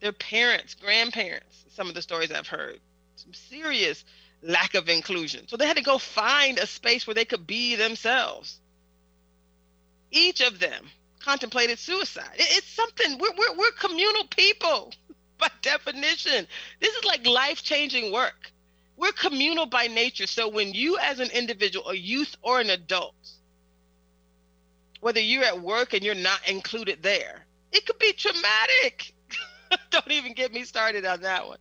their 0.00 0.12
parents, 0.12 0.74
grandparents, 0.74 1.64
some 1.70 1.88
of 1.88 1.94
the 1.94 2.02
stories 2.02 2.30
I've 2.30 2.48
heard. 2.48 2.80
Some 3.16 3.32
serious 3.32 4.04
lack 4.42 4.74
of 4.74 4.88
inclusion. 4.88 5.48
So 5.48 5.56
they 5.56 5.66
had 5.66 5.76
to 5.76 5.82
go 5.82 5.98
find 5.98 6.58
a 6.58 6.66
space 6.66 7.06
where 7.06 7.14
they 7.14 7.24
could 7.24 7.46
be 7.46 7.76
themselves. 7.76 8.60
Each 10.14 10.42
of 10.42 10.60
them 10.60 10.86
contemplated 11.20 11.80
suicide. 11.80 12.30
It- 12.36 12.58
It's 12.58 12.68
something, 12.68 13.18
we're, 13.18 13.32
we're, 13.38 13.56
we're 13.58 13.72
communal 13.72 14.26
people 14.28 14.94
by 15.38 15.50
definition. 15.62 16.48
This 16.80 16.94
is 16.96 17.04
like 17.06 17.26
life 17.26 17.62
changing 17.64 18.12
work. 18.12 18.52
We're 18.98 19.12
communal 19.12 19.66
by 19.66 19.88
nature. 19.88 20.28
So 20.28 20.48
when 20.48 20.74
you, 20.74 20.98
as 20.98 21.20
an 21.20 21.30
individual, 21.32 21.88
a 21.90 21.96
youth 21.96 22.36
or 22.42 22.60
an 22.60 22.70
adult, 22.70 23.16
whether 25.00 25.20
you're 25.20 25.44
at 25.44 25.60
work 25.62 25.94
and 25.94 26.04
you're 26.04 26.14
not 26.16 26.48
included 26.48 27.02
there, 27.02 27.46
it 27.72 27.86
could 27.86 27.98
be 28.00 28.14
traumatic. 28.14 29.14
Don't 29.90 30.12
even 30.12 30.34
get 30.34 30.52
me 30.52 30.64
started 30.64 31.06
on 31.06 31.22
that 31.22 31.48
one. 31.48 31.58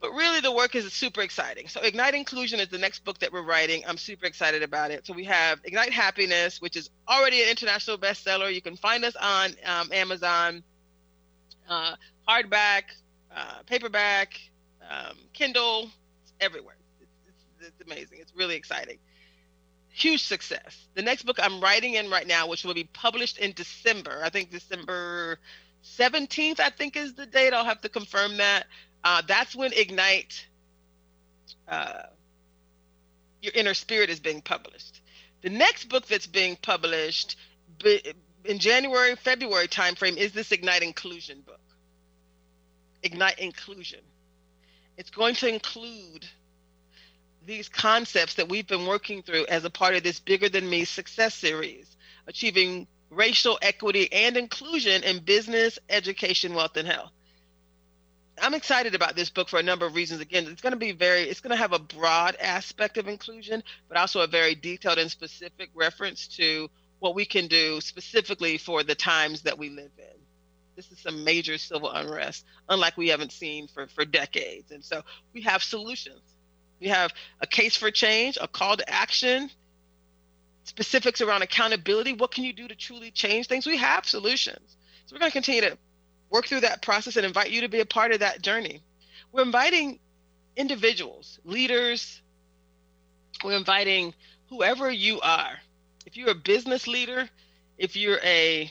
But 0.00 0.12
really, 0.12 0.40
the 0.40 0.52
work 0.52 0.76
is 0.76 0.92
super 0.92 1.22
exciting. 1.22 1.66
So, 1.66 1.80
Ignite 1.80 2.14
Inclusion 2.14 2.60
is 2.60 2.68
the 2.68 2.78
next 2.78 3.04
book 3.04 3.18
that 3.18 3.32
we're 3.32 3.42
writing. 3.42 3.82
I'm 3.86 3.98
super 3.98 4.26
excited 4.26 4.62
about 4.62 4.92
it. 4.92 5.04
So, 5.06 5.12
we 5.12 5.24
have 5.24 5.60
Ignite 5.64 5.92
Happiness, 5.92 6.60
which 6.60 6.76
is 6.76 6.88
already 7.08 7.42
an 7.42 7.48
international 7.48 7.98
bestseller. 7.98 8.54
You 8.54 8.62
can 8.62 8.76
find 8.76 9.04
us 9.04 9.16
on 9.16 9.50
um, 9.64 9.90
Amazon, 9.92 10.62
uh, 11.68 11.96
hardback, 12.28 12.82
uh, 13.34 13.62
paperback, 13.66 14.34
um, 14.88 15.16
Kindle, 15.32 15.90
everywhere. 16.40 16.76
It's, 17.00 17.10
it's, 17.26 17.68
it's 17.68 17.90
amazing. 17.90 18.18
It's 18.20 18.32
really 18.36 18.54
exciting. 18.54 18.98
Huge 19.90 20.22
success. 20.22 20.86
The 20.94 21.02
next 21.02 21.24
book 21.24 21.38
I'm 21.42 21.60
writing 21.60 21.94
in 21.94 22.08
right 22.08 22.26
now, 22.26 22.46
which 22.46 22.64
will 22.64 22.74
be 22.74 22.84
published 22.84 23.38
in 23.38 23.52
December, 23.52 24.20
I 24.22 24.30
think 24.30 24.52
December 24.52 25.40
17th, 25.84 26.60
I 26.60 26.70
think 26.70 26.96
is 26.96 27.14
the 27.14 27.26
date. 27.26 27.52
I'll 27.52 27.64
have 27.64 27.80
to 27.80 27.88
confirm 27.88 28.36
that. 28.36 28.66
Uh, 29.08 29.22
that's 29.26 29.56
when 29.56 29.72
Ignite, 29.72 30.46
uh, 31.66 32.02
Your 33.40 33.54
Inner 33.54 33.72
Spirit, 33.72 34.10
is 34.10 34.20
being 34.20 34.42
published. 34.42 35.00
The 35.40 35.48
next 35.48 35.88
book 35.88 36.06
that's 36.06 36.26
being 36.26 36.56
published 36.60 37.36
in 38.44 38.58
January, 38.58 39.16
February 39.16 39.66
timeframe 39.66 40.18
is 40.18 40.32
this 40.32 40.52
Ignite 40.52 40.82
Inclusion 40.82 41.40
book. 41.40 41.62
Ignite 43.02 43.38
Inclusion. 43.38 44.00
It's 44.98 45.08
going 45.08 45.36
to 45.36 45.48
include 45.48 46.26
these 47.46 47.70
concepts 47.70 48.34
that 48.34 48.50
we've 48.50 48.68
been 48.68 48.84
working 48.84 49.22
through 49.22 49.46
as 49.46 49.64
a 49.64 49.70
part 49.70 49.94
of 49.94 50.02
this 50.02 50.20
Bigger 50.20 50.50
Than 50.50 50.68
Me 50.68 50.84
success 50.84 51.34
series, 51.34 51.96
achieving 52.26 52.86
racial 53.08 53.58
equity 53.62 54.12
and 54.12 54.36
inclusion 54.36 55.02
in 55.02 55.20
business, 55.20 55.78
education, 55.88 56.52
wealth, 56.52 56.76
and 56.76 56.86
health. 56.86 57.12
I'm 58.40 58.54
excited 58.54 58.94
about 58.94 59.16
this 59.16 59.30
book 59.30 59.48
for 59.48 59.58
a 59.58 59.62
number 59.62 59.86
of 59.86 59.94
reasons. 59.94 60.20
Again, 60.20 60.46
it's 60.46 60.60
going 60.60 60.72
to 60.72 60.78
be 60.78 60.92
very, 60.92 61.22
it's 61.22 61.40
going 61.40 61.50
to 61.50 61.56
have 61.56 61.72
a 61.72 61.78
broad 61.78 62.36
aspect 62.36 62.98
of 62.98 63.08
inclusion, 63.08 63.62
but 63.88 63.96
also 63.96 64.20
a 64.20 64.26
very 64.26 64.54
detailed 64.54 64.98
and 64.98 65.10
specific 65.10 65.70
reference 65.74 66.28
to 66.36 66.68
what 66.98 67.14
we 67.14 67.24
can 67.24 67.46
do 67.46 67.80
specifically 67.80 68.58
for 68.58 68.82
the 68.82 68.94
times 68.94 69.42
that 69.42 69.58
we 69.58 69.70
live 69.70 69.90
in. 69.98 70.18
This 70.76 70.90
is 70.92 70.98
some 71.00 71.24
major 71.24 71.58
civil 71.58 71.90
unrest, 71.90 72.44
unlike 72.68 72.96
we 72.96 73.08
haven't 73.08 73.32
seen 73.32 73.66
for, 73.66 73.88
for 73.88 74.04
decades. 74.04 74.70
And 74.70 74.84
so 74.84 75.02
we 75.34 75.42
have 75.42 75.62
solutions. 75.62 76.20
We 76.80 76.88
have 76.88 77.12
a 77.40 77.46
case 77.46 77.76
for 77.76 77.90
change, 77.90 78.38
a 78.40 78.46
call 78.46 78.76
to 78.76 78.88
action, 78.88 79.50
specifics 80.64 81.20
around 81.20 81.42
accountability. 81.42 82.12
What 82.12 82.30
can 82.30 82.44
you 82.44 82.52
do 82.52 82.68
to 82.68 82.76
truly 82.76 83.10
change 83.10 83.48
things? 83.48 83.66
We 83.66 83.78
have 83.78 84.06
solutions. 84.06 84.76
So 85.06 85.14
we're 85.14 85.20
going 85.20 85.30
to 85.30 85.34
continue 85.34 85.62
to 85.62 85.78
work 86.30 86.46
through 86.46 86.60
that 86.60 86.82
process 86.82 87.16
and 87.16 87.26
invite 87.26 87.50
you 87.50 87.62
to 87.62 87.68
be 87.68 87.80
a 87.80 87.86
part 87.86 88.12
of 88.12 88.20
that 88.20 88.42
journey. 88.42 88.82
We're 89.32 89.42
inviting 89.42 89.98
individuals, 90.56 91.38
leaders, 91.44 92.20
we're 93.44 93.56
inviting 93.56 94.14
whoever 94.48 94.90
you 94.90 95.20
are. 95.20 95.58
If 96.06 96.16
you're 96.16 96.30
a 96.30 96.34
business 96.34 96.86
leader, 96.86 97.28
if 97.76 97.96
you're 97.96 98.18
a 98.24 98.70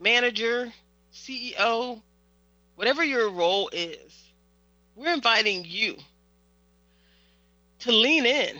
manager, 0.00 0.72
CEO, 1.12 2.02
whatever 2.74 3.04
your 3.04 3.30
role 3.30 3.70
is, 3.72 4.32
we're 4.96 5.12
inviting 5.12 5.64
you 5.64 5.96
to 7.80 7.92
lean 7.92 8.26
in, 8.26 8.56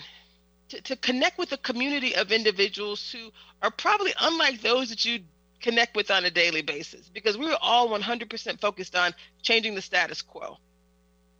to, 0.68 0.80
to 0.82 0.96
connect 0.96 1.38
with 1.38 1.50
a 1.52 1.56
community 1.56 2.14
of 2.14 2.30
individuals 2.30 3.10
who 3.10 3.30
are 3.62 3.70
probably 3.70 4.12
unlike 4.20 4.60
those 4.60 4.90
that 4.90 5.04
you 5.04 5.20
connect 5.68 5.94
with 5.94 6.10
on 6.10 6.24
a 6.24 6.30
daily 6.30 6.62
basis 6.62 7.10
because 7.10 7.36
we're 7.36 7.54
all 7.60 7.90
100% 7.90 8.58
focused 8.58 8.96
on 8.96 9.12
changing 9.42 9.74
the 9.74 9.82
status 9.82 10.22
quo. 10.22 10.56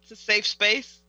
It's 0.03 0.11
a 0.11 0.15
safe 0.15 0.45
space, 0.45 1.01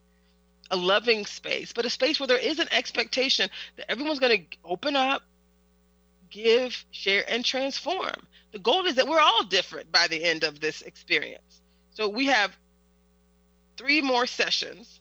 a 0.71 0.77
loving 0.77 1.27
space, 1.27 1.75
but 1.75 1.85
a 1.85 1.91
space 1.91 2.19
where 2.19 2.27
there 2.27 2.39
is 2.39 2.59
an 2.61 2.69
expectation 2.73 3.51
that 3.77 3.91
everyone's 3.91 4.21
going 4.21 4.47
to 4.51 4.57
open 4.65 4.97
up, 4.97 5.21
give, 6.31 6.83
share, 6.93 7.23
and 7.29 7.45
transform. 7.45 8.27
The 8.53 8.59
goal 8.59 8.87
is 8.87 8.95
that 8.95 9.07
we're 9.07 9.21
all 9.21 9.45
different 9.45 9.93
by 9.93 10.07
the 10.09 10.25
end 10.25 10.43
of 10.43 10.59
this 10.59 10.81
experience. 10.81 11.61
So 11.91 12.09
we 12.09 12.27
have 12.27 12.57
three 13.77 14.01
more 14.01 14.27
sessions 14.27 14.99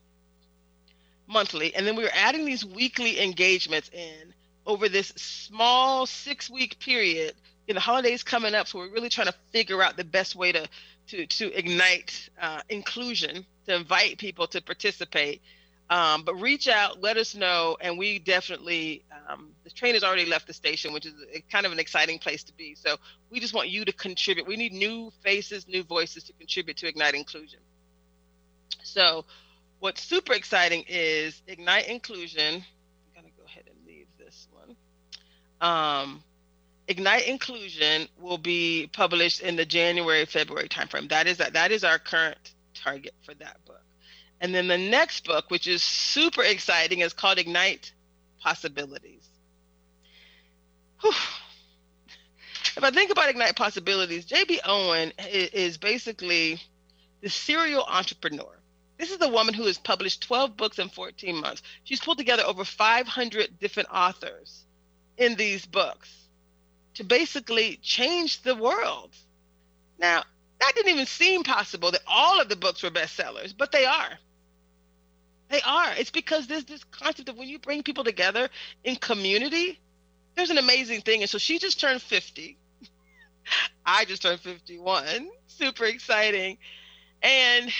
monthly, 1.26 1.74
and 1.74 1.86
then 1.86 1.96
we're 1.96 2.10
adding 2.12 2.44
these 2.44 2.66
weekly 2.66 3.18
engagements 3.18 3.88
in 3.94 4.34
over 4.66 4.90
this 4.90 5.08
small 5.16 6.04
six 6.04 6.50
week 6.50 6.78
period. 6.80 7.32
You 7.70 7.74
know, 7.74 7.78
the 7.78 7.82
holidays 7.82 8.24
coming 8.24 8.52
up, 8.52 8.66
so 8.66 8.80
we're 8.80 8.90
really 8.90 9.08
trying 9.08 9.28
to 9.28 9.34
figure 9.52 9.80
out 9.80 9.96
the 9.96 10.02
best 10.02 10.34
way 10.34 10.50
to 10.50 10.68
to 11.06 11.24
to 11.24 11.56
ignite 11.56 12.28
uh, 12.42 12.62
inclusion, 12.68 13.46
to 13.66 13.76
invite 13.76 14.18
people 14.18 14.48
to 14.48 14.60
participate. 14.60 15.40
Um, 15.88 16.24
but 16.24 16.34
reach 16.34 16.66
out, 16.66 17.00
let 17.00 17.16
us 17.16 17.36
know, 17.36 17.76
and 17.80 17.96
we 17.96 18.18
definitely 18.18 19.04
um, 19.28 19.50
the 19.62 19.70
train 19.70 19.94
has 19.94 20.02
already 20.02 20.26
left 20.26 20.48
the 20.48 20.52
station, 20.52 20.92
which 20.92 21.06
is 21.06 21.14
a, 21.32 21.42
kind 21.42 21.64
of 21.64 21.70
an 21.70 21.78
exciting 21.78 22.18
place 22.18 22.42
to 22.42 22.52
be. 22.54 22.74
So 22.74 22.96
we 23.30 23.38
just 23.38 23.54
want 23.54 23.68
you 23.68 23.84
to 23.84 23.92
contribute. 23.92 24.48
We 24.48 24.56
need 24.56 24.72
new 24.72 25.12
faces, 25.22 25.68
new 25.68 25.84
voices 25.84 26.24
to 26.24 26.32
contribute 26.32 26.76
to 26.78 26.88
ignite 26.88 27.14
inclusion. 27.14 27.60
So 28.82 29.26
what's 29.78 30.02
super 30.02 30.32
exciting 30.32 30.86
is 30.88 31.40
ignite 31.46 31.86
inclusion. 31.86 32.52
I'm 32.56 33.22
gonna 33.22 33.32
go 33.38 33.44
ahead 33.44 33.62
and 33.68 33.76
leave 33.86 34.08
this 34.18 34.48
one. 34.50 34.74
Um, 35.60 36.24
ignite 36.90 37.28
inclusion 37.28 38.08
will 38.18 38.36
be 38.36 38.90
published 38.92 39.40
in 39.40 39.54
the 39.54 39.64
January 39.64 40.26
February 40.26 40.68
timeframe. 40.68 41.08
That 41.08 41.28
is 41.28 41.36
that 41.36 41.52
that 41.52 41.70
is 41.70 41.84
our 41.84 42.00
current 42.00 42.52
target 42.74 43.14
for 43.22 43.32
that 43.34 43.64
book. 43.64 43.80
And 44.40 44.52
then 44.52 44.66
the 44.66 44.76
next 44.76 45.24
book, 45.24 45.50
which 45.50 45.68
is 45.68 45.82
super 45.82 46.42
exciting, 46.42 47.00
is 47.00 47.12
called 47.12 47.38
Ignite 47.38 47.92
Possibilities. 48.42 49.28
Whew. 51.00 51.12
If 52.76 52.82
I 52.82 52.90
think 52.90 53.12
about 53.12 53.28
Ignite 53.28 53.54
Possibilities, 53.54 54.26
JB 54.26 54.58
Owen 54.64 55.12
is 55.18 55.78
basically 55.78 56.60
the 57.20 57.28
serial 57.28 57.84
entrepreneur. 57.84 58.58
This 58.98 59.12
is 59.12 59.18
the 59.18 59.28
woman 59.28 59.54
who 59.54 59.64
has 59.66 59.78
published 59.78 60.22
12 60.22 60.56
books 60.56 60.78
in 60.78 60.88
14 60.88 61.40
months. 61.40 61.62
She's 61.84 62.00
pulled 62.00 62.18
together 62.18 62.42
over 62.44 62.64
500 62.64 63.58
different 63.60 63.88
authors 63.92 64.64
in 65.16 65.36
these 65.36 65.64
books 65.66 66.19
to 66.94 67.04
basically 67.04 67.78
change 67.82 68.42
the 68.42 68.54
world. 68.54 69.14
Now, 69.98 70.24
that 70.60 70.72
didn't 70.74 70.92
even 70.92 71.06
seem 71.06 71.42
possible 71.42 71.90
that 71.90 72.02
all 72.06 72.40
of 72.40 72.48
the 72.48 72.56
books 72.56 72.82
were 72.82 72.90
bestsellers, 72.90 73.54
but 73.56 73.72
they 73.72 73.86
are. 73.86 74.18
They 75.48 75.60
are. 75.62 75.92
It's 75.96 76.10
because 76.10 76.46
there's 76.46 76.64
this 76.64 76.84
concept 76.84 77.28
of 77.28 77.36
when 77.36 77.48
you 77.48 77.58
bring 77.58 77.82
people 77.82 78.04
together 78.04 78.48
in 78.84 78.96
community, 78.96 79.80
there's 80.36 80.50
an 80.50 80.58
amazing 80.58 81.00
thing. 81.00 81.22
And 81.22 81.30
so 81.30 81.38
she 81.38 81.58
just 81.58 81.80
turned 81.80 82.00
50. 82.02 82.56
I 83.86 84.04
just 84.04 84.22
turned 84.22 84.40
51. 84.40 85.28
Super 85.48 85.84
exciting. 85.86 86.58
And 87.22 87.72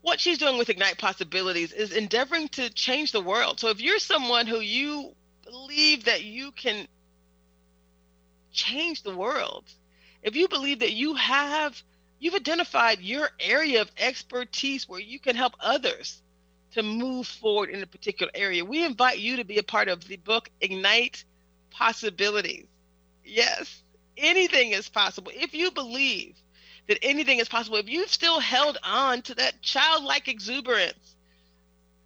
what 0.00 0.20
she's 0.20 0.38
doing 0.38 0.56
with 0.56 0.70
Ignite 0.70 0.98
Possibilities 0.98 1.72
is 1.72 1.92
endeavoring 1.92 2.48
to 2.50 2.70
change 2.70 3.12
the 3.12 3.20
world. 3.20 3.60
So 3.60 3.68
if 3.68 3.80
you're 3.80 3.98
someone 3.98 4.46
who 4.46 4.60
you 4.60 5.14
believe 5.46 6.04
that 6.04 6.24
you 6.24 6.52
can 6.52 6.86
change 8.52 9.02
the 9.02 9.16
world, 9.16 9.64
if 10.22 10.34
you 10.36 10.48
believe 10.48 10.80
that 10.80 10.92
you 10.92 11.14
have 11.14 11.80
you've 12.18 12.34
identified 12.34 13.00
your 13.00 13.30
area 13.38 13.82
of 13.82 13.90
expertise 13.98 14.88
where 14.88 15.00
you 15.00 15.18
can 15.18 15.36
help 15.36 15.54
others 15.60 16.22
to 16.72 16.82
move 16.82 17.26
forward 17.26 17.70
in 17.70 17.82
a 17.82 17.86
particular 17.86 18.32
area, 18.34 18.64
we 18.64 18.84
invite 18.84 19.18
you 19.18 19.36
to 19.36 19.44
be 19.44 19.58
a 19.58 19.62
part 19.62 19.88
of 19.88 20.06
the 20.08 20.16
book 20.16 20.50
Ignite 20.60 21.24
Possibilities. 21.70 22.66
Yes, 23.24 23.82
anything 24.16 24.72
is 24.72 24.88
possible. 24.88 25.30
If 25.34 25.54
you 25.54 25.70
believe 25.70 26.36
that 26.88 26.98
anything 27.02 27.38
is 27.38 27.48
possible, 27.48 27.76
if 27.76 27.88
you've 27.88 28.12
still 28.12 28.40
held 28.40 28.78
on 28.82 29.22
to 29.22 29.34
that 29.34 29.60
childlike 29.62 30.28
exuberance, 30.28 31.16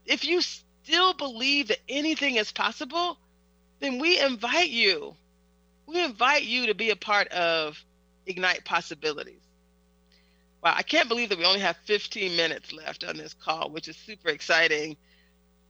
if 0.06 0.24
you 0.24 0.40
still 0.42 1.14
believe 1.14 1.68
that 1.68 1.80
anything 1.88 2.36
is 2.36 2.50
possible, 2.52 3.18
then 3.80 3.98
we 3.98 4.20
invite 4.20 4.70
you. 4.70 5.14
We 5.86 6.02
invite 6.04 6.44
you 6.44 6.66
to 6.66 6.74
be 6.74 6.90
a 6.90 6.96
part 6.96 7.28
of 7.28 7.82
Ignite 8.26 8.64
Possibilities. 8.64 9.42
Wow, 10.62 10.74
I 10.76 10.82
can't 10.82 11.08
believe 11.08 11.30
that 11.30 11.38
we 11.38 11.46
only 11.46 11.60
have 11.60 11.76
15 11.86 12.36
minutes 12.36 12.72
left 12.72 13.02
on 13.02 13.16
this 13.16 13.34
call, 13.34 13.70
which 13.70 13.88
is 13.88 13.96
super 13.96 14.28
exciting. 14.28 14.96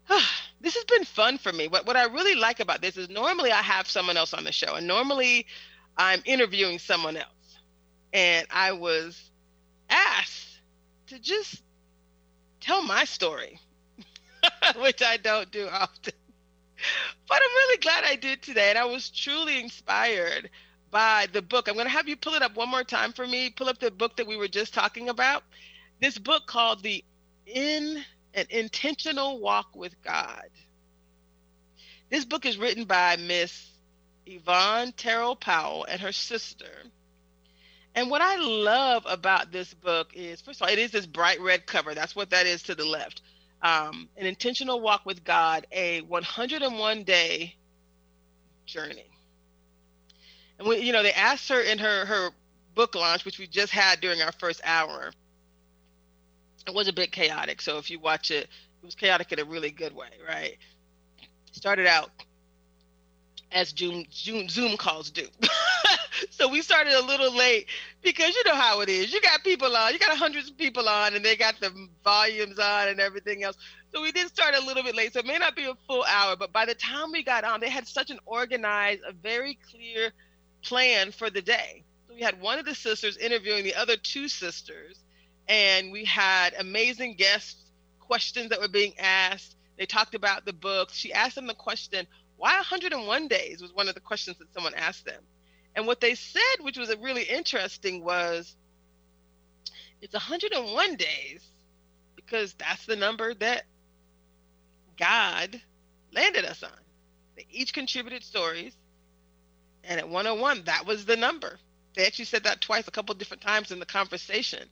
this 0.60 0.74
has 0.74 0.84
been 0.84 1.04
fun 1.04 1.38
for 1.38 1.52
me. 1.52 1.68
What 1.68 1.86
what 1.86 1.96
I 1.96 2.04
really 2.04 2.34
like 2.34 2.60
about 2.60 2.82
this 2.82 2.96
is 2.96 3.08
normally 3.08 3.52
I 3.52 3.62
have 3.62 3.88
someone 3.88 4.16
else 4.16 4.34
on 4.34 4.44
the 4.44 4.52
show, 4.52 4.74
and 4.74 4.86
normally 4.86 5.46
I'm 5.96 6.22
interviewing 6.24 6.78
someone 6.78 7.16
else. 7.16 7.26
And 8.12 8.46
I 8.50 8.72
was 8.72 9.30
asked 9.88 10.60
to 11.08 11.20
just 11.20 11.62
tell 12.60 12.82
my 12.82 13.04
story, 13.04 13.60
which 14.76 15.02
I 15.02 15.16
don't 15.18 15.50
do 15.52 15.68
often. 15.68 16.14
But 17.28 17.36
I'm 17.36 17.56
really 17.56 17.78
glad 17.78 18.04
I 18.04 18.16
did 18.16 18.42
today, 18.42 18.70
and 18.70 18.78
I 18.78 18.84
was 18.84 19.10
truly 19.10 19.60
inspired 19.60 20.50
by 20.90 21.26
the 21.32 21.42
book. 21.42 21.68
I'm 21.68 21.74
going 21.74 21.86
to 21.86 21.92
have 21.92 22.08
you 22.08 22.16
pull 22.16 22.34
it 22.34 22.42
up 22.42 22.56
one 22.56 22.68
more 22.68 22.84
time 22.84 23.12
for 23.12 23.26
me. 23.26 23.50
Pull 23.50 23.68
up 23.68 23.78
the 23.78 23.90
book 23.90 24.16
that 24.16 24.26
we 24.26 24.36
were 24.36 24.48
just 24.48 24.74
talking 24.74 25.08
about. 25.08 25.42
This 26.00 26.18
book 26.18 26.46
called 26.46 26.82
The 26.82 27.04
In 27.46 28.02
an 28.34 28.46
Intentional 28.50 29.40
Walk 29.40 29.74
with 29.74 29.94
God. 30.02 30.48
This 32.10 32.24
book 32.24 32.46
is 32.46 32.58
written 32.58 32.84
by 32.84 33.16
Miss 33.16 33.70
Yvonne 34.26 34.92
Terrell 34.92 35.36
Powell 35.36 35.86
and 35.88 36.00
her 36.00 36.12
sister. 36.12 36.66
And 37.94 38.10
what 38.10 38.22
I 38.22 38.36
love 38.36 39.04
about 39.08 39.50
this 39.52 39.74
book 39.74 40.12
is, 40.14 40.40
first 40.40 40.60
of 40.60 40.66
all, 40.66 40.72
it 40.72 40.78
is 40.78 40.92
this 40.92 41.06
bright 41.06 41.40
red 41.40 41.66
cover. 41.66 41.94
That's 41.94 42.14
what 42.14 42.30
that 42.30 42.46
is 42.46 42.62
to 42.64 42.74
the 42.74 42.84
left. 42.84 43.22
Um, 43.62 44.08
an 44.16 44.26
intentional 44.26 44.80
walk 44.80 45.04
with 45.04 45.24
God, 45.24 45.66
a 45.72 46.00
101 46.02 47.04
day 47.04 47.56
journey. 48.66 49.10
And 50.58 50.68
we, 50.68 50.78
you 50.78 50.92
know, 50.92 51.02
they 51.02 51.12
asked 51.12 51.48
her 51.48 51.60
in 51.60 51.78
her 51.78 52.04
her 52.04 52.30
book 52.74 52.94
launch, 52.94 53.24
which 53.24 53.38
we 53.38 53.46
just 53.46 53.72
had 53.72 54.00
during 54.00 54.22
our 54.22 54.32
first 54.32 54.60
hour. 54.64 55.12
It 56.66 56.74
was 56.74 56.88
a 56.88 56.92
bit 56.92 57.12
chaotic. 57.12 57.60
So 57.60 57.78
if 57.78 57.90
you 57.90 57.98
watch 57.98 58.30
it, 58.30 58.44
it 58.44 58.84
was 58.84 58.94
chaotic 58.94 59.32
in 59.32 59.40
a 59.40 59.44
really 59.44 59.70
good 59.70 59.94
way, 59.94 60.08
right? 60.26 60.56
Started 61.52 61.86
out 61.86 62.10
as 63.52 63.70
Zoom 63.70 64.04
Zoom, 64.12 64.48
Zoom 64.48 64.76
calls 64.76 65.10
do. 65.10 65.26
so 66.30 66.48
we 66.48 66.62
started 66.62 66.92
a 66.94 67.04
little 67.04 67.34
late 67.34 67.66
because 68.02 68.34
you 68.34 68.42
know 68.46 68.54
how 68.54 68.80
it 68.80 68.88
is. 68.88 69.12
You 69.12 69.20
got 69.20 69.42
people 69.42 69.76
on, 69.76 69.92
you 69.92 69.98
got 69.98 70.16
hundreds 70.16 70.50
of 70.50 70.56
people 70.56 70.88
on, 70.88 71.14
and 71.14 71.24
they 71.24 71.36
got 71.36 71.58
the 71.60 71.88
volumes 72.04 72.58
on 72.58 72.88
and 72.88 73.00
everything 73.00 73.42
else. 73.42 73.56
So 73.92 74.02
we 74.02 74.12
did 74.12 74.28
start 74.28 74.54
a 74.54 74.64
little 74.64 74.82
bit 74.82 74.94
late. 74.94 75.12
So 75.12 75.20
it 75.20 75.26
may 75.26 75.38
not 75.38 75.56
be 75.56 75.64
a 75.64 75.74
full 75.86 76.04
hour, 76.04 76.36
but 76.36 76.52
by 76.52 76.64
the 76.64 76.74
time 76.74 77.10
we 77.12 77.22
got 77.22 77.44
on, 77.44 77.60
they 77.60 77.70
had 77.70 77.86
such 77.86 78.10
an 78.10 78.18
organized, 78.24 79.02
a 79.06 79.12
very 79.12 79.58
clear 79.70 80.12
plan 80.62 81.10
for 81.10 81.30
the 81.30 81.42
day. 81.42 81.84
So 82.08 82.14
we 82.14 82.20
had 82.20 82.40
one 82.40 82.58
of 82.58 82.64
the 82.64 82.74
sisters 82.74 83.16
interviewing 83.16 83.64
the 83.64 83.74
other 83.74 83.96
two 83.96 84.28
sisters, 84.28 85.00
and 85.48 85.90
we 85.90 86.04
had 86.04 86.54
amazing 86.58 87.14
guests, 87.14 87.56
questions 87.98 88.50
that 88.50 88.60
were 88.60 88.68
being 88.68 88.92
asked. 88.98 89.56
They 89.78 89.86
talked 89.86 90.14
about 90.14 90.44
the 90.44 90.52
books. 90.52 90.94
She 90.94 91.12
asked 91.12 91.36
them 91.36 91.46
the 91.46 91.54
question, 91.54 92.06
why 92.40 92.54
101 92.54 93.28
days 93.28 93.60
was 93.60 93.74
one 93.74 93.88
of 93.88 93.94
the 93.94 94.00
questions 94.00 94.38
that 94.38 94.50
someone 94.54 94.72
asked 94.74 95.04
them. 95.04 95.22
And 95.76 95.86
what 95.86 96.00
they 96.00 96.14
said, 96.14 96.62
which 96.62 96.78
was 96.78 96.94
really 96.96 97.24
interesting, 97.24 98.02
was 98.02 98.56
it's 100.00 100.14
101 100.14 100.96
days 100.96 101.44
because 102.16 102.54
that's 102.54 102.86
the 102.86 102.96
number 102.96 103.34
that 103.34 103.64
God 104.98 105.60
landed 106.14 106.46
us 106.46 106.62
on. 106.62 106.70
They 107.36 107.46
each 107.50 107.74
contributed 107.74 108.24
stories. 108.24 108.74
And 109.84 110.00
at 110.00 110.08
101, 110.08 110.64
that 110.64 110.86
was 110.86 111.04
the 111.04 111.16
number. 111.16 111.58
They 111.94 112.06
actually 112.06 112.24
said 112.24 112.44
that 112.44 112.62
twice, 112.62 112.88
a 112.88 112.90
couple 112.90 113.14
different 113.16 113.42
times 113.42 113.70
in 113.70 113.80
the 113.80 113.86
conversation. 113.86 114.66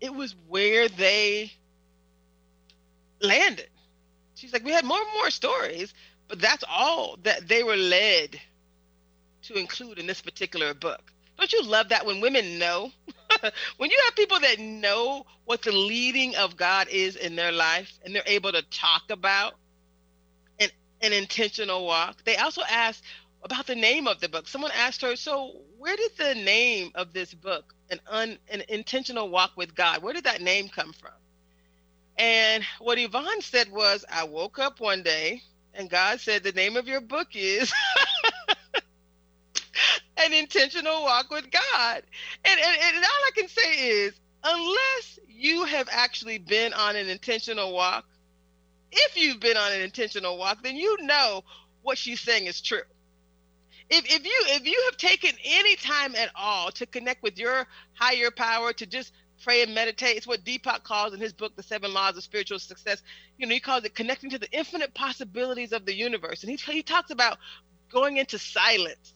It 0.00 0.12
was 0.12 0.34
where 0.48 0.88
they 0.88 1.52
landed. 3.20 3.70
She's 4.34 4.52
like, 4.52 4.64
we 4.64 4.72
had 4.72 4.84
more 4.84 5.00
and 5.00 5.14
more 5.14 5.30
stories, 5.30 5.94
but 6.28 6.40
that's 6.40 6.64
all 6.68 7.16
that 7.22 7.48
they 7.48 7.62
were 7.62 7.76
led 7.76 8.38
to 9.42 9.54
include 9.54 9.98
in 9.98 10.06
this 10.06 10.20
particular 10.20 10.74
book. 10.74 11.12
Don't 11.38 11.52
you 11.52 11.62
love 11.62 11.88
that 11.90 12.04
when 12.04 12.20
women 12.20 12.58
know? 12.58 12.90
when 13.76 13.90
you 13.90 14.00
have 14.04 14.16
people 14.16 14.40
that 14.40 14.58
know 14.58 15.24
what 15.44 15.62
the 15.62 15.72
leading 15.72 16.34
of 16.36 16.56
God 16.56 16.88
is 16.88 17.16
in 17.16 17.36
their 17.36 17.52
life 17.52 17.98
and 18.04 18.14
they're 18.14 18.22
able 18.26 18.52
to 18.52 18.62
talk 18.62 19.04
about 19.10 19.54
an, 20.58 20.68
an 21.00 21.12
intentional 21.12 21.86
walk. 21.86 22.24
They 22.24 22.36
also 22.36 22.62
asked 22.68 23.04
about 23.42 23.66
the 23.66 23.76
name 23.76 24.08
of 24.08 24.20
the 24.20 24.28
book. 24.28 24.48
Someone 24.48 24.72
asked 24.74 25.00
her, 25.02 25.14
So, 25.14 25.62
where 25.78 25.96
did 25.96 26.10
the 26.18 26.34
name 26.34 26.90
of 26.96 27.12
this 27.12 27.32
book, 27.32 27.72
an, 27.90 28.00
un, 28.08 28.38
an 28.50 28.64
intentional 28.68 29.28
walk 29.28 29.52
with 29.56 29.76
God, 29.76 30.02
where 30.02 30.12
did 30.12 30.24
that 30.24 30.42
name 30.42 30.68
come 30.68 30.92
from? 30.92 31.12
And 32.18 32.64
what 32.80 32.98
Yvonne 32.98 33.40
said 33.42 33.70
was, 33.70 34.04
I 34.10 34.24
woke 34.24 34.58
up 34.58 34.80
one 34.80 35.04
day 35.04 35.42
and 35.78 35.88
God 35.88 36.20
said, 36.20 36.42
The 36.42 36.52
name 36.52 36.76
of 36.76 36.88
your 36.88 37.00
book 37.00 37.28
is 37.34 37.72
An 40.18 40.32
Intentional 40.34 41.02
Walk 41.04 41.30
with 41.30 41.50
God. 41.50 42.02
And, 42.44 42.60
and, 42.60 42.78
and 42.82 42.96
all 42.96 43.02
I 43.04 43.30
can 43.34 43.48
say 43.48 43.88
is, 43.88 44.14
unless 44.44 45.18
you 45.28 45.64
have 45.64 45.88
actually 45.90 46.38
been 46.38 46.74
on 46.74 46.96
an 46.96 47.08
intentional 47.08 47.72
walk, 47.72 48.04
if 48.90 49.16
you've 49.16 49.40
been 49.40 49.56
on 49.56 49.72
an 49.72 49.80
intentional 49.82 50.38
walk, 50.38 50.62
then 50.62 50.76
you 50.76 50.96
know 51.02 51.44
what 51.82 51.98
she's 51.98 52.20
saying 52.20 52.46
is 52.46 52.60
true. 52.60 52.82
If, 53.90 54.04
if 54.04 54.24
you 54.24 54.42
if 54.56 54.66
you 54.66 54.82
have 54.90 54.98
taken 54.98 55.30
any 55.44 55.76
time 55.76 56.14
at 56.14 56.30
all 56.34 56.70
to 56.72 56.86
connect 56.86 57.22
with 57.22 57.38
your 57.38 57.66
higher 57.94 58.30
power, 58.30 58.72
to 58.74 58.86
just 58.86 59.12
pray 59.42 59.62
and 59.62 59.74
meditate, 59.74 60.16
it's 60.16 60.26
what 60.26 60.44
Deepak 60.44 60.82
calls 60.82 61.14
in 61.14 61.20
his 61.20 61.32
book, 61.32 61.56
The 61.56 61.62
Seven 61.62 61.92
Laws 61.92 62.16
of 62.16 62.22
Spiritual 62.22 62.58
Success. 62.58 63.02
You 63.36 63.46
know, 63.46 63.54
he 63.54 63.60
calls 63.60 63.84
it 63.84 63.94
connecting 63.94 64.30
to 64.30 64.38
the 64.38 64.50
infinite 64.50 64.94
possibilities 64.94 65.72
of 65.72 65.86
the 65.86 65.94
universe. 65.94 66.42
And 66.42 66.50
he, 66.50 66.72
he 66.72 66.82
talks 66.82 67.10
about 67.10 67.38
going 67.90 68.16
into 68.16 68.38
silence. 68.38 69.14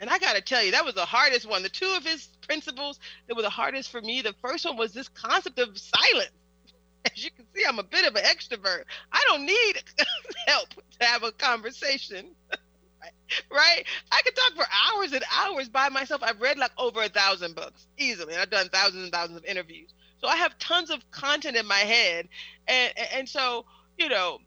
And 0.00 0.08
I 0.08 0.18
got 0.18 0.36
to 0.36 0.42
tell 0.42 0.62
you, 0.62 0.72
that 0.72 0.84
was 0.84 0.94
the 0.94 1.04
hardest 1.04 1.48
one. 1.48 1.62
The 1.62 1.68
two 1.68 1.92
of 1.96 2.04
his 2.04 2.28
principles 2.46 3.00
that 3.26 3.36
were 3.36 3.42
the 3.42 3.50
hardest 3.50 3.90
for 3.90 4.00
me. 4.00 4.22
The 4.22 4.34
first 4.40 4.64
one 4.64 4.76
was 4.76 4.92
this 4.92 5.08
concept 5.08 5.58
of 5.58 5.76
silence. 5.76 6.30
As 7.04 7.24
you 7.24 7.30
can 7.30 7.46
see, 7.54 7.64
I'm 7.66 7.78
a 7.78 7.84
bit 7.84 8.06
of 8.06 8.14
an 8.14 8.24
extrovert. 8.24 8.84
I 9.12 9.24
don't 9.28 9.44
need 9.44 9.82
help 10.46 10.68
to 10.70 11.06
have 11.06 11.22
a 11.22 11.32
conversation. 11.32 12.26
right? 13.50 13.84
I 14.10 14.22
could 14.22 14.36
talk 14.36 14.54
for 14.54 14.66
hours 14.88 15.12
and 15.12 15.24
hours 15.32 15.68
by 15.68 15.88
myself. 15.88 16.22
I've 16.22 16.40
read 16.40 16.58
like 16.58 16.72
over 16.78 17.02
a 17.02 17.08
thousand 17.08 17.54
books 17.54 17.86
easily, 17.98 18.34
and 18.34 18.42
I've 18.42 18.50
done 18.50 18.68
thousands 18.68 19.04
and 19.04 19.12
thousands 19.12 19.38
of 19.38 19.44
interviews. 19.44 19.92
So 20.20 20.28
I 20.28 20.36
have 20.36 20.58
tons 20.58 20.90
of 20.90 21.08
content 21.10 21.56
in 21.56 21.66
my 21.66 21.78
head, 21.78 22.28
and 22.66 22.92
and 23.14 23.28
so 23.28 23.64
you 23.98 24.08
know, 24.08 24.38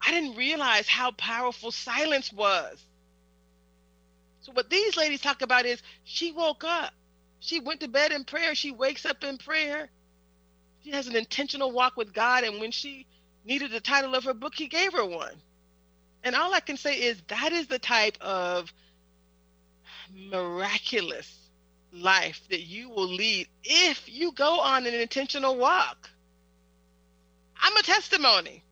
I 0.00 0.10
didn't 0.10 0.36
realize 0.36 0.88
how 0.88 1.12
powerful 1.12 1.70
silence 1.70 2.32
was. 2.32 2.84
So 4.40 4.52
what 4.52 4.70
these 4.70 4.96
ladies 4.96 5.20
talk 5.20 5.42
about 5.42 5.66
is 5.66 5.80
she 6.04 6.32
woke 6.32 6.64
up, 6.64 6.92
she 7.38 7.60
went 7.60 7.80
to 7.80 7.88
bed 7.88 8.10
in 8.12 8.24
prayer, 8.24 8.54
she 8.54 8.72
wakes 8.72 9.06
up 9.06 9.22
in 9.22 9.38
prayer, 9.38 9.88
she 10.82 10.90
has 10.90 11.06
an 11.06 11.14
intentional 11.14 11.70
walk 11.70 11.96
with 11.96 12.12
God, 12.12 12.42
and 12.42 12.60
when 12.60 12.72
she 12.72 13.06
needed 13.44 13.70
the 13.70 13.80
title 13.80 14.14
of 14.16 14.24
her 14.24 14.34
book, 14.34 14.54
he 14.54 14.66
gave 14.66 14.92
her 14.94 15.06
one. 15.06 15.40
And 16.24 16.36
all 16.36 16.54
I 16.54 16.60
can 16.60 16.76
say 16.76 16.94
is 16.94 17.20
that 17.28 17.52
is 17.52 17.66
the 17.66 17.78
type 17.78 18.18
of 18.20 18.72
miraculous 20.14 21.38
life 21.92 22.40
that 22.50 22.60
you 22.60 22.88
will 22.88 23.08
lead 23.08 23.48
if 23.64 24.08
you 24.08 24.32
go 24.32 24.60
on 24.60 24.86
an 24.86 24.94
intentional 24.94 25.56
walk 25.56 26.10
I'm 27.62 27.76
a 27.76 27.82
testimony. 27.82 28.64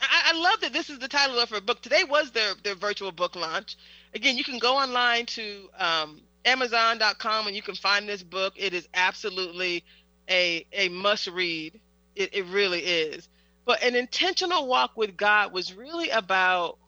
I, 0.00 0.32
I 0.32 0.38
love 0.38 0.60
that 0.60 0.72
this 0.72 0.90
is 0.90 0.98
the 0.98 1.08
title 1.08 1.38
of 1.38 1.48
her 1.50 1.60
book. 1.62 1.80
Today 1.80 2.04
was 2.04 2.30
their 2.30 2.54
their 2.62 2.74
virtual 2.74 3.10
book 3.10 3.34
launch. 3.34 3.76
Again, 4.14 4.36
you 4.36 4.44
can 4.44 4.58
go 4.58 4.76
online 4.76 5.26
to 5.26 5.70
um, 5.78 6.20
Amazon.com 6.44 7.46
and 7.46 7.56
you 7.56 7.62
can 7.62 7.74
find 7.74 8.06
this 8.06 8.22
book. 8.22 8.52
It 8.56 8.74
is 8.74 8.86
absolutely 8.92 9.82
a 10.28 10.66
a 10.72 10.90
must 10.90 11.26
read. 11.28 11.80
It, 12.14 12.34
it 12.34 12.44
really 12.46 12.80
is. 12.80 13.28
But 13.64 13.82
an 13.82 13.96
intentional 13.96 14.66
walk 14.66 14.92
with 14.94 15.16
God 15.16 15.52
was 15.52 15.72
really 15.72 16.10
about 16.10 16.78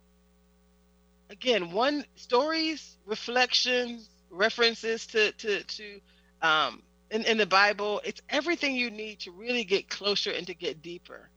again 1.30 1.72
one 1.72 2.04
stories, 2.16 2.96
reflections, 3.06 4.08
references 4.30 5.06
to 5.08 5.32
to 5.32 5.62
to 5.62 6.00
um, 6.42 6.82
in, 7.10 7.24
in 7.24 7.38
the 7.38 7.46
Bible. 7.46 8.00
It's 8.04 8.20
everything 8.28 8.74
you 8.74 8.90
need 8.90 9.20
to 9.20 9.30
really 9.30 9.64
get 9.64 9.88
closer 9.88 10.30
and 10.30 10.46
to 10.46 10.54
get 10.54 10.82
deeper. 10.82 11.30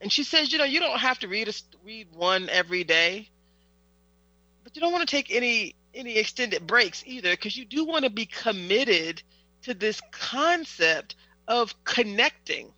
And 0.00 0.12
she 0.12 0.22
says, 0.24 0.52
you 0.52 0.58
know, 0.58 0.64
you 0.64 0.80
don't 0.80 1.00
have 1.00 1.18
to 1.20 1.28
read 1.28 1.48
a, 1.48 1.54
read 1.84 2.08
one 2.14 2.48
every 2.48 2.84
day, 2.84 3.28
but 4.62 4.76
you 4.76 4.80
don't 4.80 4.92
want 4.92 5.08
to 5.08 5.16
take 5.16 5.34
any 5.34 5.74
any 5.94 6.16
extended 6.18 6.66
breaks 6.66 7.02
either, 7.06 7.30
because 7.30 7.56
you 7.56 7.64
do 7.64 7.84
want 7.84 8.04
to 8.04 8.10
be 8.10 8.26
committed 8.26 9.22
to 9.62 9.74
this 9.74 10.00
concept 10.12 11.16
of 11.48 11.74
connecting, 11.84 12.70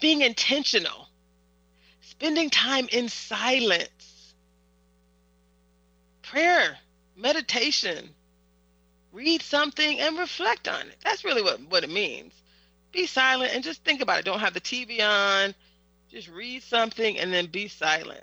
being 0.00 0.22
intentional, 0.22 1.08
spending 2.00 2.48
time 2.48 2.88
in 2.92 3.08
silence, 3.08 3.90
prayer, 6.30 6.76
meditation, 7.16 8.10
read 9.12 9.42
something 9.42 10.00
and 10.00 10.18
reflect 10.18 10.68
on 10.68 10.88
it. 10.88 10.96
That's 11.04 11.24
really 11.24 11.42
what, 11.42 11.60
what 11.68 11.84
it 11.84 11.90
means. 11.90 12.32
Be 12.92 13.06
silent 13.06 13.52
and 13.54 13.64
just 13.64 13.84
think 13.84 14.00
about 14.00 14.18
it. 14.18 14.24
Don't 14.24 14.40
have 14.40 14.54
the 14.54 14.60
TV 14.60 15.00
on. 15.00 15.54
Just 16.10 16.28
read 16.28 16.62
something 16.62 17.18
and 17.18 17.32
then 17.32 17.46
be 17.46 17.68
silent. 17.68 18.22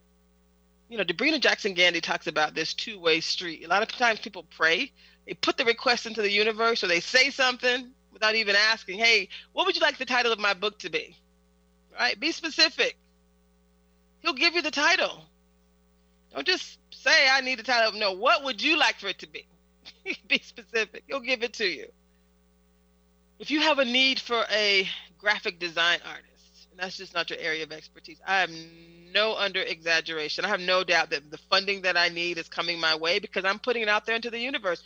You 0.90 0.98
know, 0.98 1.04
Debrena 1.04 1.40
Jackson 1.40 1.74
Gandy 1.74 2.02
talks 2.02 2.28
about 2.28 2.54
this 2.54 2.74
two 2.74 3.00
way 3.00 3.22
street. 3.22 3.64
A 3.66 3.68
lot 3.68 3.82
of 3.82 3.90
times 3.90 4.20
people 4.20 4.46
pray, 4.56 4.92
they 5.26 5.34
put 5.34 5.58
the 5.58 5.66
request 5.66 6.06
into 6.06 6.22
the 6.22 6.32
universe 6.32 6.84
or 6.84 6.88
they 6.88 7.00
say 7.00 7.30
something 7.30 7.92
without 8.12 8.36
even 8.36 8.56
asking, 8.56 9.00
hey, 9.00 9.30
what 9.54 9.66
would 9.66 9.76
you 9.76 9.82
like 9.82 9.98
the 9.98 10.06
title 10.06 10.32
of 10.32 10.40
my 10.40 10.54
book 10.54 10.80
to 10.80 10.90
be? 10.90 11.16
Right? 11.98 12.20
Be 12.20 12.32
specific. 12.32 12.98
He'll 14.22 14.34
give 14.34 14.54
you 14.54 14.62
the 14.62 14.72
title. 14.72 15.26
Don't 16.34 16.48
just 16.48 16.78
say, 17.02 17.28
I 17.30 17.42
need 17.42 17.60
the 17.60 17.64
title. 17.64 18.00
No, 18.00 18.14
what 18.14 18.44
would 18.44 18.62
you 18.62 18.78
like 18.78 19.00
for 19.00 19.08
it 19.08 19.20
to 19.20 19.28
be? 19.28 19.48
be 20.28 20.40
specific. 20.40 21.04
He'll 21.08 21.20
give 21.20 21.44
it 21.44 21.54
to 21.54 21.66
you. 21.66 21.88
If 23.40 23.50
you 23.50 23.62
have 23.62 23.80
a 23.80 23.86
need 23.86 24.20
for 24.20 24.46
a 24.52 24.88
graphic 25.18 25.60
design 25.60 26.00
artist, 26.06 26.68
and 26.72 26.80
that's 26.80 26.98
just 26.98 27.14
not 27.14 27.30
your 27.30 27.40
area 27.40 27.64
of 27.64 27.72
expertise, 27.72 28.20
I 28.26 28.42
have 28.42 28.52
no 29.12 29.36
under 29.36 29.62
exaggeration. 29.62 30.46
I 30.46 30.50
have 30.50 30.60
no 30.60 30.84
doubt 30.84 31.10
that 31.10 31.30
the 31.32 31.38
funding 31.50 31.82
that 31.82 31.98
I 31.98 32.10
need 32.10 32.38
is 32.38 32.48
coming 32.48 32.80
my 32.80 32.96
way 32.96 33.20
because 33.20 33.46
I'm 33.46 33.60
putting 33.60 33.82
it 33.82 33.90
out 33.90 34.06
there 34.06 34.16
into 34.16 34.30
the 34.30 34.40
universe. 34.40 34.84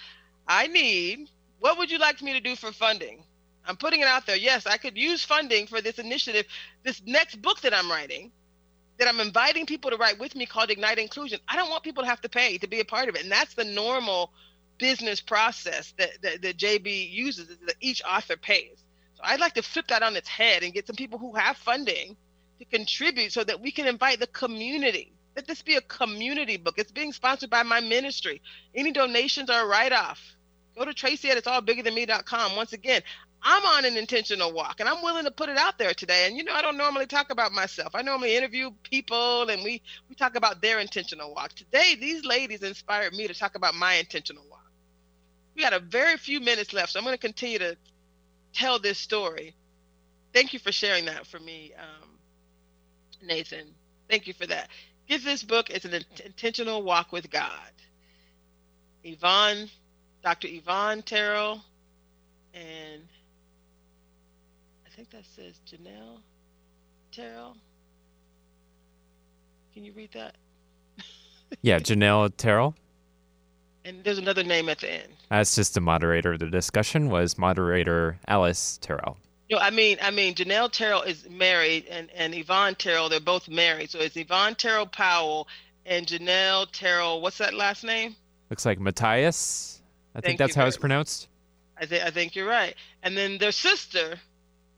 I 0.47 0.67
need, 0.67 1.29
what 1.59 1.77
would 1.77 1.91
you 1.91 1.99
like 1.99 2.21
me 2.21 2.33
to 2.33 2.39
do 2.39 2.55
for 2.55 2.71
funding? 2.71 3.23
I'm 3.67 3.77
putting 3.77 4.01
it 4.01 4.07
out 4.07 4.25
there. 4.25 4.35
Yes, 4.35 4.65
I 4.65 4.77
could 4.77 4.97
use 4.97 5.23
funding 5.23 5.67
for 5.67 5.81
this 5.81 5.97
initiative, 5.97 6.45
this 6.83 7.01
next 7.05 7.41
book 7.41 7.61
that 7.61 7.73
I'm 7.73 7.89
writing, 7.89 8.31
that 8.97 9.07
I'm 9.07 9.19
inviting 9.19 9.65
people 9.65 9.91
to 9.91 9.97
write 9.97 10.19
with 10.19 10.35
me 10.35 10.45
called 10.45 10.69
Ignite 10.69 10.99
Inclusion. 10.99 11.39
I 11.47 11.55
don't 11.55 11.69
want 11.69 11.83
people 11.83 12.03
to 12.03 12.09
have 12.09 12.21
to 12.21 12.29
pay 12.29 12.57
to 12.59 12.67
be 12.67 12.79
a 12.79 12.85
part 12.85 13.09
of 13.09 13.15
it. 13.15 13.23
And 13.23 13.31
that's 13.31 13.53
the 13.53 13.65
normal 13.65 14.31
business 14.77 15.21
process 15.21 15.93
that, 15.97 16.21
that, 16.21 16.41
that 16.41 16.57
JB 16.57 17.11
uses 17.11 17.49
is 17.49 17.57
that 17.65 17.75
each 17.81 18.01
author 18.07 18.37
pays. 18.37 18.83
So 19.15 19.21
I'd 19.23 19.39
like 19.39 19.53
to 19.53 19.61
flip 19.61 19.87
that 19.87 20.03
on 20.03 20.15
its 20.15 20.27
head 20.27 20.63
and 20.63 20.73
get 20.73 20.87
some 20.87 20.95
people 20.95 21.19
who 21.19 21.33
have 21.35 21.57
funding 21.57 22.15
to 22.59 22.65
contribute 22.65 23.31
so 23.31 23.43
that 23.43 23.61
we 23.61 23.71
can 23.71 23.87
invite 23.87 24.19
the 24.19 24.27
community. 24.27 25.13
Let 25.35 25.47
this 25.47 25.61
be 25.61 25.75
a 25.75 25.81
community 25.81 26.57
book. 26.57 26.75
It's 26.77 26.91
being 26.91 27.11
sponsored 27.11 27.49
by 27.49 27.63
my 27.63 27.81
ministry. 27.81 28.41
Any 28.73 28.91
donations 28.91 29.49
are 29.49 29.63
a 29.63 29.67
write-off. 29.67 30.34
Go 30.77 30.85
to 30.85 30.93
Traci 30.93 31.29
at 31.29 31.37
it's 31.37 31.47
all 31.47 31.61
bigger 31.61 31.83
than 31.83 31.95
me.com. 31.95 32.55
Once 32.55 32.73
again, 32.73 33.01
I'm 33.41 33.63
on 33.65 33.85
an 33.85 33.97
intentional 33.97 34.51
walk 34.51 34.79
and 34.79 34.89
I'm 34.89 35.03
willing 35.03 35.25
to 35.25 35.31
put 35.31 35.49
it 35.49 35.57
out 35.57 35.77
there 35.77 35.93
today. 35.93 36.25
And 36.27 36.35
you 36.35 36.43
know, 36.43 36.53
I 36.53 36.61
don't 36.61 36.77
normally 36.77 37.05
talk 37.05 37.31
about 37.31 37.51
myself. 37.51 37.93
I 37.95 38.01
normally 38.01 38.35
interview 38.35 38.71
people 38.83 39.49
and 39.49 39.63
we 39.63 39.81
we 40.09 40.15
talk 40.15 40.35
about 40.35 40.61
their 40.61 40.79
intentional 40.79 41.33
walk. 41.33 41.53
Today, 41.53 41.95
these 41.99 42.25
ladies 42.25 42.63
inspired 42.63 43.13
me 43.13 43.27
to 43.27 43.33
talk 43.33 43.55
about 43.55 43.75
my 43.75 43.95
intentional 43.95 44.43
walk. 44.49 44.59
We 45.55 45.61
got 45.61 45.73
a 45.73 45.79
very 45.79 46.17
few 46.17 46.39
minutes 46.41 46.73
left, 46.73 46.91
so 46.91 46.99
I'm 46.99 47.05
going 47.05 47.15
to 47.15 47.19
continue 47.19 47.59
to 47.59 47.77
tell 48.53 48.79
this 48.79 48.97
story. 48.97 49.55
Thank 50.33 50.53
you 50.53 50.59
for 50.59 50.71
sharing 50.71 51.05
that 51.05 51.25
for 51.27 51.39
me, 51.39 51.73
um, 51.79 52.09
Nathan. 53.23 53.67
Thank 54.09 54.27
you 54.27 54.33
for 54.33 54.45
that. 54.47 54.69
Give 55.07 55.23
this 55.23 55.43
book. 55.43 55.69
It's 55.69 55.85
an 55.85 56.03
intentional 56.25 56.83
walk 56.83 57.11
with 57.11 57.29
God. 57.29 57.71
Yvonne, 59.03 59.69
Dr. 60.25 60.47
Yvonne 60.49 61.03
Terrell, 61.03 61.61
and 62.55 63.03
I 64.83 64.89
think 64.95 65.11
that 65.11 65.23
says 65.23 65.61
Janelle 65.67 66.17
Terrell. 67.11 67.55
Can 69.71 69.85
you 69.85 69.93
read 69.93 70.11
that? 70.13 70.35
Yeah, 71.61 71.77
Janelle 71.77 72.35
Terrell. 72.35 72.73
And 73.85 74.03
there's 74.03 74.17
another 74.17 74.43
name 74.43 74.67
at 74.67 74.79
the 74.79 74.91
end. 74.91 75.13
That's 75.29 75.53
just 75.53 75.75
the 75.75 75.79
moderator 75.79 76.33
of 76.33 76.39
the 76.39 76.49
discussion 76.49 77.09
was 77.09 77.37
moderator 77.37 78.17
Alice 78.27 78.79
Terrell. 78.81 79.17
No, 79.51 79.59
I 79.59 79.69
mean, 79.69 79.99
I 80.01 80.09
mean, 80.09 80.33
Janelle 80.33 80.71
Terrell 80.71 81.03
is 81.03 81.29
married, 81.29 81.85
and 81.85 82.09
and 82.15 82.33
Yvonne 82.33 82.73
Terrell, 82.75 83.09
they're 83.09 83.19
both 83.19 83.47
married. 83.47 83.91
So 83.91 83.99
it's 83.99 84.17
Yvonne 84.17 84.55
Terrell 84.55 84.87
Powell 84.87 85.47
and 85.85 86.07
Janelle 86.07 86.65
Terrell. 86.71 87.21
What's 87.21 87.37
that 87.37 87.53
last 87.53 87.83
name? 87.83 88.15
Looks 88.49 88.65
like 88.65 88.79
Matthias. 88.79 89.74
I 90.15 90.21
think 90.21 90.39
that's 90.39 90.55
how 90.55 90.65
it's 90.65 90.77
pronounced. 90.77 91.27
I 91.77 91.85
think 91.85 92.03
I 92.03 92.09
think 92.09 92.35
you're 92.35 92.47
right. 92.47 92.75
And 93.03 93.17
then 93.17 93.37
their 93.37 93.51
sister, 93.51 94.15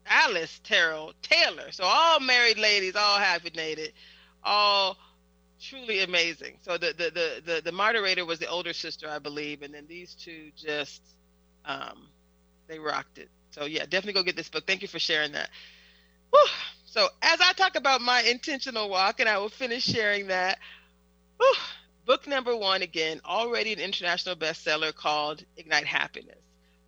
Alice 0.06 0.60
Terrell 0.64 1.14
Taylor. 1.22 1.72
So 1.72 1.84
all 1.84 2.20
married 2.20 2.58
ladies, 2.58 2.96
all 2.96 3.20
hyphenated, 3.20 3.94
all 4.44 4.98
truly 5.62 6.02
amazing. 6.02 6.58
So 6.62 6.78
the 6.78 6.88
the 6.98 7.12
the 7.12 7.54
the, 7.54 7.62
the 7.66 7.72
moderator 7.72 8.26
was 8.26 8.40
the 8.40 8.48
older 8.50 8.74
sister, 8.74 9.08
I 9.10 9.20
believe, 9.20 9.62
and 9.62 9.74
then 9.74 9.86
these 9.88 10.16
two 10.16 10.52
just 10.56 11.02
um, 11.66 12.08
they 12.68 12.80
rocked 12.80 13.20
it. 13.20 13.30
So 13.52 13.66
yeah, 13.66 13.84
definitely 13.84 14.14
go 14.14 14.24
get 14.24 14.36
this 14.36 14.50
book. 14.50 14.66
Thank 14.66 14.82
you 14.82 14.88
for 14.88 15.00
sharing 15.00 15.34
that. 15.34 15.50
Whew. 16.32 16.48
So 16.86 17.08
as 17.22 17.40
I 17.42 17.54
talk 17.54 17.76
about 17.76 18.02
my 18.02 18.22
intentional 18.22 18.90
walk, 18.90 19.20
and 19.20 19.30
I 19.30 19.38
will 19.38 19.50
finish 19.50 19.84
sharing 19.84 20.28
that. 20.28 20.58
whew, 21.38 21.56
book 22.08 22.26
number 22.26 22.56
one 22.56 22.82
again, 22.82 23.20
already 23.26 23.74
an 23.74 23.80
international 23.80 24.34
bestseller 24.34 24.96
called 24.96 25.44
Ignite 25.58 25.86
Happiness. 25.86 26.40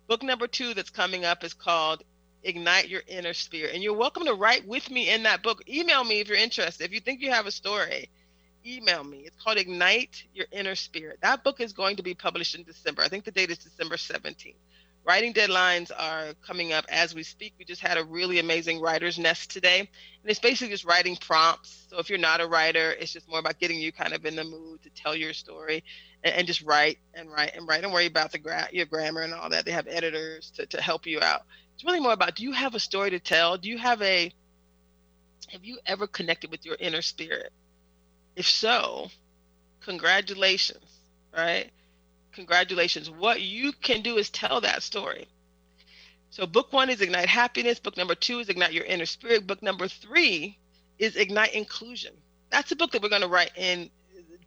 Book 0.08 0.22
number 0.22 0.46
two 0.46 0.72
that's 0.72 0.88
coming 0.88 1.26
up 1.26 1.44
is 1.44 1.52
called 1.52 2.02
Ignite 2.42 2.88
Your 2.88 3.02
Inner 3.06 3.34
Spirit. 3.34 3.74
And 3.74 3.82
you're 3.82 3.92
welcome 3.92 4.24
to 4.24 4.32
write 4.32 4.66
with 4.66 4.90
me 4.90 5.10
in 5.10 5.24
that 5.24 5.42
book. 5.42 5.62
Email 5.68 6.02
me 6.04 6.20
if 6.20 6.28
you're 6.28 6.38
interested. 6.38 6.84
If 6.84 6.92
you 6.92 7.00
think 7.00 7.20
you 7.20 7.30
have 7.30 7.46
a 7.46 7.50
story, 7.50 8.08
email 8.66 9.04
me. 9.04 9.18
It's 9.26 9.36
called 9.44 9.58
Ignite 9.58 10.24
Your 10.32 10.46
Inner 10.52 10.74
Spirit. 10.74 11.18
That 11.20 11.44
book 11.44 11.60
is 11.60 11.74
going 11.74 11.96
to 11.96 12.02
be 12.02 12.14
published 12.14 12.54
in 12.54 12.64
December. 12.64 13.02
I 13.02 13.08
think 13.08 13.24
the 13.24 13.30
date 13.30 13.50
is 13.50 13.58
December 13.58 13.96
17th. 13.96 14.54
Writing 15.04 15.32
deadlines 15.32 15.90
are 15.96 16.34
coming 16.46 16.72
up 16.72 16.84
as 16.90 17.14
we 17.14 17.22
speak. 17.22 17.54
We 17.58 17.64
just 17.64 17.80
had 17.80 17.96
a 17.96 18.04
really 18.04 18.38
amazing 18.38 18.80
writer's 18.80 19.18
nest 19.18 19.50
today. 19.50 19.80
And 19.80 19.88
it's 20.30 20.38
basically 20.38 20.72
just 20.72 20.84
writing 20.84 21.16
prompts. 21.16 21.86
So 21.88 21.98
if 21.98 22.10
you're 22.10 22.18
not 22.18 22.40
a 22.40 22.46
writer, 22.46 22.92
it's 22.92 23.12
just 23.12 23.28
more 23.28 23.38
about 23.38 23.58
getting 23.58 23.78
you 23.78 23.92
kind 23.92 24.12
of 24.12 24.26
in 24.26 24.36
the 24.36 24.44
mood 24.44 24.82
to 24.82 24.90
tell 24.90 25.16
your 25.16 25.32
story 25.32 25.84
and, 26.22 26.34
and 26.34 26.46
just 26.46 26.62
write 26.62 26.98
and 27.14 27.30
write 27.30 27.56
and 27.56 27.66
write. 27.66 27.82
Don't 27.82 27.92
worry 27.92 28.06
about 28.06 28.32
the 28.32 28.38
gra- 28.38 28.68
your 28.72 28.86
grammar 28.86 29.22
and 29.22 29.32
all 29.32 29.48
that. 29.50 29.64
They 29.64 29.72
have 29.72 29.86
editors 29.88 30.50
to, 30.56 30.66
to 30.66 30.80
help 30.82 31.06
you 31.06 31.20
out. 31.20 31.42
It's 31.74 31.84
really 31.84 32.00
more 32.00 32.12
about 32.12 32.36
do 32.36 32.42
you 32.42 32.52
have 32.52 32.74
a 32.74 32.80
story 32.80 33.10
to 33.10 33.18
tell? 33.18 33.56
Do 33.56 33.70
you 33.70 33.78
have 33.78 34.02
a 34.02 34.32
have 35.48 35.64
you 35.64 35.78
ever 35.86 36.06
connected 36.06 36.50
with 36.50 36.64
your 36.66 36.76
inner 36.78 37.02
spirit? 37.02 37.52
If 38.36 38.46
so, 38.46 39.08
congratulations, 39.80 40.84
right? 41.36 41.70
Congratulations. 42.32 43.10
What 43.10 43.40
you 43.40 43.72
can 43.72 44.02
do 44.02 44.16
is 44.16 44.30
tell 44.30 44.60
that 44.60 44.82
story. 44.82 45.26
So, 46.30 46.46
book 46.46 46.72
one 46.72 46.90
is 46.90 47.00
Ignite 47.00 47.28
Happiness. 47.28 47.80
Book 47.80 47.96
number 47.96 48.14
two 48.14 48.38
is 48.38 48.48
Ignite 48.48 48.72
Your 48.72 48.84
Inner 48.84 49.06
Spirit. 49.06 49.46
Book 49.46 49.62
number 49.62 49.88
three 49.88 50.58
is 50.98 51.16
Ignite 51.16 51.54
Inclusion. 51.54 52.14
That's 52.50 52.70
a 52.70 52.76
book 52.76 52.92
that 52.92 53.02
we're 53.02 53.08
going 53.08 53.22
to 53.22 53.28
write 53.28 53.50
and 53.56 53.90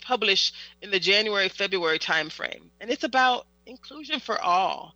publish 0.01 0.53
in 0.81 0.91
the 0.91 0.99
January 0.99 1.49
February 1.49 1.99
timeframe. 1.99 2.69
And 2.79 2.89
it's 2.89 3.03
about 3.03 3.47
inclusion 3.65 4.19
for 4.19 4.41
all. 4.41 4.95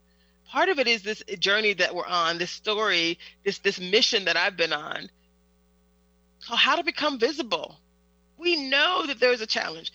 Part 0.49 0.69
of 0.69 0.79
it 0.79 0.87
is 0.87 1.03
this 1.03 1.23
journey 1.39 1.73
that 1.73 1.93
we're 1.93 2.05
on, 2.05 2.37
this 2.37 2.51
story, 2.51 3.19
this 3.43 3.59
this 3.59 3.79
mission 3.79 4.25
that 4.25 4.37
I've 4.37 4.55
been 4.55 4.71
on, 4.73 5.09
How 6.47 6.77
to 6.77 6.83
Become 6.83 7.19
Visible. 7.19 7.75
We 8.37 8.69
know 8.69 9.05
that 9.07 9.19
there's 9.19 9.41
a 9.41 9.47
challenge 9.47 9.91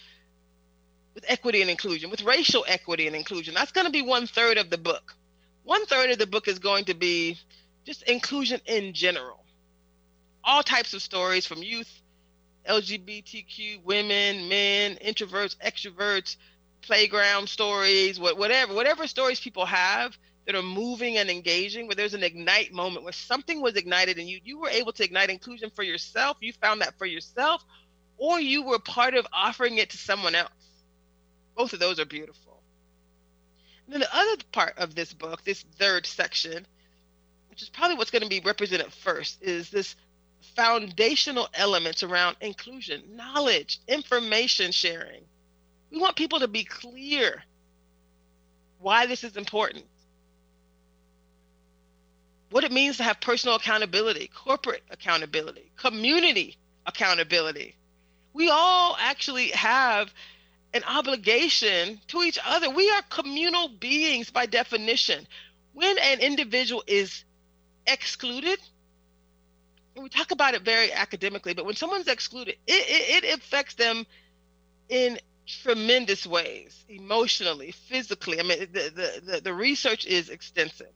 with 1.14 1.24
equity 1.28 1.62
and 1.62 1.70
inclusion, 1.70 2.10
with 2.10 2.22
racial 2.22 2.64
equity 2.68 3.06
and 3.06 3.16
inclusion. 3.16 3.54
That's 3.54 3.72
going 3.72 3.86
to 3.86 3.92
be 3.92 4.02
one 4.02 4.26
third 4.26 4.58
of 4.58 4.70
the 4.70 4.78
book. 4.78 5.14
One 5.64 5.86
third 5.86 6.10
of 6.10 6.18
the 6.18 6.26
book 6.26 6.48
is 6.48 6.58
going 6.60 6.86
to 6.86 6.94
be 6.94 7.38
just 7.86 8.02
inclusion 8.04 8.60
in 8.66 8.94
general. 8.94 9.40
all 10.44 10.62
types 10.62 10.94
of 10.94 11.02
stories 11.02 11.46
from 11.46 11.62
youth, 11.62 11.90
LGBTQ, 12.68 13.84
women, 13.84 14.48
men, 14.48 14.96
introverts, 15.04 15.56
extroverts, 15.58 16.36
playground 16.82 17.48
stories, 17.48 18.18
whatever, 18.20 18.74
whatever 18.74 19.06
stories 19.06 19.40
people 19.40 19.66
have 19.66 20.16
that 20.46 20.56
are 20.56 20.62
moving 20.62 21.18
and 21.18 21.30
engaging, 21.30 21.86
where 21.86 21.96
there's 21.96 22.14
an 22.14 22.24
ignite 22.24 22.72
moment, 22.72 23.04
where 23.04 23.12
something 23.12 23.60
was 23.62 23.76
ignited 23.76 24.18
and 24.18 24.28
you, 24.28 24.40
you 24.44 24.58
were 24.58 24.70
able 24.70 24.92
to 24.92 25.04
ignite 25.04 25.30
inclusion 25.30 25.70
for 25.74 25.82
yourself, 25.82 26.36
you 26.40 26.52
found 26.54 26.80
that 26.80 26.98
for 26.98 27.06
yourself, 27.06 27.62
or 28.18 28.40
you 28.40 28.64
were 28.64 28.78
part 28.80 29.14
of 29.14 29.26
offering 29.32 29.78
it 29.78 29.90
to 29.90 29.98
someone 29.98 30.34
else. 30.34 30.50
Both 31.56 31.72
of 31.72 31.80
those 31.80 32.00
are 32.00 32.04
beautiful. 32.04 32.62
And 33.86 33.94
then 33.94 34.00
the 34.00 34.16
other 34.16 34.42
part 34.52 34.78
of 34.78 34.94
this 34.94 35.12
book, 35.12 35.44
this 35.44 35.62
third 35.78 36.06
section, 36.06 36.66
which 37.50 37.62
is 37.62 37.68
probably 37.68 37.96
what's 37.96 38.10
going 38.10 38.22
to 38.22 38.28
be 38.28 38.40
represented 38.40 38.92
first, 38.92 39.42
is 39.42 39.70
this 39.70 39.96
foundational 40.56 41.48
elements 41.54 42.02
around 42.02 42.36
inclusion, 42.40 43.02
knowledge, 43.14 43.80
information 43.88 44.72
sharing. 44.72 45.22
We 45.90 45.98
want 45.98 46.16
people 46.16 46.40
to 46.40 46.48
be 46.48 46.64
clear 46.64 47.42
why 48.78 49.06
this 49.06 49.24
is 49.24 49.36
important, 49.36 49.84
what 52.50 52.64
it 52.64 52.72
means 52.72 52.96
to 52.96 53.02
have 53.04 53.20
personal 53.20 53.56
accountability, 53.56 54.30
corporate 54.34 54.82
accountability, 54.90 55.70
community 55.76 56.58
accountability. 56.86 57.76
We 58.32 58.50
all 58.50 58.96
actually 58.98 59.48
have 59.48 60.12
an 60.74 60.82
obligation 60.84 62.00
to 62.08 62.22
each 62.22 62.38
other. 62.44 62.70
We 62.70 62.90
are 62.90 63.02
communal 63.10 63.68
beings 63.68 64.30
by 64.30 64.46
definition. 64.46 65.26
When 65.74 65.98
an 65.98 66.20
individual 66.20 66.82
is 66.86 67.24
excluded, 67.86 68.58
we 69.96 70.08
talk 70.08 70.30
about 70.30 70.54
it 70.54 70.62
very 70.62 70.92
academically, 70.92 71.54
but 71.54 71.66
when 71.66 71.76
someone's 71.76 72.08
excluded, 72.08 72.56
it, 72.66 73.22
it, 73.22 73.24
it 73.24 73.38
affects 73.38 73.74
them 73.74 74.06
in 74.88 75.18
tremendous 75.46 76.26
ways, 76.26 76.84
emotionally, 76.88 77.72
physically. 77.72 78.40
I 78.40 78.42
mean, 78.42 78.58
the, 78.60 78.66
the, 78.94 79.32
the, 79.32 79.40
the 79.42 79.54
research 79.54 80.06
is 80.06 80.30
extensive. 80.30 80.92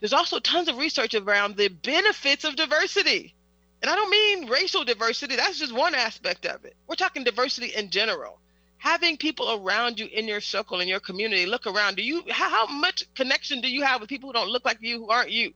There's 0.00 0.12
also 0.12 0.38
tons 0.38 0.68
of 0.68 0.76
research 0.76 1.14
around 1.14 1.56
the 1.56 1.68
benefits 1.68 2.44
of 2.44 2.54
diversity. 2.54 3.34
And 3.82 3.90
I 3.90 3.94
don't 3.94 4.10
mean 4.10 4.48
racial 4.48 4.84
diversity, 4.84 5.36
that's 5.36 5.58
just 5.58 5.72
one 5.72 5.94
aspect 5.94 6.46
of 6.46 6.64
it. 6.64 6.76
We're 6.86 6.96
talking 6.96 7.24
diversity 7.24 7.68
in 7.68 7.90
general. 7.90 8.40
Having 8.78 9.16
people 9.16 9.60
around 9.60 9.98
you 9.98 10.06
in 10.06 10.28
your 10.28 10.40
circle, 10.40 10.80
in 10.80 10.88
your 10.88 11.00
community, 11.00 11.46
look 11.46 11.66
around. 11.66 11.96
Do 11.96 12.02
you 12.02 12.22
how, 12.30 12.48
how 12.48 12.66
much 12.66 13.02
connection 13.14 13.60
do 13.60 13.68
you 13.68 13.82
have 13.82 14.00
with 14.00 14.08
people 14.08 14.28
who 14.28 14.34
don't 14.34 14.50
look 14.50 14.64
like 14.64 14.78
you, 14.80 14.98
who 14.98 15.10
aren't 15.10 15.30
you? 15.30 15.52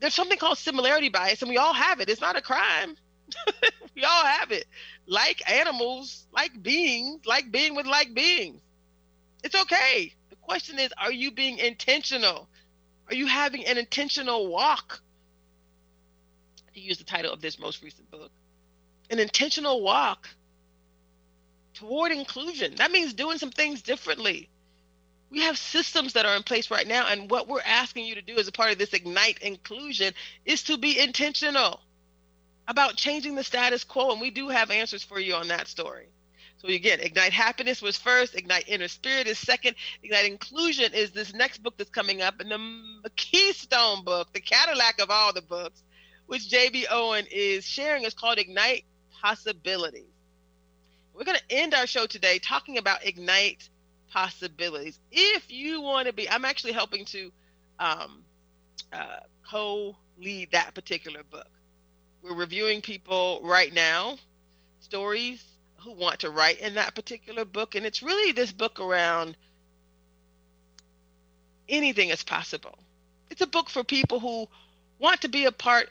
There's 0.00 0.14
something 0.14 0.38
called 0.38 0.58
similarity 0.58 1.08
bias, 1.08 1.42
and 1.42 1.48
we 1.48 1.56
all 1.56 1.72
have 1.72 2.00
it. 2.00 2.08
It's 2.08 2.20
not 2.20 2.36
a 2.36 2.40
crime. 2.40 2.96
we 3.96 4.04
all 4.04 4.24
have 4.24 4.52
it. 4.52 4.66
Like 5.06 5.50
animals, 5.50 6.26
like 6.32 6.62
beings, 6.62 7.26
like 7.26 7.50
being 7.50 7.74
with 7.74 7.86
like 7.86 8.14
beings. 8.14 8.60
It's 9.42 9.54
okay. 9.54 10.12
The 10.30 10.36
question 10.36 10.78
is, 10.78 10.92
are 10.98 11.12
you 11.12 11.30
being 11.30 11.58
intentional? 11.58 12.48
Are 13.08 13.14
you 13.14 13.26
having 13.26 13.66
an 13.66 13.76
intentional 13.76 14.48
walk? 14.48 15.00
To 16.74 16.80
use 16.80 16.98
the 16.98 17.04
title 17.04 17.32
of 17.32 17.40
this 17.40 17.58
most 17.58 17.82
recent 17.82 18.10
book, 18.10 18.32
an 19.10 19.20
intentional 19.20 19.82
walk 19.82 20.28
toward 21.74 22.12
inclusion. 22.12 22.76
That 22.76 22.92
means 22.92 23.12
doing 23.12 23.38
some 23.38 23.50
things 23.50 23.82
differently. 23.82 24.48
We 25.30 25.40
have 25.40 25.58
systems 25.58 26.12
that 26.12 26.26
are 26.26 26.36
in 26.36 26.44
place 26.44 26.70
right 26.70 26.86
now, 26.86 27.06
and 27.08 27.30
what 27.30 27.48
we're 27.48 27.60
asking 27.60 28.06
you 28.06 28.14
to 28.14 28.22
do 28.22 28.38
as 28.38 28.46
a 28.46 28.52
part 28.52 28.70
of 28.70 28.78
this 28.78 28.94
Ignite 28.94 29.38
inclusion 29.38 30.14
is 30.44 30.62
to 30.64 30.78
be 30.78 30.98
intentional 30.98 31.80
about 32.68 32.96
changing 32.96 33.34
the 33.34 33.42
status 33.42 33.84
quo. 33.84 34.12
And 34.12 34.20
we 34.20 34.30
do 34.30 34.48
have 34.48 34.70
answers 34.70 35.02
for 35.02 35.18
you 35.18 35.34
on 35.34 35.48
that 35.48 35.66
story. 35.66 36.06
So 36.58 36.68
again, 36.68 37.00
Ignite 37.00 37.32
Happiness 37.32 37.82
was 37.82 37.98
first, 37.98 38.34
Ignite 38.36 38.68
Inner 38.68 38.88
Spirit 38.88 39.26
is 39.26 39.38
second, 39.38 39.76
Ignite 40.02 40.24
Inclusion 40.24 40.94
is 40.94 41.10
this 41.10 41.34
next 41.34 41.62
book 41.62 41.76
that's 41.76 41.90
coming 41.90 42.22
up, 42.22 42.40
and 42.40 42.50
the 42.50 43.10
keystone 43.16 44.02
book, 44.04 44.32
the 44.32 44.40
Cadillac 44.40 44.98
of 45.00 45.10
all 45.10 45.32
the 45.32 45.42
books, 45.42 45.82
which 46.26 46.48
JB 46.48 46.84
Owen 46.90 47.26
is 47.30 47.66
sharing, 47.66 48.04
is 48.04 48.14
called 48.14 48.38
Ignite 48.38 48.84
Possibilities. 49.20 50.13
We're 51.14 51.24
going 51.24 51.38
to 51.38 51.56
end 51.56 51.74
our 51.74 51.86
show 51.86 52.06
today 52.06 52.40
talking 52.40 52.76
about 52.76 53.06
Ignite 53.06 53.68
Possibilities. 54.10 54.98
If 55.12 55.50
you 55.50 55.80
want 55.80 56.08
to 56.08 56.12
be, 56.12 56.28
I'm 56.28 56.44
actually 56.44 56.72
helping 56.72 57.04
to 57.06 57.30
um, 57.78 58.24
uh, 58.92 59.20
co 59.48 59.96
lead 60.18 60.50
that 60.50 60.74
particular 60.74 61.22
book. 61.22 61.46
We're 62.22 62.34
reviewing 62.34 62.80
people 62.80 63.40
right 63.44 63.72
now, 63.72 64.16
stories 64.80 65.44
who 65.76 65.92
want 65.92 66.20
to 66.20 66.30
write 66.30 66.58
in 66.58 66.74
that 66.74 66.96
particular 66.96 67.44
book. 67.44 67.76
And 67.76 67.86
it's 67.86 68.02
really 68.02 68.32
this 68.32 68.50
book 68.50 68.80
around 68.80 69.36
anything 71.68 72.08
is 72.08 72.24
possible. 72.24 72.78
It's 73.30 73.40
a 73.40 73.46
book 73.46 73.70
for 73.70 73.84
people 73.84 74.18
who 74.18 74.48
want 74.98 75.20
to 75.20 75.28
be 75.28 75.44
a 75.44 75.52
part, 75.52 75.90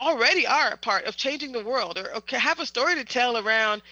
already 0.00 0.46
are 0.46 0.70
a 0.70 0.76
part 0.78 1.04
of 1.04 1.16
changing 1.16 1.52
the 1.52 1.64
world, 1.64 1.98
or, 1.98 2.14
or 2.14 2.38
have 2.38 2.60
a 2.60 2.66
story 2.66 2.94
to 2.94 3.04
tell 3.04 3.36
around 3.36 3.82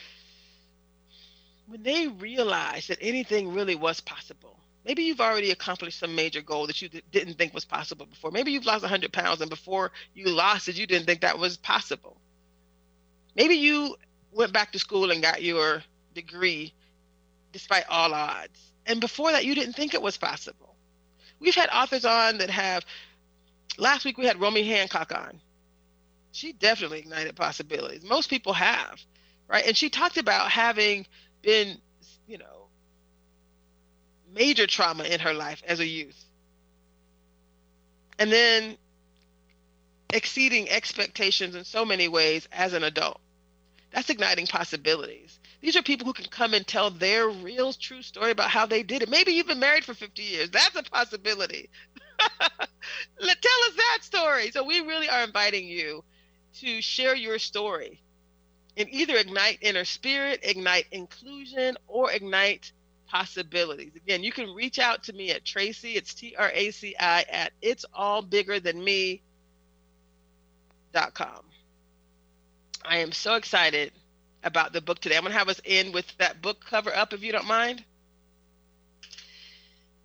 when 1.71 1.85
they 1.85 2.09
realize 2.09 2.89
that 2.89 2.99
anything 3.01 3.55
really 3.55 3.77
was 3.77 4.01
possible. 4.01 4.59
Maybe 4.85 5.05
you've 5.05 5.21
already 5.21 5.53
accomplished 5.53 6.01
some 6.01 6.17
major 6.17 6.41
goal 6.41 6.67
that 6.67 6.83
you 6.83 6.89
didn't 7.13 7.35
think 7.35 7.55
was 7.55 7.65
possible 7.65 8.07
before. 8.07 8.33
Maybe 8.33 8.51
you've 8.51 8.67
lost 8.67 8.83
100 8.83 9.13
pounds, 9.13 9.41
and 9.41 9.49
before 9.49 9.93
you 10.13 10.31
lost 10.31 10.67
it, 10.69 10.77
you 10.77 10.87
didn't 10.89 11.07
think 11.07 11.21
that 11.21 11.39
was 11.39 11.57
possible. 11.57 12.17
Maybe 13.37 13.55
you 13.55 13.95
went 14.33 14.53
back 14.53 14.73
to 14.73 14.81
school 14.81 15.13
and 15.13 15.23
got 15.23 15.45
your 15.45 15.85
degree 16.13 16.75
despite 17.53 17.85
all 17.89 18.13
odds. 18.13 18.73
And 18.85 19.01
before 19.01 19.31
that, 19.31 19.45
you 19.45 19.55
didn't 19.55 19.75
think 19.75 19.95
it 19.95 20.03
was 20.03 20.17
possible. 20.17 20.75
We've 21.39 21.55
had 21.55 21.69
authors 21.71 22.05
on 22.05 22.39
that 22.39 22.51
have, 22.51 22.85
last 23.79 24.05
week 24.05 24.19
we 24.19 24.27
had 24.27 24.41
Romy 24.41 24.65
Hancock 24.65 25.13
on. 25.15 25.41
She 26.33 26.53
definitely 26.53 26.99
ignited 26.99 27.37
possibilities. 27.37 28.03
Most 28.03 28.29
people 28.29 28.55
have, 28.55 29.01
right? 29.47 29.65
And 29.67 29.77
she 29.77 29.89
talked 29.89 30.17
about 30.17 30.51
having 30.51 31.07
been, 31.43 31.79
you 32.27 32.39
know, 32.39 32.69
major 34.33 34.67
trauma 34.67 35.05
in 35.05 35.21
her 35.21 35.35
life 35.35 35.63
as 35.67 35.81
a 35.81 35.87
youth. 35.87 36.25
And 38.19 38.31
then 38.31 38.77
exceeding 40.13 40.69
expectations 40.69 41.55
in 41.55 41.65
so 41.65 41.85
many 41.85 42.09
ways 42.09 42.49
as 42.53 42.75
an 42.75 42.85
adult. 42.85 43.21
That's 43.93 44.11
igniting 44.11 44.47
possibilities. 44.47 45.39
These 45.61 45.77
are 45.77 45.83
people 45.83 46.07
who 46.07 46.13
can 46.13 46.27
come 46.27 46.55
and 46.55 46.67
tell 46.67 46.91
their 46.91 47.29
real 47.29 47.73
true 47.73 48.03
story 48.03 48.31
about 48.31 48.51
how 48.51 48.67
they 48.67 48.83
did 48.83 49.03
it. 49.03 49.09
Maybe 49.09 49.33
you've 49.33 49.47
been 49.49 49.59
married 49.59 49.85
for 49.85 49.95
50 49.95 50.23
years. 50.23 50.51
That's 50.51 50.77
a 50.77 50.83
possibility. 50.83 51.71
Tell 52.19 53.29
us 53.29 53.77
that 53.77 53.99
story. 54.03 54.51
So 54.53 54.65
we 54.65 54.81
really 54.81 55.09
are 55.09 55.25
inviting 55.25 55.67
you 55.67 56.05
to 56.61 56.81
share 56.81 57.17
your 57.17 57.39
story 57.39 58.03
and 58.77 58.89
either 58.91 59.17
ignite 59.17 59.59
inner 59.61 59.85
spirit, 59.85 60.41
ignite 60.43 60.87
inclusion, 60.93 61.77
or 61.87 62.11
ignite 62.11 62.73
possibilities. 63.09 63.93
Again, 63.97 64.23
you 64.23 64.33
can 64.33 64.55
reach 64.55 64.79
out 64.79 65.03
to 65.05 65.13
me 65.13 65.31
at 65.31 65.45
Traci, 65.45 65.97
it's 65.97 66.15
T 66.15 66.35
R 66.39 66.51
A 66.55 66.71
C 66.71 66.95
I, 66.99 67.25
at 67.31 67.53
it's 67.61 67.85
all 67.93 68.23
bigger 68.23 68.61
than 68.61 68.83
me 68.83 69.23
dot 70.93 71.15
com. 71.15 71.43
I 72.85 72.99
am 72.99 73.13
so 73.13 73.35
excited 73.35 73.93
about 74.43 74.73
the 74.73 74.81
book 74.81 75.01
today. 75.01 75.17
I'm 75.17 75.23
going 75.23 75.33
to 75.33 75.39
have 75.39 75.49
us 75.49 75.61
end 75.65 75.93
with 75.93 76.07
that 76.19 76.41
book 76.41 76.65
cover 76.65 76.95
up 76.95 77.13
if 77.13 77.23
you 77.23 77.33
don't 77.33 77.47
mind. 77.47 77.85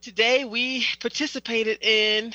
Today, 0.02 0.44
we 0.46 0.86
participated 1.00 1.82
in 1.82 2.34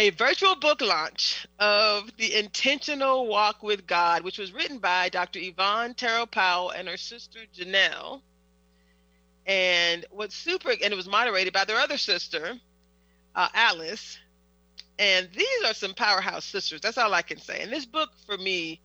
a 0.00 0.08
virtual 0.08 0.56
book 0.56 0.80
launch 0.80 1.46
of 1.58 2.10
The 2.16 2.34
Intentional 2.34 3.26
Walk 3.26 3.62
with 3.62 3.86
God, 3.86 4.24
which 4.24 4.38
was 4.38 4.50
written 4.50 4.78
by 4.78 5.10
Dr. 5.10 5.40
Yvonne 5.42 5.92
Terrell 5.92 6.26
Powell 6.26 6.70
and 6.70 6.88
her 6.88 6.96
sister 6.96 7.40
Janelle. 7.54 8.22
And 9.44 10.06
what's 10.10 10.34
super, 10.34 10.70
and 10.70 10.90
it 10.90 10.96
was 10.96 11.06
moderated 11.06 11.52
by 11.52 11.66
their 11.66 11.76
other 11.76 11.98
sister, 11.98 12.54
uh, 13.34 13.48
Alice. 13.52 14.18
And 14.98 15.28
these 15.36 15.64
are 15.66 15.74
some 15.74 15.92
powerhouse 15.92 16.46
sisters. 16.46 16.80
That's 16.80 16.96
all 16.96 17.12
I 17.12 17.20
can 17.20 17.38
say. 17.38 17.60
And 17.60 17.70
this 17.70 17.84
book, 17.84 18.08
for 18.24 18.38
me, 18.38 18.80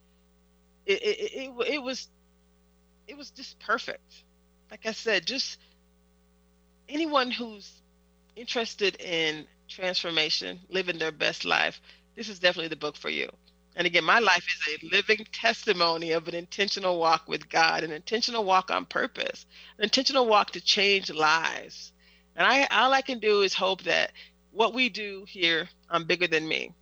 it, 0.85 1.01
it, 1.01 1.19
it, 1.33 1.73
it 1.75 1.81
was, 1.81 2.09
it 3.07 3.15
was 3.15 3.29
just 3.29 3.57
perfect. 3.61 4.25
Like 4.69 4.85
I 4.85 4.91
said, 4.91 5.25
just 5.25 5.61
anyone 6.89 7.31
who's 7.31 7.71
interested 8.35 8.99
in 8.99 9.47
transformation, 9.67 10.59
living 10.69 10.97
their 10.97 11.11
best 11.11 11.45
life, 11.45 11.79
this 12.15 12.29
is 12.29 12.39
definitely 12.39 12.69
the 12.69 12.75
book 12.75 12.95
for 12.95 13.09
you. 13.09 13.29
And 13.75 13.85
again, 13.85 14.05
my 14.05 14.19
life 14.19 14.45
is 14.47 14.73
a 14.73 14.95
living 14.95 15.25
testimony 15.33 16.11
of 16.11 16.27
an 16.27 16.35
intentional 16.35 16.97
walk 16.97 17.27
with 17.27 17.49
God, 17.49 17.83
an 17.83 17.91
intentional 17.91 18.45
walk 18.45 18.71
on 18.71 18.85
purpose, 18.85 19.45
an 19.77 19.83
intentional 19.83 20.27
walk 20.27 20.51
to 20.51 20.61
change 20.61 21.11
lives. 21.11 21.91
And 22.35 22.47
I 22.47 22.67
all 22.71 22.93
I 22.93 23.01
can 23.01 23.19
do 23.19 23.41
is 23.41 23.53
hope 23.53 23.83
that 23.83 24.11
what 24.51 24.73
we 24.73 24.89
do 24.89 25.25
here 25.27 25.67
I'm 25.89 26.05
Bigger 26.05 26.27
Than 26.27 26.47
Me 26.47 26.73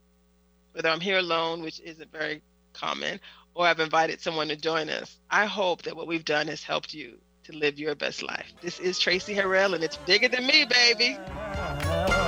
whether 0.73 0.89
I'm 0.89 0.99
here 0.99 1.19
alone, 1.19 1.61
which 1.61 1.79
isn't 1.79 2.11
very 2.11 2.41
common, 2.73 3.19
or 3.53 3.65
I've 3.65 3.79
invited 3.79 4.19
someone 4.19 4.47
to 4.49 4.55
join 4.55 4.89
us. 4.89 5.17
I 5.29 5.45
hope 5.45 5.83
that 5.83 5.95
what 5.95 6.07
we've 6.07 6.25
done 6.25 6.47
has 6.47 6.63
helped 6.63 6.93
you 6.93 7.17
to 7.45 7.55
live 7.55 7.79
your 7.79 7.95
best 7.95 8.23
life. 8.23 8.51
This 8.61 8.79
is 8.79 8.99
Traci 8.99 9.35
Harrell, 9.35 9.75
and 9.75 9.83
it's 9.83 9.97
bigger 9.97 10.27
than 10.27 10.45
me, 10.45 10.65
baby. 10.65 12.22